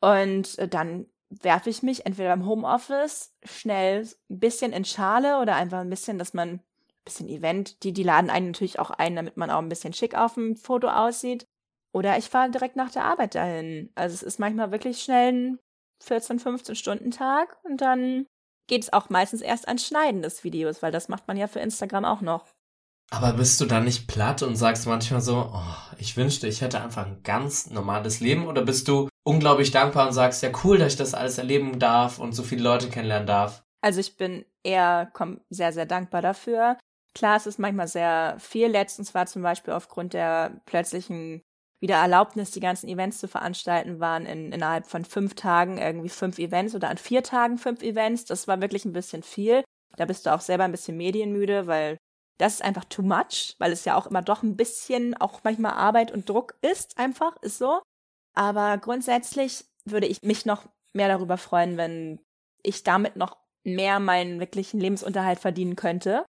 Und 0.02 0.58
äh, 0.58 0.68
dann 0.68 1.06
werfe 1.30 1.70
ich 1.70 1.84
mich 1.84 2.06
entweder 2.06 2.30
beim 2.30 2.46
Homeoffice 2.46 3.34
schnell 3.44 4.08
ein 4.30 4.40
bisschen 4.40 4.74
in 4.74 4.86
Schale 4.86 5.40
oder 5.40 5.56
einfach 5.56 5.80
ein 5.80 5.90
bisschen, 5.90 6.18
dass 6.18 6.34
man 6.34 6.50
ein 6.50 6.64
bisschen 7.04 7.30
Event, 7.30 7.84
die, 7.84 7.94
die 7.94 8.04
laden 8.04 8.32
einen 8.32 8.48
natürlich 8.48 8.80
auch 8.80 8.90
ein, 8.90 9.16
damit 9.16 9.38
man 9.38 9.52
auch 9.52 9.60
ein 9.60 9.70
bisschen 9.70 9.94
schick 9.94 10.16
auf 10.16 10.34
dem 10.34 10.56
Foto 10.56 10.88
aussieht. 10.88 11.46
Oder 11.94 12.18
ich 12.18 12.30
fahre 12.30 12.50
direkt 12.50 12.76
nach 12.76 12.92
der 12.92 13.06
Arbeit 13.06 13.36
dahin. 13.36 13.92
Also 13.96 14.16
es 14.16 14.24
ist 14.24 14.40
manchmal 14.40 14.72
wirklich 14.72 15.02
schnell 15.02 15.34
ein 15.34 15.60
14, 16.04 16.40
15 16.40 16.76
Stunden 16.76 17.12
Tag 17.12 17.58
und 17.64 17.80
dann 17.80 18.26
geht 18.68 18.84
es 18.84 18.94
auch 18.94 19.10
meistens 19.10 19.42
erst 19.42 19.68
ans 19.68 19.86
Schneiden 19.86 20.22
des 20.22 20.44
Videos, 20.44 20.82
weil 20.82 20.92
das 20.92 21.10
macht 21.10 21.28
man 21.28 21.38
ja 21.38 21.48
für 21.48 21.60
Instagram 21.60 22.06
auch 22.06 22.22
noch. 22.22 22.46
Aber 23.12 23.34
bist 23.34 23.62
du 23.62 23.66
dann 23.66 23.84
nicht 23.84 24.08
platt 24.08 24.42
und 24.42 24.56
sagst 24.56 24.88
manchmal 24.88 25.22
so, 25.22 25.52
oh, 25.54 25.96
ich 26.00 26.18
wünschte, 26.18 26.48
ich 26.48 26.62
hätte 26.62 26.82
einfach 26.82 27.06
ein 27.06 27.22
ganz 27.24 27.70
normales 27.70 28.20
Leben? 28.20 28.48
Oder 28.48 28.64
bist 28.64 28.88
du 28.88 29.10
unglaublich 29.24 29.72
dankbar 29.72 30.08
und 30.08 30.14
sagst, 30.14 30.42
ja 30.42 30.50
cool, 30.64 30.80
dass 30.80 30.94
ich 30.94 30.98
das 30.98 31.14
alles 31.14 31.38
erleben 31.38 31.78
darf 31.78 32.18
und 32.18 32.34
so 32.34 32.42
viele 32.42 32.64
Leute 32.64 32.90
kennenlernen 32.90 33.28
darf? 33.28 33.64
Also 33.82 34.00
ich 34.00 34.18
bin 34.18 34.46
eher 34.64 35.10
komm, 35.14 35.42
sehr, 35.50 35.72
sehr 35.72 35.86
dankbar 35.86 36.24
dafür. 36.24 36.78
Klar, 37.14 37.38
es 37.38 37.46
ist 37.46 37.60
manchmal 37.60 37.88
sehr 37.88 38.36
viel. 38.40 38.68
Letztens 38.68 39.14
war 39.14 39.28
zum 39.28 39.44
Beispiel 39.44 39.74
aufgrund 39.74 40.14
der 40.14 40.62
plötzlichen 40.66 41.44
wieder 41.82 41.96
Erlaubnis, 41.96 42.52
die 42.52 42.60
ganzen 42.60 42.88
Events 42.88 43.20
zu 43.20 43.28
veranstalten, 43.28 44.00
waren 44.00 44.26
in, 44.26 44.52
innerhalb 44.52 44.88
von 44.88 45.06
fünf 45.06 45.36
Tagen 45.36 45.78
irgendwie 45.78 46.10
fünf 46.10 46.40
Events 46.40 46.76
oder 46.76 46.90
an 46.90 46.98
vier 46.98 47.24
Tagen 47.24 47.58
fünf 47.58 47.84
Events. 47.84 48.26
Das 48.26 48.48
war 48.48 48.62
wirklich 48.62 48.86
ein 48.86 48.94
bisschen 48.94 49.24
viel. 49.24 49.64
Da 49.98 50.06
bist 50.06 50.26
du 50.26 50.34
auch 50.34 50.42
selber 50.42 50.64
ein 50.64 50.72
bisschen 50.72 50.98
medienmüde, 50.98 51.68
weil 51.68 51.98
das 52.38 52.56
ist 52.56 52.64
einfach 52.64 52.86
too 52.86 53.02
much, 53.02 53.56
weil 53.60 53.72
es 53.72 53.86
ja 53.86 53.96
auch 53.96 54.08
immer 54.08 54.22
doch 54.22 54.44
ein 54.44 54.58
bisschen 54.58 55.16
auch 55.16 55.42
manchmal 55.44 55.74
Arbeit 55.74 56.12
und 56.12 56.28
Druck 56.28 56.56
ist, 56.62 56.98
einfach, 56.98 57.36
ist 57.42 57.58
so. 57.58 57.82
Aber 58.34 58.78
grundsätzlich 58.78 59.66
würde 59.86 60.08
ich 60.08 60.22
mich 60.22 60.46
noch 60.46 60.66
mehr 60.94 61.08
darüber 61.08 61.38
freuen, 61.38 61.78
wenn 61.78 62.20
ich 62.64 62.84
damit 62.84 63.16
noch 63.16 63.38
mehr 63.64 64.00
meinen 64.00 64.40
wirklichen 64.40 64.80
Lebensunterhalt 64.80 65.40
verdienen 65.40 65.76
könnte 65.76 66.26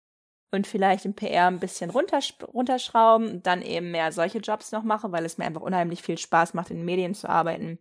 und 0.52 0.66
vielleicht 0.66 1.04
im 1.04 1.14
PR 1.14 1.46
ein 1.46 1.60
bisschen 1.60 1.90
runtersch 1.90 2.34
runterschrauben 2.42 3.28
und 3.30 3.46
dann 3.46 3.62
eben 3.62 3.90
mehr 3.90 4.12
solche 4.12 4.38
Jobs 4.38 4.72
noch 4.72 4.82
mache, 4.82 5.12
weil 5.12 5.24
es 5.24 5.38
mir 5.38 5.44
einfach 5.44 5.60
unheimlich 5.60 6.02
viel 6.02 6.18
Spaß 6.18 6.54
macht, 6.54 6.70
in 6.70 6.78
den 6.78 6.84
Medien 6.86 7.14
zu 7.14 7.28
arbeiten. 7.28 7.78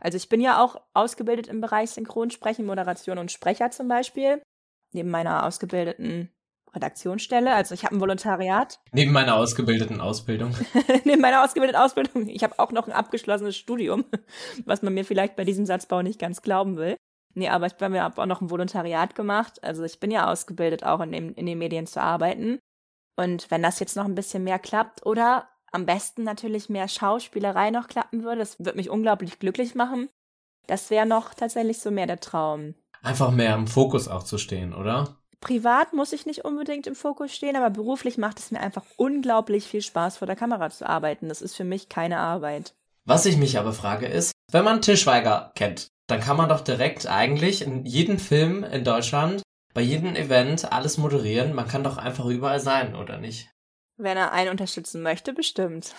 Also 0.00 0.16
ich 0.16 0.28
bin 0.28 0.40
ja 0.40 0.62
auch 0.62 0.80
ausgebildet 0.92 1.48
im 1.48 1.60
Bereich 1.60 1.90
Synchronsprechen, 1.90 2.66
Moderation 2.66 3.18
und 3.18 3.32
Sprecher 3.32 3.70
zum 3.70 3.88
Beispiel, 3.88 4.42
neben 4.92 5.10
meiner 5.10 5.46
ausgebildeten 5.46 6.30
Redaktionsstelle. 6.74 7.54
Also 7.54 7.74
ich 7.74 7.84
habe 7.84 7.94
ein 7.94 8.00
Volontariat. 8.00 8.80
Neben 8.92 9.12
meiner 9.12 9.36
ausgebildeten 9.36 10.00
Ausbildung. 10.00 10.54
neben 11.04 11.20
meiner 11.20 11.44
ausgebildeten 11.44 11.80
Ausbildung. 11.80 12.28
Ich 12.28 12.42
habe 12.42 12.58
auch 12.58 12.72
noch 12.72 12.86
ein 12.86 12.92
abgeschlossenes 12.92 13.56
Studium, 13.56 14.04
was 14.64 14.82
man 14.82 14.94
mir 14.94 15.04
vielleicht 15.04 15.36
bei 15.36 15.44
diesem 15.44 15.66
Satzbau 15.66 16.02
nicht 16.02 16.18
ganz 16.18 16.42
glauben 16.42 16.76
will. 16.76 16.96
Nee, 17.34 17.48
aber 17.48 17.66
ich 17.66 17.74
habe 17.80 18.22
auch 18.22 18.26
noch 18.26 18.40
ein 18.40 18.50
Volontariat 18.50 19.14
gemacht. 19.14 19.62
Also 19.62 19.82
ich 19.82 19.98
bin 20.00 20.10
ja 20.10 20.30
ausgebildet, 20.30 20.84
auch 20.84 21.00
in, 21.00 21.12
dem, 21.12 21.34
in 21.34 21.46
den 21.46 21.58
Medien 21.58 21.86
zu 21.86 22.00
arbeiten. 22.00 22.60
Und 23.16 23.50
wenn 23.50 23.62
das 23.62 23.80
jetzt 23.80 23.96
noch 23.96 24.04
ein 24.04 24.14
bisschen 24.14 24.44
mehr 24.44 24.58
klappt 24.58 25.04
oder 25.04 25.48
am 25.72 25.86
besten 25.86 26.22
natürlich 26.22 26.68
mehr 26.68 26.88
Schauspielerei 26.88 27.70
noch 27.70 27.88
klappen 27.88 28.22
würde, 28.22 28.38
das 28.38 28.58
würde 28.58 28.76
mich 28.76 28.90
unglaublich 28.90 29.38
glücklich 29.40 29.74
machen. 29.74 30.08
Das 30.66 30.90
wäre 30.90 31.06
noch 31.06 31.34
tatsächlich 31.34 31.80
so 31.80 31.90
mehr 31.90 32.06
der 32.06 32.20
Traum. 32.20 32.74
Einfach 33.02 33.30
mehr 33.30 33.54
im 33.54 33.66
Fokus 33.66 34.08
auch 34.08 34.22
zu 34.22 34.38
stehen, 34.38 34.72
oder? 34.72 35.18
Privat 35.40 35.92
muss 35.92 36.12
ich 36.12 36.24
nicht 36.24 36.44
unbedingt 36.44 36.86
im 36.86 36.94
Fokus 36.94 37.34
stehen, 37.34 37.56
aber 37.56 37.68
beruflich 37.68 38.16
macht 38.16 38.38
es 38.38 38.50
mir 38.50 38.60
einfach 38.60 38.84
unglaublich 38.96 39.64
viel 39.64 39.82
Spaß, 39.82 40.16
vor 40.16 40.26
der 40.26 40.36
Kamera 40.36 40.70
zu 40.70 40.88
arbeiten. 40.88 41.28
Das 41.28 41.42
ist 41.42 41.54
für 41.54 41.64
mich 41.64 41.90
keine 41.90 42.18
Arbeit. 42.18 42.74
Was 43.04 43.26
ich 43.26 43.36
mich 43.36 43.58
aber 43.58 43.74
frage 43.74 44.06
ist, 44.06 44.32
wenn 44.50 44.64
man 44.64 44.80
Tischweiger 44.80 45.52
kennt, 45.54 45.88
dann 46.06 46.20
kann 46.20 46.36
man 46.36 46.48
doch 46.48 46.60
direkt 46.60 47.06
eigentlich 47.06 47.62
in 47.62 47.84
jedem 47.84 48.18
Film 48.18 48.64
in 48.64 48.84
Deutschland, 48.84 49.42
bei 49.72 49.80
jedem 49.80 50.14
Event 50.14 50.72
alles 50.72 50.98
moderieren. 50.98 51.54
Man 51.54 51.68
kann 51.68 51.84
doch 51.84 51.96
einfach 51.96 52.26
überall 52.26 52.60
sein, 52.60 52.94
oder 52.94 53.18
nicht? 53.18 53.50
Wenn 53.96 54.16
er 54.16 54.32
einen 54.32 54.50
unterstützen 54.50 55.02
möchte, 55.02 55.32
bestimmt. 55.32 55.94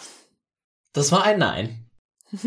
Das 0.93 1.11
war 1.11 1.23
ein 1.23 1.39
Nein. 1.39 1.89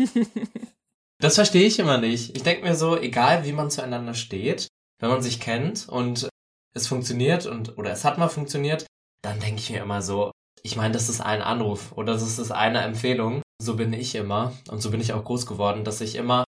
das 1.19 1.35
verstehe 1.35 1.67
ich 1.67 1.79
immer 1.79 1.97
nicht. 1.97 2.35
Ich 2.35 2.43
denke 2.43 2.63
mir 2.63 2.75
so, 2.75 2.97
egal 2.97 3.45
wie 3.45 3.51
man 3.51 3.71
zueinander 3.71 4.13
steht, 4.13 4.67
wenn 4.99 5.09
man 5.09 5.21
sich 5.21 5.39
kennt 5.39 5.87
und 5.87 6.29
es 6.73 6.87
funktioniert 6.87 7.45
und 7.45 7.77
oder 7.77 7.91
es 7.91 8.05
hat 8.05 8.17
mal 8.17 8.29
funktioniert, 8.29 8.85
dann 9.21 9.39
denke 9.39 9.59
ich 9.59 9.69
mir 9.69 9.81
immer 9.81 10.01
so, 10.01 10.31
ich 10.61 10.75
meine, 10.75 10.93
das 10.93 11.09
ist 11.09 11.21
ein 11.21 11.41
Anruf 11.41 11.91
oder 11.93 12.13
das 12.13 12.37
ist 12.37 12.51
eine 12.51 12.81
Empfehlung. 12.81 13.41
So 13.61 13.75
bin 13.75 13.93
ich 13.93 14.15
immer 14.15 14.53
und 14.69 14.81
so 14.81 14.91
bin 14.91 15.01
ich 15.01 15.13
auch 15.13 15.23
groß 15.23 15.45
geworden, 15.45 15.83
dass 15.83 16.01
ich 16.01 16.15
immer 16.15 16.43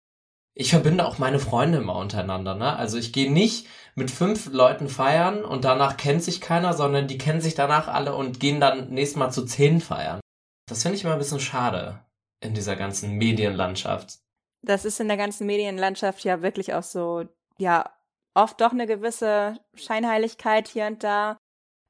ich 0.61 0.71
verbinde 0.71 1.07
auch 1.07 1.17
meine 1.17 1.39
Freunde 1.39 1.79
immer 1.79 1.97
untereinander, 1.97 2.55
ne? 2.55 2.77
Also 2.77 2.99
ich 2.99 3.15
gehe 3.15 3.33
nicht 3.33 3.67
mit 3.95 4.11
fünf 4.11 4.53
Leuten 4.53 4.91
feiern 4.91 5.43
und 5.43 5.65
danach 5.65 5.97
kennt 5.97 6.23
sich 6.23 6.43
keiner, 6.43 6.75
sondern 6.75 7.09
die 7.09 7.17
kennen 7.17 7.41
sich 7.41 7.55
danach 7.55 7.89
alle 7.89 8.15
und 8.15 8.41
gehen 8.41 8.61
dann 8.61 8.91
nächstes 8.91 9.17
Mal 9.19 9.31
zu 9.31 9.47
zehn 9.47 9.81
feiern. 9.81 10.21
Das 10.69 10.83
finde 10.83 10.97
ich 10.97 11.05
immer 11.05 11.15
ein 11.15 11.19
bisschen 11.19 11.41
schade 11.41 12.05
in 12.45 12.53
dieser 12.53 12.77
ganzen 12.77 13.17
Medienlandschaft. 13.17 14.19
Das 14.63 14.85
ist 14.85 15.01
in 15.01 15.09
der 15.09 15.17
ganzen 15.17 15.47
Medienlandschaft 15.47 16.23
ja 16.25 16.43
wirklich 16.43 16.75
auch 16.75 16.83
so, 16.83 17.25
ja, 17.59 17.91
oft 18.35 18.61
doch 18.61 18.73
eine 18.73 18.87
gewisse 18.87 19.59
Scheinheiligkeit 19.75 20.69
hier 20.69 20.87
und 20.87 21.03
da 21.03 21.39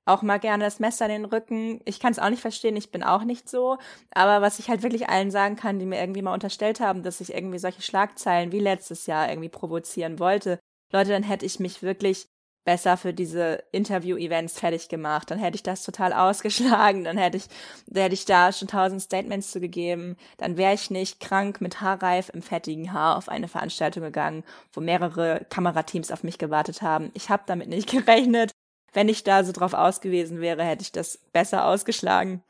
auch 0.04 0.22
mal 0.22 0.38
gerne 0.38 0.64
das 0.64 0.80
Messer 0.80 1.06
in 1.06 1.22
den 1.22 1.24
Rücken. 1.24 1.80
Ich 1.84 2.00
kann 2.00 2.12
es 2.12 2.18
auch 2.18 2.30
nicht 2.30 2.42
verstehen, 2.42 2.76
ich 2.76 2.90
bin 2.90 3.02
auch 3.02 3.24
nicht 3.24 3.48
so. 3.48 3.78
Aber 4.10 4.42
was 4.42 4.58
ich 4.58 4.68
halt 4.68 4.82
wirklich 4.82 5.08
allen 5.08 5.30
sagen 5.30 5.56
kann, 5.56 5.78
die 5.78 5.86
mir 5.86 6.00
irgendwie 6.00 6.22
mal 6.22 6.34
unterstellt 6.34 6.80
haben, 6.80 7.02
dass 7.02 7.20
ich 7.20 7.34
irgendwie 7.34 7.58
solche 7.58 7.82
Schlagzeilen 7.82 8.52
wie 8.52 8.60
letztes 8.60 9.06
Jahr 9.06 9.28
irgendwie 9.28 9.48
provozieren 9.48 10.18
wollte, 10.18 10.58
Leute, 10.92 11.10
dann 11.10 11.22
hätte 11.22 11.46
ich 11.46 11.60
mich 11.60 11.82
wirklich 11.82 12.26
besser 12.64 12.96
für 12.96 13.12
diese 13.14 13.64
Interview-Events 13.72 14.58
fertig 14.58 14.88
gemacht. 14.88 15.30
Dann 15.30 15.38
hätte 15.38 15.56
ich 15.56 15.62
das 15.62 15.82
total 15.82 16.12
ausgeschlagen. 16.12 17.04
Dann 17.04 17.16
hätte 17.16 17.36
ich, 17.36 17.44
da 17.86 18.02
hätte 18.02 18.14
ich 18.14 18.24
da 18.24 18.52
schon 18.52 18.68
tausend 18.68 19.02
Statements 19.02 19.50
zu 19.50 19.60
gegeben. 19.60 20.16
Dann 20.36 20.56
wäre 20.56 20.74
ich 20.74 20.90
nicht 20.90 21.20
krank 21.20 21.60
mit 21.60 21.80
Haarreif 21.80 22.30
im 22.30 22.42
fettigen 22.42 22.92
Haar 22.92 23.16
auf 23.16 23.28
eine 23.28 23.48
Veranstaltung 23.48 24.02
gegangen, 24.02 24.44
wo 24.72 24.80
mehrere 24.80 25.46
Kamerateams 25.48 26.10
auf 26.10 26.22
mich 26.22 26.38
gewartet 26.38 26.82
haben. 26.82 27.10
Ich 27.14 27.30
habe 27.30 27.44
damit 27.46 27.68
nicht 27.68 27.90
gerechnet 27.90 28.52
wenn 28.92 29.09
ich 29.09 29.24
da 29.24 29.44
so 29.44 29.53
drauf 29.53 29.74
ausgewiesen 29.74 30.40
wäre, 30.40 30.64
hätte 30.64 30.83
ich 30.83 30.92
das 30.92 31.18
besser 31.33 31.64
ausgeschlagen. 31.66 32.42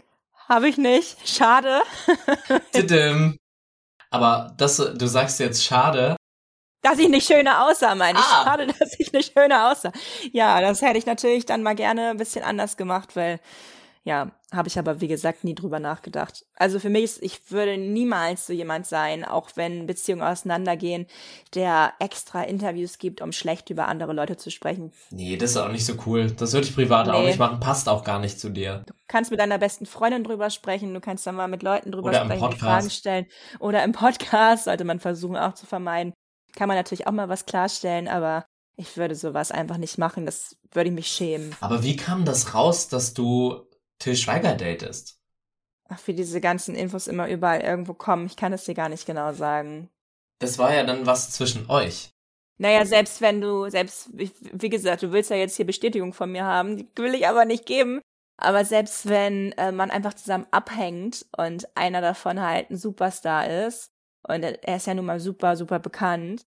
Habe 0.48 0.68
ich 0.68 0.78
nicht. 0.78 1.16
Schade. 1.28 1.82
Aber 4.10 4.52
das, 4.56 4.76
du 4.76 5.06
sagst 5.06 5.38
jetzt 5.38 5.64
schade. 5.64 6.16
Dass 6.82 6.98
ich 6.98 7.08
nicht 7.08 7.26
schöner 7.26 7.66
aussah, 7.66 7.94
meine 7.94 8.18
ich. 8.18 8.24
Ah. 8.24 8.44
Schade, 8.44 8.66
dass 8.66 8.98
ich 8.98 9.12
nicht 9.12 9.32
schöner 9.32 9.70
aussah. 9.70 9.92
Ja, 10.32 10.60
das 10.60 10.82
hätte 10.82 10.98
ich 10.98 11.06
natürlich 11.06 11.46
dann 11.46 11.62
mal 11.62 11.74
gerne 11.74 12.10
ein 12.10 12.16
bisschen 12.16 12.42
anders 12.42 12.76
gemacht, 12.76 13.14
weil 13.16 13.38
Ja, 14.02 14.32
habe 14.50 14.68
ich 14.68 14.78
aber, 14.78 15.02
wie 15.02 15.08
gesagt, 15.08 15.44
nie 15.44 15.54
drüber 15.54 15.78
nachgedacht. 15.78 16.46
Also 16.56 16.80
für 16.80 16.88
mich 16.88 17.04
ist, 17.04 17.22
ich 17.22 17.50
würde 17.50 17.76
niemals 17.76 18.46
so 18.46 18.54
jemand 18.54 18.86
sein, 18.86 19.26
auch 19.26 19.50
wenn 19.56 19.86
Beziehungen 19.86 20.22
auseinandergehen, 20.22 21.06
der 21.54 21.92
extra 21.98 22.42
Interviews 22.42 22.96
gibt, 22.96 23.20
um 23.20 23.30
schlecht 23.32 23.68
über 23.68 23.88
andere 23.88 24.14
Leute 24.14 24.38
zu 24.38 24.50
sprechen. 24.50 24.92
Nee, 25.10 25.36
das 25.36 25.50
ist 25.50 25.56
auch 25.58 25.70
nicht 25.70 25.84
so 25.84 25.94
cool. 26.06 26.30
Das 26.30 26.54
würde 26.54 26.66
ich 26.66 26.74
privat 26.74 27.08
nee. 27.08 27.12
auch 27.12 27.22
nicht 27.24 27.38
machen. 27.38 27.60
Passt 27.60 27.90
auch 27.90 28.02
gar 28.02 28.20
nicht 28.20 28.40
zu 28.40 28.48
dir. 28.48 28.84
Du 28.86 28.94
kannst 29.06 29.30
mit 29.30 29.38
deiner 29.38 29.58
besten 29.58 29.84
Freundin 29.84 30.24
drüber 30.24 30.48
sprechen, 30.48 30.94
du 30.94 31.00
kannst 31.00 31.26
dann 31.26 31.34
mal 31.34 31.48
mit 31.48 31.62
Leuten 31.62 31.92
drüber 31.92 32.08
Oder 32.08 32.24
sprechen, 32.24 32.52
Fragen 32.52 32.90
stellen. 32.90 33.26
Oder 33.58 33.84
im 33.84 33.92
Podcast 33.92 34.64
sollte 34.64 34.84
man 34.84 34.98
versuchen 35.00 35.36
auch 35.36 35.52
zu 35.52 35.66
vermeiden. 35.66 36.14
Kann 36.56 36.68
man 36.68 36.76
natürlich 36.78 37.06
auch 37.06 37.12
mal 37.12 37.28
was 37.28 37.44
klarstellen, 37.44 38.08
aber 38.08 38.46
ich 38.76 38.96
würde 38.96 39.14
sowas 39.14 39.52
einfach 39.52 39.76
nicht 39.76 39.98
machen. 39.98 40.24
Das 40.24 40.56
würde 40.72 40.88
ich 40.88 40.94
mich 40.94 41.08
schämen. 41.08 41.54
Aber 41.60 41.82
wie 41.82 41.96
kam 41.96 42.24
das 42.24 42.54
raus, 42.54 42.88
dass 42.88 43.12
du 43.12 43.69
Till 44.00 44.16
Schweiger 44.16 44.56
datest? 44.56 45.20
Ach, 45.88 46.00
wie 46.06 46.14
diese 46.14 46.40
ganzen 46.40 46.74
Infos 46.74 47.06
immer 47.06 47.28
überall 47.28 47.60
irgendwo 47.60 47.94
kommen. 47.94 48.26
Ich 48.26 48.36
kann 48.36 48.52
es 48.52 48.64
dir 48.64 48.74
gar 48.74 48.88
nicht 48.88 49.06
genau 49.06 49.32
sagen. 49.32 49.88
Das 50.40 50.58
war 50.58 50.74
ja 50.74 50.82
dann 50.82 51.06
was 51.06 51.30
zwischen 51.30 51.70
euch. 51.70 52.10
Naja, 52.58 52.84
selbst 52.84 53.20
wenn 53.20 53.40
du, 53.40 53.70
selbst, 53.70 54.10
wie 54.12 54.68
gesagt, 54.68 55.02
du 55.02 55.12
willst 55.12 55.30
ja 55.30 55.36
jetzt 55.36 55.56
hier 55.56 55.66
Bestätigung 55.66 56.12
von 56.12 56.30
mir 56.30 56.44
haben, 56.44 56.76
die 56.76 56.88
will 56.96 57.14
ich 57.14 57.26
aber 57.26 57.44
nicht 57.44 57.66
geben. 57.66 58.00
Aber 58.36 58.64
selbst 58.64 59.08
wenn 59.08 59.52
äh, 59.52 59.72
man 59.72 59.90
einfach 59.90 60.14
zusammen 60.14 60.46
abhängt 60.50 61.26
und 61.36 61.68
einer 61.76 62.00
davon 62.00 62.40
halt 62.40 62.70
ein 62.70 62.76
Superstar 62.76 63.66
ist, 63.66 63.90
und 64.22 64.42
er 64.42 64.76
ist 64.76 64.86
ja 64.86 64.94
nun 64.94 65.06
mal 65.06 65.20
super, 65.20 65.56
super 65.56 65.78
bekannt, 65.78 66.42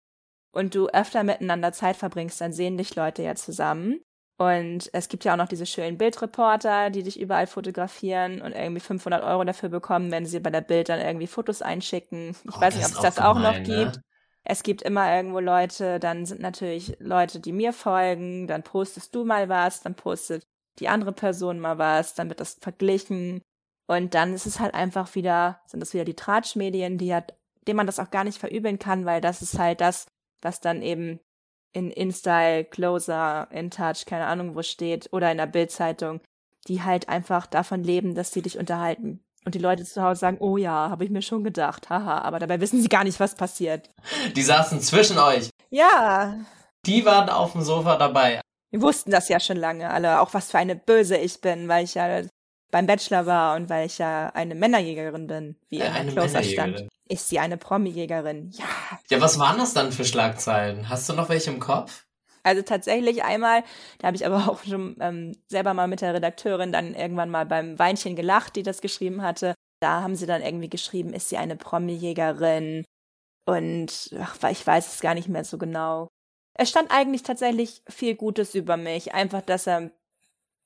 und 0.54 0.76
du 0.76 0.88
öfter 0.90 1.24
miteinander 1.24 1.72
Zeit 1.74 1.96
verbringst, 1.98 2.40
dann 2.42 2.54
sehen 2.54 2.78
dich 2.78 2.96
Leute 2.96 3.24
ja 3.24 3.36
zusammen. 3.36 4.02
Und 4.42 4.90
es 4.92 5.08
gibt 5.08 5.24
ja 5.24 5.34
auch 5.34 5.38
noch 5.38 5.48
diese 5.48 5.68
schönen 5.68 6.00
Bildreporter, 6.00 6.90
die 6.90 7.04
dich 7.04 7.20
überall 7.20 7.46
fotografieren 7.46 8.42
und 8.42 8.54
irgendwie 8.54 8.80
500 8.80 9.24
Euro 9.24 9.44
dafür 9.44 9.70
bekommen, 9.70 10.10
wenn 10.10 10.26
sie 10.26 10.40
bei 10.40 10.50
der 10.50 10.62
Bild 10.62 10.90
dann 10.90 11.00
irgendwie 11.00 11.28
Fotos 11.28 11.62
einschicken. 11.62 12.36
Ich 12.46 12.56
oh, 12.58 12.60
weiß 12.60 12.76
nicht, 12.76 12.88
ob 12.88 12.94
es 12.94 13.02
das 13.02 13.20
auch 13.20 13.38
noch 13.38 13.60
ne? 13.60 13.62
gibt. 13.62 14.00
Es 14.44 14.64
gibt 14.64 14.82
immer 14.82 15.16
irgendwo 15.16 15.40
Leute, 15.40 16.00
dann 16.00 16.26
sind 16.26 16.42
natürlich 16.42 16.98
Leute, 16.98 17.40
die 17.40 17.52
mir 17.52 17.72
folgen, 17.72 18.48
dann 18.48 18.64
postest 18.64 19.14
du 19.14 19.26
mal 19.26 19.48
was, 19.48 19.82
dann 19.82 19.94
postet 19.94 20.48
die 20.80 20.88
andere 20.88 21.12
Person 21.12 21.60
mal 21.60 21.78
was, 21.78 22.16
dann 22.16 22.30
wird 22.30 22.40
das 22.40 22.58
verglichen. 22.60 23.44
Und 23.86 24.16
dann 24.16 24.34
ist 24.34 24.48
es 24.48 24.60
halt 24.60 24.74
einfach 24.74 25.14
wieder, 25.14 25.62
sind 25.68 25.82
das 25.82 25.94
wieder 25.94 26.06
die 26.06 26.16
Tratschmedien, 26.16 26.98
die 26.98 27.14
hat, 27.14 27.38
dem 27.68 27.76
man 27.76 27.86
das 27.86 28.00
auch 28.00 28.10
gar 28.10 28.24
nicht 28.24 28.40
verübeln 28.40 28.80
kann, 28.80 29.06
weil 29.06 29.22
das 29.22 29.44
ist 29.44 29.60
halt 29.60 29.82
das, 29.82 30.08
was 30.42 30.62
dann 30.62 30.82
eben 30.82 31.20
in 31.74 31.92
InStyle, 31.92 32.66
Closer, 32.66 33.48
InTouch, 33.52 34.06
keine 34.06 34.26
Ahnung 34.26 34.56
wo 34.56 34.62
steht, 34.62 35.10
oder 35.12 35.32
in 35.32 35.38
der 35.38 35.48
Bildzeitung, 35.48 36.22
die 36.68 36.84
halt 36.84 37.10
einfach 37.10 37.48
davon 37.48 37.84
leben, 37.84 38.16
dass 38.16 38.32
sie 38.32 38.42
dich 38.42 38.58
unterhalten. 38.58 39.24
Und 39.46 39.56
die 39.56 39.60
Leute 39.60 39.84
zu 39.84 40.04
Hause 40.04 40.20
sagen, 40.20 40.38
oh 40.40 40.58
ja, 40.58 40.90
habe 40.90 41.04
ich 41.04 41.10
mir 41.10 41.24
schon 41.24 41.44
gedacht, 41.44 41.90
haha, 41.90 42.20
aber 42.20 42.38
dabei 42.38 42.62
wissen 42.62 42.82
sie 42.82 42.90
gar 42.90 43.04
nicht, 43.04 43.20
was 43.20 43.36
passiert. 43.36 43.90
Die 44.36 44.44
saßen 44.44 44.80
zwischen 44.82 45.18
euch. 45.18 45.50
Ja. 45.70 46.38
Die 46.86 47.06
waren 47.06 47.30
auf 47.30 47.54
dem 47.54 47.62
Sofa 47.62 47.96
dabei. 47.96 48.42
Wir 48.70 48.82
wussten 48.82 49.12
das 49.12 49.30
ja 49.30 49.40
schon 49.40 49.58
lange 49.58 49.90
alle, 49.90 50.22
auch 50.22 50.34
was 50.34 50.52
für 50.52 50.60
eine 50.60 50.76
Böse 50.76 51.18
ich 51.18 51.42
bin, 51.42 51.68
weil 51.68 51.84
ich 51.84 51.96
ja 51.96 52.22
beim 52.72 52.88
Bachelor 52.88 53.26
war 53.26 53.56
und 53.56 53.70
weil 53.70 53.86
ich 53.86 53.98
ja 53.98 54.30
eine 54.30 54.56
Männerjägerin 54.56 55.28
bin, 55.28 55.56
wie 55.70 55.82
äh, 55.82 56.02
in 56.02 56.10
Closer 56.10 56.44
stand. 56.44 56.88
Ist 57.08 57.28
sie 57.28 57.40
eine 57.40 57.58
Promi-Jägerin? 57.58 58.52
Ja. 58.54 58.66
Ja, 59.10 59.22
was 59.22 59.38
waren 59.38 59.58
das 59.58 59.74
dann 59.74 59.92
für 59.92 60.06
Schlagzeilen? 60.06 60.88
Hast 60.88 61.10
du 61.10 61.14
noch 61.14 61.28
welche 61.28 61.52
im 61.52 61.60
Kopf? 61.60 62.06
Also 62.44 62.62
tatsächlich 62.62 63.24
einmal, 63.24 63.64
da 64.00 64.08
habe 64.08 64.16
ich 64.16 64.26
aber 64.26 64.50
auch 64.50 64.64
schon 64.64 64.96
ähm, 65.00 65.34
selber 65.48 65.74
mal 65.74 65.88
mit 65.88 66.02
der 66.02 66.14
Redakteurin 66.14 66.72
dann 66.72 66.96
irgendwann 66.96 67.30
mal 67.30 67.46
beim 67.46 67.78
Weinchen 67.78 68.16
gelacht, 68.16 68.56
die 68.56 68.64
das 68.64 68.82
geschrieben 68.82 69.22
hatte. 69.22 69.54
Da 69.82 70.02
haben 70.02 70.16
sie 70.16 70.26
dann 70.26 70.42
irgendwie 70.42 70.70
geschrieben, 70.70 71.14
ist 71.14 71.30
sie 71.30 71.38
eine 71.38 71.56
Promi-Jägerin? 71.56 72.86
Und 73.46 74.16
ach, 74.20 74.38
ich 74.50 74.66
weiß 74.66 74.94
es 74.94 75.02
gar 75.02 75.14
nicht 75.14 75.28
mehr 75.28 75.44
so 75.44 75.58
genau. 75.58 76.08
Es 76.54 76.70
stand 76.70 76.92
eigentlich 76.92 77.24
tatsächlich 77.24 77.82
viel 77.88 78.16
Gutes 78.16 78.56
über 78.56 78.78
mich. 78.78 79.14
Einfach, 79.14 79.42
dass 79.42 79.68
er, 79.68 79.92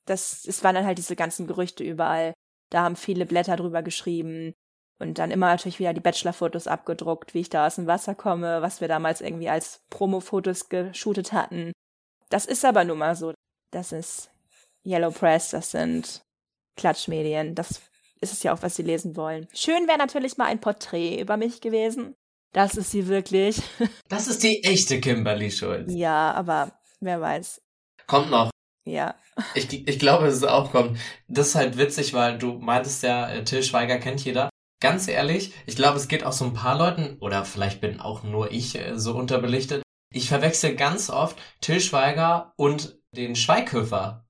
das, 0.05 0.45
es 0.45 0.63
waren 0.63 0.75
dann 0.75 0.85
halt 0.85 0.97
diese 0.97 1.15
ganzen 1.15 1.47
Gerüchte 1.47 1.83
überall. 1.83 2.33
Da 2.69 2.83
haben 2.83 2.95
viele 2.95 3.25
Blätter 3.25 3.55
drüber 3.55 3.83
geschrieben. 3.83 4.53
Und 4.97 5.19
dann 5.19 5.31
immer 5.31 5.47
natürlich 5.47 5.79
wieder 5.79 5.93
die 5.93 6.01
Bachelor-Fotos 6.01 6.67
abgedruckt, 6.67 7.33
wie 7.33 7.41
ich 7.41 7.49
da 7.49 7.67
aus 7.67 7.75
dem 7.75 7.87
Wasser 7.87 8.15
komme, 8.15 8.61
was 8.61 8.79
wir 8.79 8.87
damals 8.87 9.19
irgendwie 9.19 9.49
als 9.49 9.81
Promo-Fotos 9.89 10.69
geshootet 10.69 11.33
hatten. 11.33 11.73
Das 12.29 12.45
ist 12.45 12.63
aber 12.63 12.85
nun 12.85 12.99
mal 12.99 13.15
so. 13.15 13.33
Das 13.71 13.91
ist 13.91 14.31
Yellow 14.85 15.11
Press, 15.11 15.49
das 15.49 15.71
sind 15.71 16.21
Klatschmedien. 16.77 17.55
Das 17.55 17.81
ist 18.21 18.31
es 18.31 18.43
ja 18.43 18.53
auch, 18.53 18.61
was 18.61 18.75
sie 18.75 18.83
lesen 18.83 19.17
wollen. 19.17 19.47
Schön 19.53 19.87
wäre 19.87 19.97
natürlich 19.97 20.37
mal 20.37 20.45
ein 20.45 20.61
Porträt 20.61 21.19
über 21.19 21.35
mich 21.35 21.59
gewesen. 21.59 22.15
Das 22.53 22.75
ist 22.75 22.91
sie 22.91 23.07
wirklich. 23.07 23.61
Das 24.07 24.27
ist 24.27 24.43
die 24.43 24.63
echte 24.63 25.01
Kimberly 25.01 25.51
Schulz. 25.51 25.91
Ja, 25.93 26.31
aber 26.31 26.79
wer 27.01 27.19
weiß. 27.19 27.61
Kommt 28.07 28.31
noch. 28.31 28.49
Ja. 28.85 29.15
Ich, 29.53 29.87
ich 29.87 29.99
glaube, 29.99 30.27
es 30.27 30.43
auch 30.43 30.71
kommt. 30.71 30.97
Das 31.27 31.47
ist 31.49 31.55
halt 31.55 31.77
witzig, 31.77 32.13
weil 32.13 32.37
du 32.37 32.53
meintest 32.53 33.03
ja, 33.03 33.29
äh, 33.29 33.43
Till 33.43 33.63
Schweiger 33.63 33.97
kennt 33.97 34.23
jeder 34.23 34.49
ganz 34.85 35.07
ehrlich, 35.07 35.53
ich 35.65 35.75
glaube, 35.75 35.97
es 35.97 36.07
geht 36.07 36.23
auch 36.23 36.31
so 36.31 36.45
ein 36.45 36.53
paar 36.53 36.77
Leuten, 36.77 37.17
oder 37.19 37.43
vielleicht 37.43 37.81
bin 37.81 37.99
auch 37.99 38.21
nur 38.21 38.51
ich 38.51 38.75
äh, 38.75 38.97
so 38.97 39.15
unterbelichtet. 39.15 39.81
Ich 40.13 40.29
verwechsel 40.29 40.75
ganz 40.75 41.09
oft 41.09 41.37
Till 41.59 41.81
Schweiger 41.81 42.53
und 42.55 42.97
den 43.11 43.35
Schweighöfer. 43.35 44.25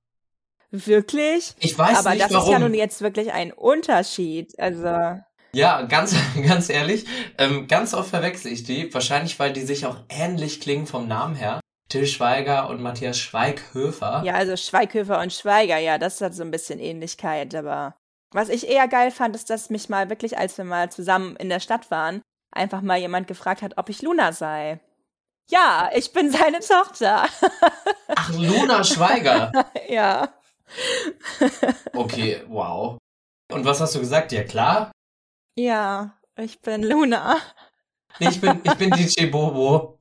Wirklich? 0.71 1.53
Ich 1.59 1.77
weiß 1.77 1.99
Aber 1.99 2.11
nicht 2.11 2.23
das 2.23 2.33
warum. 2.33 2.47
ist 2.47 2.51
ja 2.53 2.59
nun 2.59 2.73
jetzt 2.73 3.01
wirklich 3.01 3.33
ein 3.33 3.51
Unterschied. 3.51 4.57
Also. 4.57 5.19
Ja, 5.53 5.81
ganz, 5.83 6.15
ganz 6.47 6.69
ehrlich, 6.69 7.05
ähm, 7.37 7.67
ganz 7.67 7.93
oft 7.93 8.09
verwechsel 8.09 8.51
ich 8.51 8.63
die. 8.63 8.93
Wahrscheinlich, 8.93 9.37
weil 9.39 9.53
die 9.53 9.61
sich 9.61 9.85
auch 9.85 9.97
ähnlich 10.09 10.61
klingen 10.61 10.87
vom 10.87 11.07
Namen 11.07 11.35
her. 11.35 11.59
Till 11.89 12.08
Schweiger 12.08 12.69
und 12.69 12.82
Matthias 12.82 13.19
Schweighöfer. 13.19 14.24
Ja, 14.26 14.34
also 14.34 14.58
Schweighöfer 14.58 15.19
und 15.19 15.32
Schweiger, 15.32 15.78
ja, 15.78 15.98
das 15.98 16.19
hat 16.21 16.34
so 16.34 16.43
ein 16.43 16.52
bisschen 16.52 16.80
Ähnlichkeit, 16.80 17.54
aber 17.54 17.95
was 18.32 18.50
ich 18.50 18.67
eher 18.67 18.88
geil 18.88 19.12
fand, 19.12 19.36
ist, 19.36 19.50
dass 19.50 19.69
mich 19.69 19.88
mal 19.88 20.10
wirklich, 20.10 20.38
als 20.38 20.58
wir 20.58 20.65
mal 20.65 20.91
zusammen 20.91 21.36
in 21.38 21.50
der 21.50 21.60
Stadt 21.60 21.91
waren, 21.91 22.21
einfach 22.52 22.82
mal 22.82 22.98
jemand 22.98 23.28
gefragt 23.28 23.62
hat, 23.62 23.78
ob 23.78 23.89
ich 23.89 24.02
Luna 24.02 24.32
sei. 24.32 24.80
Ja, 25.50 25.89
ich 25.95 26.12
bin 26.12 26.32
seine 26.32 26.60
Tochter. 26.60 27.28
Ach, 28.15 28.34
Luna 28.34 28.84
Schweiger. 28.84 29.52
ja. 29.89 30.34
okay, 31.93 32.43
wow. 32.48 32.98
Und 33.52 33.63
was 33.63 33.80
hast 33.80 33.93
du 33.95 34.00
gesagt? 34.00 34.32
Ja, 34.32 34.43
klar. 34.43 34.91
Ja, 35.56 36.17
ich 36.36 36.60
bin 36.62 36.82
Luna. 36.84 37.38
Nee, 38.19 38.30
ich 38.30 38.41
bin, 38.41 38.60
ich 38.63 38.74
bin 38.76 38.91
DJ 38.91 39.28
Bobo. 39.28 39.94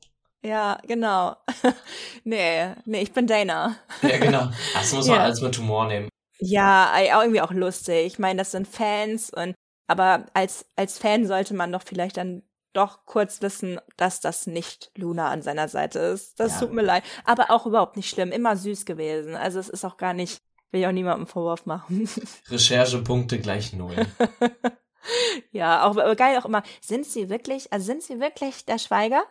Ja, 0.44 0.78
genau. 0.86 1.36
nee, 2.24 2.74
nee, 2.84 3.02
ich 3.02 3.12
bin 3.12 3.26
Dana. 3.26 3.76
ja, 4.02 4.18
genau. 4.18 4.50
Das 4.74 4.92
muss 4.92 5.06
man 5.06 5.16
ja. 5.16 5.22
alles 5.24 5.40
mit 5.40 5.56
Humor 5.58 5.86
nehmen. 5.86 6.08
Ja, 6.38 6.92
irgendwie 7.00 7.40
auch 7.40 7.52
lustig. 7.52 8.06
Ich 8.06 8.18
meine, 8.18 8.38
das 8.38 8.50
sind 8.50 8.68
Fans 8.68 9.30
und 9.30 9.54
aber 9.86 10.26
als 10.34 10.66
als 10.76 10.98
Fan 10.98 11.26
sollte 11.26 11.54
man 11.54 11.72
doch 11.72 11.82
vielleicht 11.82 12.16
dann 12.16 12.42
doch 12.74 13.06
kurz 13.06 13.40
wissen, 13.40 13.80
dass 13.96 14.20
das 14.20 14.46
nicht 14.46 14.90
Luna 14.96 15.30
an 15.30 15.42
seiner 15.42 15.68
Seite 15.68 16.00
ist. 16.00 16.38
Das 16.40 16.54
ja. 16.54 16.60
tut 16.60 16.72
mir 16.72 16.82
leid. 16.82 17.04
Aber 17.24 17.50
auch 17.50 17.66
überhaupt 17.66 17.96
nicht 17.96 18.10
schlimm. 18.10 18.32
Immer 18.32 18.56
süß 18.56 18.84
gewesen. 18.84 19.36
Also 19.36 19.58
es 19.58 19.68
ist 19.68 19.84
auch 19.84 19.96
gar 19.96 20.12
nicht, 20.12 20.42
will 20.70 20.80
ich 20.80 20.86
auch 20.86 20.92
niemandem 20.92 21.26
Vorwurf 21.26 21.66
machen. 21.66 22.08
Recherchepunkte 22.50 23.38
gleich 23.38 23.72
null. 23.72 23.94
ja, 25.52 25.84
auch 25.84 25.94
geil 26.16 26.38
auch 26.38 26.44
immer. 26.44 26.62
Sind 26.80 27.06
sie 27.06 27.30
wirklich, 27.30 27.72
also 27.72 27.86
sind 27.86 28.02
sie 28.02 28.20
wirklich 28.20 28.66
der 28.66 28.78
Schweiger? 28.78 29.24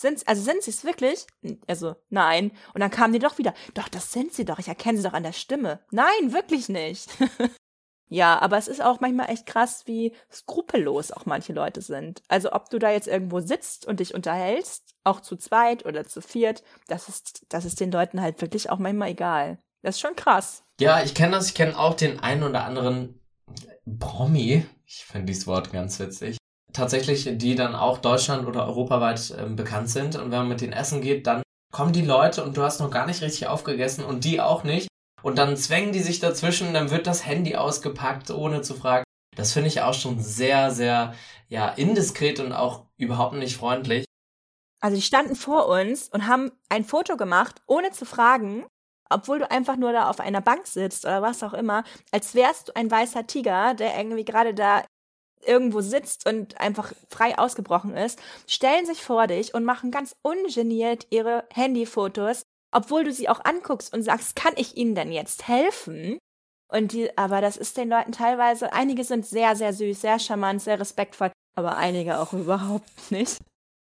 Sind, 0.00 0.26
also 0.26 0.40
sind 0.40 0.62
sie 0.62 0.70
es 0.70 0.82
wirklich? 0.82 1.26
Also, 1.66 1.94
nein. 2.08 2.52
Und 2.72 2.80
dann 2.80 2.90
kamen 2.90 3.12
die 3.12 3.18
doch 3.18 3.36
wieder. 3.36 3.52
Doch, 3.74 3.86
das 3.86 4.12
sind 4.12 4.32
sie 4.32 4.46
doch. 4.46 4.58
Ich 4.58 4.68
erkenne 4.68 4.96
sie 4.96 5.04
doch 5.04 5.12
an 5.12 5.24
der 5.24 5.34
Stimme. 5.34 5.80
Nein, 5.90 6.32
wirklich 6.32 6.70
nicht. 6.70 7.10
ja, 8.08 8.40
aber 8.40 8.56
es 8.56 8.66
ist 8.66 8.82
auch 8.82 9.00
manchmal 9.00 9.28
echt 9.28 9.44
krass, 9.44 9.82
wie 9.84 10.16
skrupellos 10.32 11.12
auch 11.12 11.26
manche 11.26 11.52
Leute 11.52 11.82
sind. 11.82 12.22
Also, 12.28 12.52
ob 12.52 12.70
du 12.70 12.78
da 12.78 12.90
jetzt 12.90 13.08
irgendwo 13.08 13.40
sitzt 13.40 13.84
und 13.84 14.00
dich 14.00 14.14
unterhältst, 14.14 14.94
auch 15.04 15.20
zu 15.20 15.36
zweit 15.36 15.84
oder 15.84 16.06
zu 16.06 16.22
viert, 16.22 16.62
das 16.86 17.10
ist, 17.10 17.44
das 17.50 17.66
ist 17.66 17.78
den 17.78 17.92
Leuten 17.92 18.22
halt 18.22 18.40
wirklich 18.40 18.70
auch 18.70 18.78
manchmal 18.78 19.10
egal. 19.10 19.58
Das 19.82 19.96
ist 19.96 20.00
schon 20.00 20.16
krass. 20.16 20.62
Ja, 20.80 21.02
ich 21.02 21.14
kenne 21.14 21.32
das. 21.32 21.48
Ich 21.48 21.54
kenne 21.54 21.78
auch 21.78 21.92
den 21.92 22.20
einen 22.20 22.44
oder 22.44 22.64
anderen 22.64 23.20
Promi. 23.98 24.64
Ich 24.86 25.04
finde 25.04 25.26
dieses 25.26 25.46
Wort 25.46 25.70
ganz 25.72 26.00
witzig 26.00 26.39
tatsächlich, 26.72 27.28
die 27.38 27.54
dann 27.54 27.74
auch 27.74 27.98
Deutschland 27.98 28.46
oder 28.46 28.66
europaweit 28.66 29.30
äh, 29.30 29.46
bekannt 29.48 29.90
sind. 29.90 30.16
Und 30.16 30.30
wenn 30.30 30.38
man 30.38 30.48
mit 30.48 30.60
denen 30.60 30.72
essen 30.72 31.00
geht, 31.00 31.26
dann 31.26 31.42
kommen 31.72 31.92
die 31.92 32.04
Leute 32.04 32.44
und 32.44 32.56
du 32.56 32.62
hast 32.62 32.80
noch 32.80 32.90
gar 32.90 33.06
nicht 33.06 33.22
richtig 33.22 33.46
aufgegessen 33.46 34.04
und 34.04 34.24
die 34.24 34.40
auch 34.40 34.64
nicht. 34.64 34.88
Und 35.22 35.38
dann 35.38 35.56
zwängen 35.56 35.92
die 35.92 36.00
sich 36.00 36.18
dazwischen, 36.18 36.72
dann 36.72 36.90
wird 36.90 37.06
das 37.06 37.26
Handy 37.26 37.56
ausgepackt, 37.56 38.30
ohne 38.30 38.62
zu 38.62 38.74
fragen. 38.74 39.04
Das 39.36 39.52
finde 39.52 39.68
ich 39.68 39.82
auch 39.82 39.94
schon 39.94 40.20
sehr, 40.20 40.70
sehr, 40.70 41.14
ja, 41.48 41.68
indiskret 41.68 42.40
und 42.40 42.52
auch 42.52 42.86
überhaupt 42.96 43.34
nicht 43.34 43.56
freundlich. 43.56 44.04
Also 44.80 44.96
die 44.96 45.02
standen 45.02 45.36
vor 45.36 45.68
uns 45.68 46.08
und 46.08 46.26
haben 46.26 46.50
ein 46.68 46.84
Foto 46.84 47.16
gemacht, 47.16 47.60
ohne 47.66 47.90
zu 47.90 48.06
fragen, 48.06 48.66
obwohl 49.10 49.40
du 49.40 49.50
einfach 49.50 49.76
nur 49.76 49.92
da 49.92 50.08
auf 50.08 50.20
einer 50.20 50.40
Bank 50.40 50.66
sitzt 50.66 51.04
oder 51.04 51.20
was 51.20 51.42
auch 51.42 51.52
immer, 51.52 51.84
als 52.12 52.34
wärst 52.34 52.68
du 52.68 52.76
ein 52.76 52.90
weißer 52.90 53.26
Tiger, 53.26 53.74
der 53.74 53.96
irgendwie 53.98 54.24
gerade 54.24 54.54
da 54.54 54.82
irgendwo 55.44 55.80
sitzt 55.80 56.28
und 56.28 56.60
einfach 56.60 56.92
frei 57.08 57.38
ausgebrochen 57.38 57.96
ist, 57.96 58.20
stellen 58.46 58.86
sich 58.86 59.02
vor 59.02 59.26
dich 59.26 59.54
und 59.54 59.64
machen 59.64 59.90
ganz 59.90 60.14
ungeniert 60.22 61.06
ihre 61.10 61.44
Handyfotos, 61.52 62.42
obwohl 62.72 63.04
du 63.04 63.12
sie 63.12 63.28
auch 63.28 63.44
anguckst 63.44 63.92
und 63.92 64.02
sagst, 64.02 64.36
kann 64.36 64.54
ich 64.56 64.76
ihnen 64.76 64.94
denn 64.94 65.12
jetzt 65.12 65.48
helfen? 65.48 66.18
Und 66.70 66.92
die, 66.92 67.16
aber 67.18 67.40
das 67.40 67.56
ist 67.56 67.76
den 67.76 67.88
Leuten 67.88 68.12
teilweise, 68.12 68.72
einige 68.72 69.02
sind 69.04 69.26
sehr, 69.26 69.56
sehr 69.56 69.72
süß, 69.72 70.00
sehr 70.00 70.18
charmant, 70.18 70.62
sehr 70.62 70.78
respektvoll, 70.78 71.32
aber 71.56 71.76
einige 71.76 72.18
auch 72.18 72.32
überhaupt 72.32 73.10
nicht. 73.10 73.38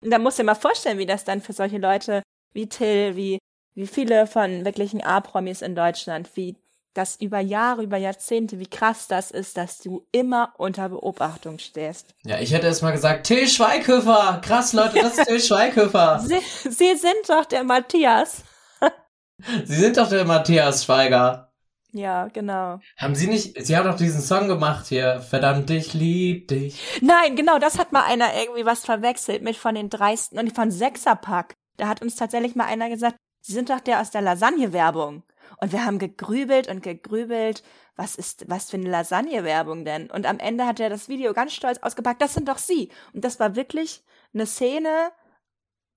Und 0.04 0.12
da 0.12 0.20
musst 0.20 0.38
du 0.38 0.44
dir 0.44 0.48
mal 0.48 0.56
vorstellen, 0.56 0.98
wie 0.98 1.06
das 1.06 1.24
dann 1.24 1.42
für 1.42 1.54
solche 1.54 1.78
Leute 1.78 2.22
wie 2.54 2.68
Till, 2.68 3.16
wie, 3.16 3.40
wie 3.76 3.88
viele 3.88 4.28
von 4.28 4.66
wirklichen 4.66 5.02
A-Promis 5.02 5.62
in 5.62 5.76
Deutschland, 5.76 6.30
wie 6.36 6.56
das 6.96 7.16
über 7.18 7.40
Jahre, 7.40 7.84
über 7.84 7.98
Jahrzehnte, 7.98 8.60
wie 8.60 8.68
krass 8.68 9.08
das 9.08 9.32
ist, 9.32 9.58
dass 9.58 9.80
du 9.80 10.06
immer 10.12 10.54
unter 10.58 10.90
Beobachtung 10.90 11.60
stehst. 11.60 12.16
Ja, 12.26 12.40
ich 12.40 12.54
hätte 12.54 12.68
erst 12.68 12.82
mal 12.82 12.92
gesagt, 12.92 13.28
Till 13.28 13.48
Schweighöfer. 13.48 14.42
Krass, 14.44 14.74
Leute, 14.74 15.00
das 15.00 15.18
ist 15.18 15.28
Till 15.28 15.40
Schweighöfer. 15.42 16.20
Sie, 16.26 16.40
Sie 16.64 16.96
sind 16.96 17.30
doch 17.30 17.46
der 17.46 17.64
Matthias. 17.64 18.44
Sie 19.66 19.76
sind 19.76 19.98
doch 19.98 20.10
der 20.10 20.26
Matthias 20.26 20.86
Schweiger. 20.86 21.52
Ja, 21.92 22.28
genau. 22.28 22.80
Haben 22.98 23.16
Sie 23.16 23.28
nicht, 23.28 23.66
Sie 23.66 23.78
haben 23.78 23.88
doch 23.90 23.96
diesen 23.96 24.22
Song 24.22 24.50
gemacht 24.50 24.88
hier, 24.88 25.22
verdammt, 25.22 25.70
ich 25.70 25.94
lieb 25.94 26.50
dich. 26.50 27.00
Nein, 27.02 27.38
genau, 27.38 27.58
das 27.58 27.80
hat 27.80 27.94
mal 27.94 28.04
einer 28.04 28.36
irgendwie 28.38 28.66
was 28.66 28.84
verwechselt 28.84 29.44
mit 29.44 29.56
von 29.56 29.76
den 29.76 29.90
Dreisten 29.90 30.38
und 30.38 30.54
von 30.54 30.72
Sechserpack. 30.72 31.54
Da 31.78 31.88
hat 31.88 32.02
uns 32.02 32.16
tatsächlich 32.16 32.56
mal 32.56 32.66
einer 32.66 32.90
gesagt, 32.90 33.16
Sie 33.42 33.54
sind 33.54 33.70
doch 33.70 33.80
der 33.80 34.02
aus 34.02 34.10
der 34.12 34.22
Lasagne-Werbung. 34.22 35.24
Und 35.58 35.72
wir 35.72 35.86
haben 35.86 36.00
gegrübelt 36.00 36.68
und 36.68 36.84
gegrübelt, 36.84 37.64
was 37.96 38.16
ist, 38.16 38.50
was 38.50 38.70
für 38.70 38.78
eine 38.78 38.90
Lasagne-Werbung 38.90 39.86
denn? 39.86 40.10
Und 40.10 40.26
am 40.26 40.40
Ende 40.40 40.66
hat 40.66 40.80
er 40.80 40.90
das 40.90 41.08
Video 41.08 41.34
ganz 41.34 41.54
stolz 41.54 41.80
ausgepackt, 41.80 42.22
das 42.22 42.34
sind 42.34 42.48
doch 42.48 42.58
Sie. 42.58 42.90
Und 43.14 43.24
das 43.24 43.40
war 43.40 43.56
wirklich 43.56 44.04
eine 44.34 44.46
Szene 44.46 45.12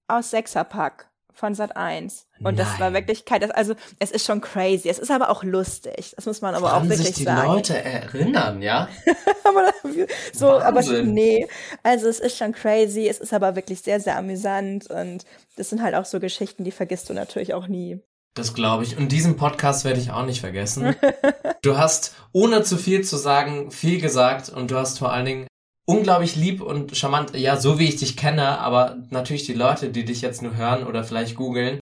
aus 0.06 0.30
Sechserpack 0.30 1.10
von 1.38 1.54
Sat 1.54 1.76
1. 1.76 2.26
Und 2.38 2.44
Nein. 2.44 2.56
das 2.56 2.80
war 2.80 2.92
wirklich 2.92 3.24
kein, 3.24 3.50
also 3.52 3.74
es 3.98 4.10
ist 4.10 4.26
schon 4.26 4.40
crazy. 4.40 4.88
Es 4.88 4.98
ist 4.98 5.10
aber 5.10 5.30
auch 5.30 5.44
lustig. 5.44 6.12
Das 6.16 6.26
muss 6.26 6.40
man 6.40 6.54
aber 6.54 6.70
Kann 6.70 6.82
auch 6.82 6.88
wirklich 6.88 7.06
sich 7.06 7.16
die 7.16 7.24
sagen. 7.24 7.48
Leute 7.48 7.82
erinnern, 7.82 8.60
ja? 8.60 8.88
aber 9.44 9.72
so, 10.32 10.46
Wahnsinn. 10.46 10.96
aber 10.96 11.02
nee. 11.04 11.46
Also 11.82 12.08
es 12.08 12.18
ist 12.18 12.36
schon 12.36 12.52
crazy. 12.52 13.08
Es 13.08 13.20
ist 13.20 13.32
aber 13.32 13.54
wirklich 13.54 13.82
sehr, 13.82 14.00
sehr 14.00 14.16
amüsant. 14.16 14.90
Und 14.90 15.24
das 15.56 15.70
sind 15.70 15.82
halt 15.82 15.94
auch 15.94 16.04
so 16.04 16.18
Geschichten, 16.18 16.64
die 16.64 16.72
vergisst 16.72 17.08
du 17.08 17.14
natürlich 17.14 17.54
auch 17.54 17.68
nie. 17.68 18.00
Das 18.38 18.54
glaube 18.54 18.84
ich. 18.84 18.96
Und 18.96 19.10
diesen 19.10 19.36
Podcast 19.36 19.84
werde 19.84 19.98
ich 19.98 20.12
auch 20.12 20.24
nicht 20.24 20.40
vergessen. 20.40 20.94
du 21.62 21.76
hast, 21.76 22.14
ohne 22.32 22.62
zu 22.62 22.76
viel 22.76 23.02
zu 23.02 23.16
sagen, 23.16 23.72
viel 23.72 24.00
gesagt 24.00 24.48
und 24.48 24.70
du 24.70 24.76
hast 24.76 25.00
vor 25.00 25.12
allen 25.12 25.26
Dingen 25.26 25.46
unglaublich 25.88 26.36
lieb 26.36 26.60
und 26.60 26.96
charmant, 26.96 27.34
ja, 27.34 27.56
so 27.56 27.80
wie 27.80 27.88
ich 27.88 27.96
dich 27.96 28.16
kenne, 28.16 28.58
aber 28.60 28.98
natürlich 29.10 29.44
die 29.44 29.54
Leute, 29.54 29.90
die 29.90 30.04
dich 30.04 30.20
jetzt 30.20 30.40
nur 30.42 30.56
hören 30.56 30.86
oder 30.86 31.02
vielleicht 31.02 31.34
googeln, 31.34 31.80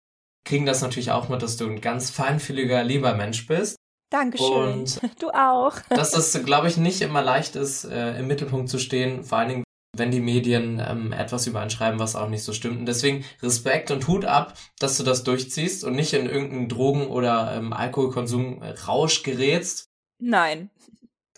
kriegen 0.46 0.64
das 0.64 0.80
natürlich 0.80 1.10
auch 1.10 1.28
mit, 1.28 1.42
dass 1.42 1.58
du 1.58 1.66
ein 1.66 1.82
ganz 1.82 2.08
feinfühliger, 2.08 2.82
lieber 2.82 3.12
Mensch 3.14 3.46
bist. 3.46 3.76
Dankeschön. 4.10 4.48
Und 4.48 5.00
du 5.20 5.28
auch. 5.28 5.74
dass 5.90 6.16
es, 6.16 6.42
glaube 6.46 6.68
ich, 6.68 6.78
nicht 6.78 7.02
immer 7.02 7.20
leicht 7.20 7.56
ist, 7.56 7.84
äh, 7.84 8.18
im 8.18 8.26
Mittelpunkt 8.26 8.70
zu 8.70 8.78
stehen, 8.78 9.22
vor 9.22 9.36
allen 9.36 9.48
Dingen, 9.48 9.64
wenn 9.98 10.10
die 10.10 10.20
Medien 10.20 10.82
ähm, 10.86 11.12
etwas 11.12 11.46
über 11.46 11.60
einen 11.60 11.70
schreiben, 11.70 11.98
was 11.98 12.16
auch 12.16 12.28
nicht 12.28 12.44
so 12.44 12.52
stimmt. 12.52 12.78
Und 12.78 12.86
deswegen 12.86 13.24
Respekt 13.42 13.90
und 13.90 14.06
Hut 14.08 14.24
ab, 14.24 14.54
dass 14.78 14.96
du 14.96 15.04
das 15.04 15.24
durchziehst 15.24 15.84
und 15.84 15.94
nicht 15.94 16.12
in 16.12 16.26
irgendeinen 16.26 16.68
Drogen- 16.68 17.08
oder 17.08 17.54
ähm, 17.56 17.72
Alkoholkonsum 17.72 18.62
Rausch 18.86 19.22
gerätst. 19.22 19.88
Nein. 20.18 20.70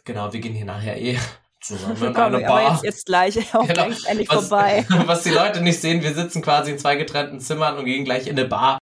Genau, 0.05 0.33
wir 0.33 0.41
gehen 0.41 0.55
hier 0.55 0.65
nachher 0.65 1.01
eh 1.01 1.19
zusammen 1.61 2.03
in 2.03 2.17
eine 2.17 2.41
Bar. 2.41 2.73
Jetzt, 2.75 2.85
jetzt 2.85 3.07
gleich 3.07 3.39
auch 3.55 3.67
genau. 3.67 3.89
endlich 4.07 4.29
was, 4.29 4.49
vorbei. 4.49 4.87
Was 5.07 5.23
die 5.23 5.31
Leute 5.31 5.61
nicht 5.61 5.81
sehen, 5.81 6.03
wir 6.03 6.15
sitzen 6.15 6.43
quasi 6.43 6.73
in 6.73 6.79
zwei 6.79 6.97
getrennten 6.97 7.41
Zimmern 7.41 7.79
und 7.79 7.85
gehen 7.85 8.05
gleich 8.05 8.27
in 8.27 8.39
eine 8.39 8.49
Bar. 8.49 8.79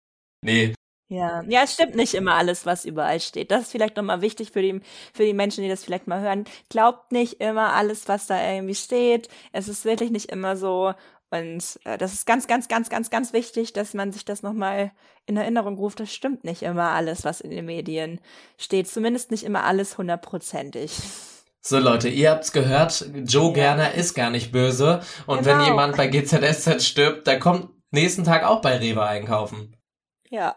Nee. 0.44 0.74
Ja, 1.14 1.44
ja, 1.48 1.62
es 1.64 1.74
stimmt 1.76 1.96
nicht 1.96 2.16
immer 2.16 2.34
alles, 2.34 2.66
was 2.66 2.86
überall 2.86 3.20
steht. 3.20 3.52
Das 3.52 3.64
ist 3.64 3.72
vielleicht 3.72 3.98
nochmal 3.98 4.22
wichtig 4.22 4.50
für 4.52 4.64
die, 4.64 4.82
für 5.14 5.24
die 5.24 5.34
Menschen, 5.34 5.64
die 5.64 5.70
das 5.70 5.84
vielleicht 5.84 6.08
mal 6.08 6.22
hören. 6.22 6.46
Glaubt 6.70 7.12
nicht 7.12 7.40
immer 7.40 7.74
alles, 7.74 8.08
was 8.08 8.26
da 8.26 8.52
irgendwie 8.52 8.74
steht. 8.74 9.30
Es 9.52 9.68
ist 9.68 9.86
wirklich 9.86 10.10
nicht 10.10 10.32
immer 10.32 10.58
so. 10.58 10.96
Und 11.30 11.80
äh, 11.84 12.00
das 12.00 12.14
ist 12.14 12.26
ganz, 12.26 12.48
ganz, 12.48 12.68
ganz, 12.68 12.90
ganz, 12.90 13.12
ganz 13.12 13.32
wichtig, 13.32 13.74
dass 13.74 13.94
man 13.94 14.12
sich 14.12 14.26
das 14.26 14.42
nochmal 14.42 14.92
in 15.28 15.38
Erinnerung 15.38 15.78
ruft. 15.78 16.00
Das 16.00 16.12
stimmt 16.12 16.44
nicht 16.46 16.64
immer 16.64 16.90
alles, 16.90 17.24
was 17.24 17.42
in 17.42 17.52
den 17.52 17.66
Medien 17.66 18.20
steht. 18.58 18.88
Zumindest 18.88 19.30
nicht 19.30 19.44
immer 19.44 19.66
alles 19.66 20.00
hundertprozentig. 20.00 20.94
So 21.62 21.78
Leute, 21.78 22.10
ihr 22.10 22.32
habt's 22.32 22.52
gehört, 22.52 23.06
Joe 23.26 23.50
ja. 23.50 23.54
Gerner 23.54 23.94
ist 23.94 24.16
gar 24.16 24.32
nicht 24.32 24.52
böse 24.52 25.02
und 25.28 25.44
genau. 25.44 25.60
wenn 25.60 25.66
jemand 25.66 25.96
bei 25.96 26.08
GZSZ 26.08 26.84
stirbt, 26.84 27.26
der 27.26 27.40
kommt 27.40 27.70
nächsten 27.92 28.26
Tag 28.26 28.44
auch 28.44 28.62
bei 28.62 28.78
Rewe 28.78 29.06
einkaufen. 29.06 29.78
Ja, 30.36 30.56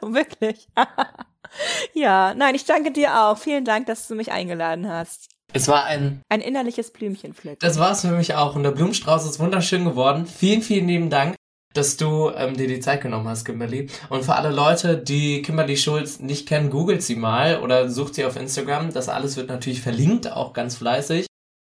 wirklich. 0.00 0.68
ja, 1.92 2.32
nein, 2.32 2.54
ich 2.54 2.64
danke 2.64 2.92
dir 2.92 3.20
auch. 3.20 3.36
Vielen 3.36 3.66
Dank, 3.66 3.84
dass 3.86 4.08
du 4.08 4.14
mich 4.14 4.32
eingeladen 4.32 4.88
hast. 4.88 5.28
Es 5.52 5.68
war 5.68 5.84
ein 5.84 6.22
ein 6.30 6.40
innerliches 6.40 6.92
Blümchenpflücken. 6.92 7.58
Das 7.60 7.78
war 7.78 7.92
es 7.92 8.00
für 8.00 8.12
mich 8.12 8.34
auch 8.34 8.56
und 8.56 8.62
der 8.62 8.70
Blumenstrauß 8.70 9.26
ist 9.26 9.38
wunderschön 9.38 9.84
geworden. 9.84 10.24
Vielen, 10.26 10.62
vielen 10.62 10.88
lieben 10.88 11.10
Dank 11.10 11.36
dass 11.74 11.98
du 11.98 12.30
ähm, 12.30 12.56
dir 12.56 12.68
die 12.68 12.80
Zeit 12.80 13.02
genommen 13.02 13.28
hast, 13.28 13.44
Kimberly. 13.44 13.90
Und 14.08 14.24
für 14.24 14.34
alle 14.34 14.50
Leute, 14.50 14.96
die 14.96 15.42
Kimberly 15.42 15.76
Schulz 15.76 16.20
nicht 16.20 16.48
kennen, 16.48 16.70
googelt 16.70 17.02
sie 17.02 17.16
mal 17.16 17.60
oder 17.60 17.90
sucht 17.90 18.14
sie 18.14 18.24
auf 18.24 18.36
Instagram. 18.36 18.94
Das 18.94 19.10
alles 19.10 19.36
wird 19.36 19.50
natürlich 19.50 19.82
verlinkt, 19.82 20.32
auch 20.32 20.54
ganz 20.54 20.76
fleißig. 20.76 21.26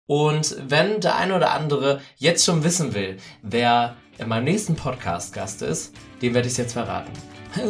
Und 0.07 0.55
wenn 0.70 1.01
der 1.01 1.15
eine 1.15 1.36
oder 1.36 1.51
andere 1.51 1.99
jetzt 2.18 2.45
schon 2.45 2.63
wissen 2.63 2.93
will, 2.93 3.18
wer 3.41 3.95
in 4.20 4.30
meinem 4.30 4.43
nächsten 4.43 4.76
Podcast 4.76 5.34
Gast 5.34 5.63
ist, 5.63 5.95
dem 6.22 6.34
werde 6.34 6.47
ich 6.47 6.53
es 6.53 6.57
jetzt 6.57 6.74
verraten. 6.74 7.11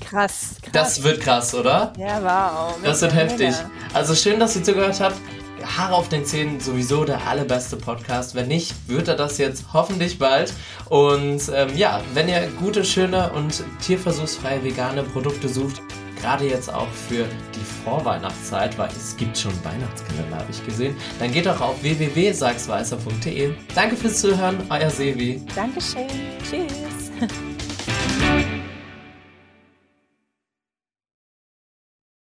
Krass, 0.00 0.56
krass. 0.62 0.72
Das 0.72 1.02
wird 1.02 1.20
krass, 1.20 1.54
oder? 1.54 1.92
Ja, 1.98 2.22
wow. 2.22 2.74
Das 2.82 3.02
wird 3.02 3.14
heftig. 3.14 3.54
Also 3.92 4.14
schön, 4.14 4.40
dass 4.40 4.56
ihr 4.56 4.62
zugehört 4.62 4.98
habt. 4.98 5.16
Haare 5.76 5.94
auf 5.94 6.08
den 6.08 6.24
Zähnen 6.24 6.58
sowieso 6.58 7.04
der 7.04 7.26
allerbeste 7.26 7.76
Podcast. 7.76 8.34
Wenn 8.34 8.48
nicht, 8.48 8.74
wird 8.88 9.08
er 9.08 9.14
das 9.14 9.36
jetzt 9.36 9.66
hoffentlich 9.74 10.18
bald. 10.18 10.54
Und 10.88 11.42
ähm, 11.54 11.76
ja, 11.76 12.00
wenn 12.14 12.28
ihr 12.28 12.48
gute, 12.58 12.82
schöne 12.84 13.30
und 13.32 13.62
tierversuchsfreie 13.82 14.64
vegane 14.64 15.02
Produkte 15.02 15.48
sucht, 15.48 15.82
gerade 16.20 16.46
jetzt 16.46 16.72
auch 16.72 16.88
für 17.08 17.26
die 17.54 17.84
Vorweihnachtszeit, 17.84 18.76
weil 18.78 18.88
es 18.90 19.16
gibt 19.16 19.36
schon 19.36 19.52
Weihnachtskalender, 19.64 20.36
habe 20.36 20.50
ich 20.50 20.64
gesehen, 20.64 20.96
dann 21.18 21.32
geht 21.32 21.46
doch 21.46 21.60
auf 21.60 21.82
www.sagsweißer.de. 21.82 23.54
Danke 23.74 23.96
fürs 23.96 24.20
Zuhören, 24.20 24.58
euer 24.68 24.90
Sevi. 24.90 25.40
Dankeschön. 25.54 26.08
Tschüss. 26.42 27.10